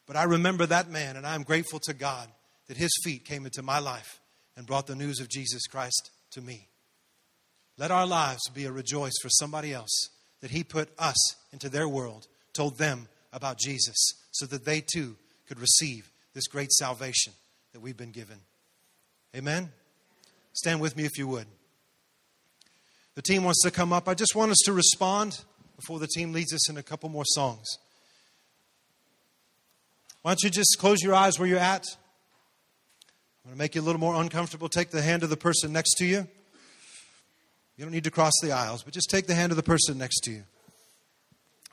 But 0.08 0.16
I 0.16 0.24
remember 0.24 0.66
that 0.66 0.90
man, 0.90 1.18
and 1.18 1.26
I 1.26 1.36
am 1.36 1.44
grateful 1.44 1.80
to 1.82 1.94
God 1.94 2.28
that 2.68 2.78
his 2.78 2.92
feet 3.04 3.26
came 3.26 3.46
into 3.46 3.62
my 3.62 3.80
life 3.80 4.20
and 4.56 4.66
brought 4.66 4.88
the 4.88 4.96
news 4.96 5.20
of 5.20 5.30
Jesus 5.30 5.68
Christ 5.68 6.12
to 6.32 6.42
me. 6.42 6.68
Let 7.78 7.92
our 7.92 8.06
lives 8.06 8.42
be 8.54 8.66
a 8.66 8.72
rejoice 8.72 9.18
for 9.22 9.30
somebody 9.30 9.74
else 9.74 10.10
that 10.42 10.52
He 10.52 10.64
put 10.64 10.90
us 11.00 11.36
into 11.54 11.70
their 11.70 11.88
world, 11.88 12.28
told 12.54 12.78
them 12.78 13.08
about 13.32 13.58
Jesus, 13.58 13.98
so 14.32 14.46
that 14.48 14.66
they 14.66 14.82
too 14.82 15.16
could 15.48 15.60
receive 15.60 16.12
this 16.34 16.48
great 16.48 16.72
salvation 16.72 17.34
that 17.74 17.80
we've 17.80 17.98
been 17.98 18.12
given. 18.12 18.38
Amen? 19.36 19.72
Stand 20.54 20.82
with 20.82 20.98
me 20.98 21.06
if 21.06 21.18
you 21.18 21.28
would. 21.28 21.48
The 23.16 23.22
team 23.22 23.44
wants 23.44 23.62
to 23.64 23.72
come 23.72 23.94
up. 23.94 24.08
I 24.08 24.14
just 24.14 24.36
want 24.36 24.52
us 24.52 24.58
to 24.66 24.74
respond 24.74 25.44
before 25.76 26.00
the 26.00 26.08
team 26.08 26.32
leads 26.32 26.54
us 26.54 26.70
in 26.70 26.78
a 26.78 26.84
couple 26.84 27.10
more 27.10 27.26
songs. 27.26 27.68
Why 30.22 30.32
don't 30.32 30.44
you 30.44 30.50
just 30.50 30.78
close 30.80 31.02
your 31.02 31.16
eyes 31.16 31.40
where 31.40 31.48
you're 31.48 31.58
at? 31.58 31.86
I'm 33.44 33.50
going 33.50 33.56
to 33.56 33.58
make 33.58 33.76
you 33.76 33.82
a 33.82 33.84
little 33.84 34.00
more 34.00 34.16
uncomfortable. 34.16 34.70
Take 34.70 34.92
the 34.92 35.02
hand 35.02 35.24
of 35.24 35.30
the 35.30 35.38
person 35.38 35.74
next 35.74 35.96
to 35.96 36.06
you. 36.06 36.28
You 37.78 37.86
don't 37.86 37.92
need 37.92 38.04
to 38.04 38.12
cross 38.12 38.34
the 38.42 38.52
aisles, 38.52 38.84
but 38.84 38.94
just 38.94 39.10
take 39.10 39.28
the 39.28 39.36
hand 39.36 39.52
of 39.52 39.56
the 39.56 39.64
person 39.64 39.98
next 39.98 40.22
to 40.22 40.32
you. 40.32 40.44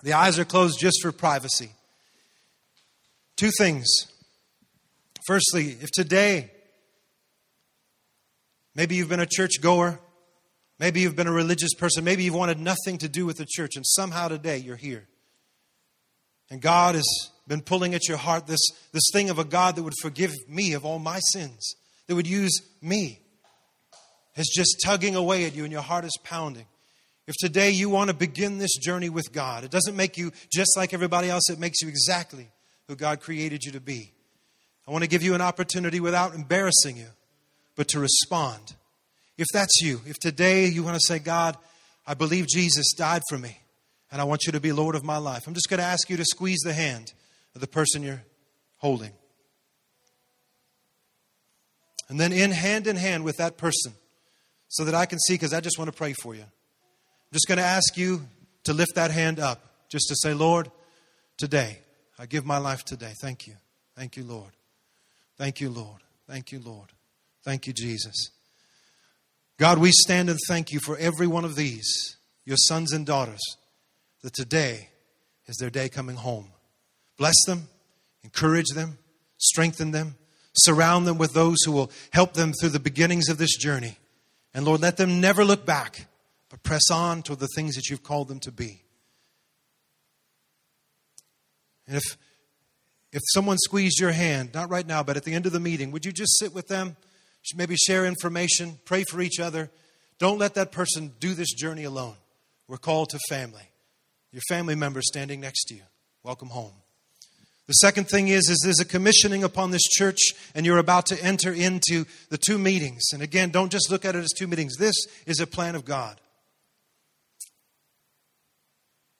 The 0.03 0.13
eyes 0.13 0.39
are 0.39 0.45
closed 0.45 0.79
just 0.79 1.03
for 1.03 1.13
privacy. 1.13 1.71
Two 3.37 3.51
things. 3.59 3.87
Firstly, 5.27 5.77
if 5.81 5.91
today, 5.91 6.51
maybe 8.75 8.95
you've 8.95 9.09
been 9.09 9.21
a 9.21 9.27
church 9.27 9.61
goer, 9.61 10.01
maybe 10.79 11.01
you've 11.01 11.17
been 11.17 11.27
a 11.27 11.33
religious 11.33 11.75
person, 11.75 12.05
maybe 12.05 12.25
you've 12.25 12.35
wanted 12.35 12.59
nothing 12.59 12.99
to 12.99 13.09
do 13.09 13.27
with 13.27 13.37
the 13.37 13.47
church, 13.47 13.77
and 13.77 13.85
somehow 13.87 14.29
today 14.29 14.59
you're 14.59 14.77
here. 14.77 15.07
And 16.51 16.63
God 16.63 16.95
has 16.95 17.07
been 17.47 17.61
pulling 17.61 17.95
at 17.95 18.09
your 18.09 18.17
heart 18.17 18.47
this, 18.47 18.61
this 18.93 19.05
thing 19.13 19.31
of 19.31 19.39
a 19.39 19.45
God 19.45 19.77
that 19.77 19.83
would 19.83 19.95
forgive 20.01 20.33
me 20.49 20.73
of 20.73 20.85
all 20.85 20.99
my 20.99 21.19
sins, 21.33 21.75
that 22.07 22.15
would 22.15 22.27
use 22.27 22.61
me, 22.81 23.21
is 24.41 24.53
just 24.55 24.80
tugging 24.84 25.16
away 25.16 25.45
at 25.45 25.55
you 25.55 25.64
and 25.64 25.72
your 25.72 25.82
heart 25.82 26.05
is 26.05 26.16
pounding. 26.22 26.66
If 27.26 27.34
today 27.39 27.70
you 27.70 27.91
want 27.91 28.09
to 28.09 28.16
begin 28.16 28.59
this 28.59 28.76
journey 28.76 29.11
with 29.11 29.32
God, 29.32 29.64
it 29.64 29.70
doesn't 29.70 29.97
make 29.97 30.16
you 30.16 30.32
just 30.51 30.76
like 30.76 30.95
everybody 30.95 31.28
else, 31.28 31.51
it 31.51 31.59
makes 31.59 31.82
you 31.82 31.89
exactly 31.89 32.49
who 32.86 32.97
God 32.97 33.20
created 33.20 33.64
you 33.64 33.72
to 33.72 33.80
be. 33.80 34.12
I 34.86 34.91
want 34.91 35.05
to 35.05 35.11
give 35.11 35.22
you 35.22 35.34
an 35.34 35.43
opportunity 35.43 36.01
without 36.01 36.34
embarrassing 36.34 36.97
you, 36.97 37.09
but 37.76 37.89
to 37.89 38.01
respond. 38.01 38.74
If 39.36 39.47
that's 39.53 39.82
you, 39.82 40.01
if 40.07 40.18
today 40.18 40.66
you 40.66 40.82
want 40.82 40.97
to 40.97 41.07
say, 41.07 41.18
God, 41.18 41.57
I 42.07 42.14
believe 42.14 42.47
Jesus 42.49 42.95
died 42.95 43.22
for 43.28 43.36
me, 43.36 43.59
and 44.11 44.20
I 44.20 44.24
want 44.24 44.47
you 44.47 44.53
to 44.53 44.61
be 44.61 44.72
Lord 44.72 44.95
of 44.95 45.05
my 45.05 45.18
life, 45.18 45.47
I'm 45.47 45.53
just 45.53 45.68
going 45.68 45.78
to 45.78 45.86
ask 45.86 46.09
you 46.09 46.16
to 46.16 46.24
squeeze 46.24 46.61
the 46.61 46.72
hand 46.72 47.12
of 47.55 47.61
the 47.61 47.66
person 47.66 48.03
you're 48.03 48.22
holding. 48.78 49.12
And 52.09 52.18
then, 52.18 52.32
in 52.32 52.53
hand 52.53 52.86
in 52.86 52.97
hand 52.97 53.22
with 53.22 53.36
that 53.36 53.59
person, 53.59 53.93
so 54.69 54.85
that 54.85 54.95
I 54.95 55.07
can 55.07 55.19
see, 55.19 55.35
because 55.35 55.53
I 55.53 55.61
just 55.61 55.79
want 55.79 55.91
to 55.91 55.97
pray 55.97 56.12
for 56.12 56.35
you. 56.35 56.43
I'm 56.43 57.33
just 57.33 57.49
going 57.49 57.59
to 57.59 57.64
ask 57.64 57.97
you 57.97 58.27
to 58.64 58.73
lift 58.73 58.95
that 58.95 59.11
hand 59.11 59.41
up, 59.41 59.64
just 59.89 60.09
to 60.09 60.16
say, 60.16 60.35
Lord, 60.35 60.71
today, 61.37 61.79
I 62.19 62.27
give 62.27 62.45
my 62.45 62.59
life 62.59 62.85
today. 62.85 63.12
Thank 63.21 63.47
you. 63.47 63.55
Thank 63.97 64.16
you, 64.16 64.25
Lord. 64.25 64.53
Thank 65.37 65.61
you, 65.61 65.71
Lord. 65.71 66.03
Thank 66.27 66.53
you, 66.53 66.61
Lord. 66.61 66.93
Thank 67.45 67.66
you, 67.66 67.73
Jesus. 67.73 68.31
God, 69.59 69.79
we 69.79 69.91
stand 69.93 70.29
and 70.31 70.39
thank 70.49 70.73
you 70.73 70.81
for 70.81 70.97
every 70.99 71.27
one 71.27 71.45
of 71.45 71.57
these, 71.57 72.16
your 72.45 72.57
sons 72.57 72.93
and 72.93 73.05
daughters, 73.05 73.41
that 74.23 74.35
today 74.35 74.91
is 75.47 75.57
their 75.57 75.71
day 75.71 75.89
coming 75.89 76.16
home. 76.16 76.51
Bless 77.16 77.35
them, 77.47 77.69
encourage 78.23 78.69
them, 78.75 78.99
strengthen 79.39 79.91
them, 79.91 80.16
surround 80.57 81.07
them 81.07 81.19
with 81.19 81.33
those 81.33 81.57
who 81.64 81.73
will 81.73 81.91
help 82.12 82.35
them 82.35 82.53
through 82.53 82.69
the 82.69 82.79
beginnings 82.79 83.29
of 83.29 83.39
this 83.39 83.57
journey. 83.57 83.97
And 84.59 84.67
Lord, 84.67 84.81
let 84.81 84.97
them 84.97 85.21
never 85.21 85.45
look 85.45 85.65
back, 85.65 86.09
but 86.49 86.65
press 86.65 86.91
on 86.91 87.23
to 87.23 87.37
the 87.37 87.47
things 87.55 87.77
that 87.77 87.89
you've 87.89 88.03
called 88.03 88.27
them 88.27 88.41
to 88.41 88.51
be. 88.51 88.83
And 91.87 91.97
if 91.97 92.03
if 93.13 93.23
someone 93.33 93.57
squeezed 93.57 94.01
your 94.01 94.11
hand, 94.11 94.51
not 94.55 94.69
right 94.69 94.85
now, 94.85 95.05
but 95.05 95.17
at 95.17 95.23
the 95.23 95.33
end 95.33 95.47
of 95.47 95.53
the 95.53 95.61
meeting, 95.61 95.93
would 95.93 96.05
you 96.05 96.11
just 96.11 96.41
sit 96.41 96.53
with 96.53 96.67
them, 96.67 96.97
maybe 97.55 97.77
share 97.77 98.05
information, 98.05 98.81
pray 98.85 99.05
for 99.09 99.21
each 99.21 99.39
other? 99.39 99.71
Don't 100.19 100.39
let 100.39 100.55
that 100.55 100.73
person 100.73 101.13
do 101.21 101.35
this 101.35 101.55
journey 101.55 101.85
alone. 101.85 102.17
We're 102.67 102.79
called 102.79 103.11
to 103.11 103.21
family. 103.29 103.71
Your 104.33 104.43
family 104.49 104.75
member 104.75 105.03
standing 105.03 105.41
next 105.41 105.67
to 105.67 105.77
you. 105.77 105.85
Welcome 106.25 106.49
home. 106.49 106.73
The 107.69 107.75
second 107.75 108.09
thing 108.09 108.29
is, 108.29 108.49
is 108.49 108.62
there's 108.64 108.81
a 108.81 108.85
commissioning 108.87 109.45
upon 109.45 109.71
this 109.71 109.83
church, 109.83 110.19
and 110.55 110.64
you're 110.64 110.79
about 110.79 111.05
to 111.07 111.23
enter 111.23 111.53
into 111.53 112.07
the 112.31 112.39
two 112.39 112.59
meetings. 112.59 113.03
And 113.12 113.23
again, 113.23 113.51
don't 113.51 113.71
just 113.71 113.91
look 113.91 114.07
at 114.07 114.16
it 114.16 114.21
as 114.21 114.31
two 114.37 114.47
meetings. 114.47 114.77
This 114.77 114.95
is 115.27 115.39
a 115.39 115.47
plan 115.47 115.75
of 115.75 115.85
God. 115.85 116.19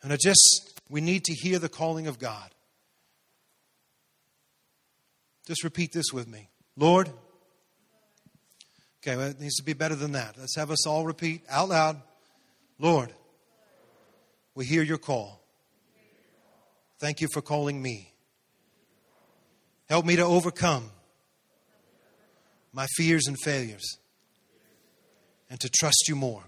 And 0.03 0.13
I 0.15 0.17
just, 0.17 0.81
we 0.89 1.03
need 1.03 1.25
to 1.25 1.35
hear 1.35 1.59
the 1.59 1.69
calling 1.69 2.07
of 2.07 2.19
God. 2.19 2.51
Just 5.47 5.63
repeat 5.63 5.93
this 5.93 6.13
with 6.13 6.27
me 6.27 6.49
Lord. 6.77 7.11
Okay, 9.03 9.17
well, 9.17 9.29
it 9.29 9.41
needs 9.41 9.57
to 9.57 9.65
be 9.65 9.75
better 9.75 9.95
than 9.95 10.13
that. 10.13 10.37
Let's 10.39 10.57
have 10.57 10.71
us 10.71 10.87
all 10.87 11.05
repeat 11.05 11.43
out 11.51 11.69
loud 11.69 12.01
Lord, 12.79 13.13
we 14.55 14.65
hear 14.65 14.83
your 14.83 14.99
call. 14.99 15.43
Thank 16.99 17.21
you 17.21 17.29
for 17.33 17.43
calling 17.43 17.81
me. 17.81 18.13
Help 19.89 20.05
me 20.05 20.17
to 20.17 20.23
overcome 20.23 20.91
my 22.73 22.87
fears 22.97 23.27
and 23.27 23.37
failures 23.43 23.99
and 25.49 25.59
to 25.61 25.69
trust 25.69 26.07
you 26.09 26.15
more. 26.15 26.45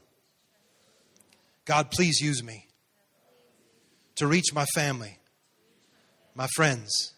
God, 1.64 1.90
please 1.90 2.20
use 2.20 2.42
me 2.42 2.66
to 4.16 4.26
reach 4.26 4.52
my 4.52 4.66
family, 4.74 5.18
my 6.34 6.46
friends, 6.54 7.14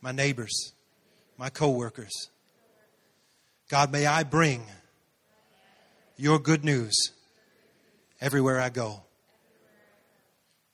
my 0.00 0.12
neighbors, 0.12 0.72
my 1.36 1.50
coworkers. 1.50 2.30
God, 3.68 3.92
may 3.92 4.06
I 4.06 4.22
bring 4.22 4.64
your 6.16 6.38
good 6.38 6.64
news 6.64 6.94
everywhere 8.20 8.60
I 8.60 8.70
go. 8.70 9.02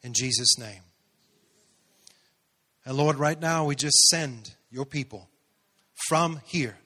In 0.03 0.12
Jesus' 0.12 0.59
name. 0.59 0.83
And 2.85 2.97
Lord, 2.97 3.16
right 3.16 3.41
now 3.41 3.64
we 3.64 3.74
just 3.74 3.97
send 4.09 4.55
your 4.71 4.85
people 4.85 5.29
from 6.09 6.41
here, 6.45 6.77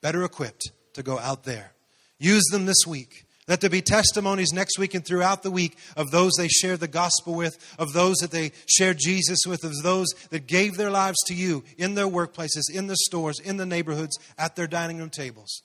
better 0.00 0.24
equipped 0.24 0.72
to 0.94 1.02
go 1.02 1.18
out 1.18 1.44
there. 1.44 1.72
Use 2.18 2.44
them 2.50 2.66
this 2.66 2.86
week 2.86 3.26
let 3.48 3.60
there 3.60 3.70
be 3.70 3.82
testimonies 3.82 4.52
next 4.52 4.78
week 4.78 4.94
and 4.94 5.04
throughout 5.04 5.42
the 5.42 5.50
week 5.50 5.76
of 5.96 6.10
those 6.10 6.32
they 6.38 6.48
shared 6.48 6.78
the 6.80 6.88
gospel 6.88 7.34
with, 7.34 7.58
of 7.78 7.92
those 7.92 8.16
that 8.18 8.30
they 8.30 8.52
shared 8.66 8.98
Jesus 9.00 9.40
with, 9.46 9.64
of 9.64 9.72
those 9.82 10.06
that 10.30 10.46
gave 10.46 10.76
their 10.76 10.90
lives 10.90 11.18
to 11.26 11.34
you 11.34 11.64
in 11.76 11.94
their 11.94 12.06
workplaces, 12.06 12.70
in 12.72 12.86
the 12.86 12.96
stores, 12.96 13.40
in 13.40 13.56
the 13.56 13.66
neighborhoods, 13.66 14.16
at 14.38 14.54
their 14.54 14.68
dining 14.68 14.98
room 14.98 15.10
tables. 15.10 15.62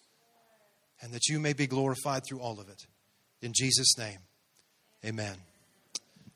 And 1.01 1.14
that 1.14 1.28
you 1.28 1.39
may 1.39 1.53
be 1.53 1.68
glorified 1.68 2.24
through 2.26 2.39
all 2.39 2.60
of 2.60 2.68
it. 2.68 2.88
In 3.43 3.53
Jesus' 3.55 3.95
name, 3.99 4.18
amen. 5.05 5.36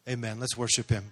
Amen. 0.08 0.40
Let's 0.40 0.56
worship 0.56 0.90
Him. 0.90 1.12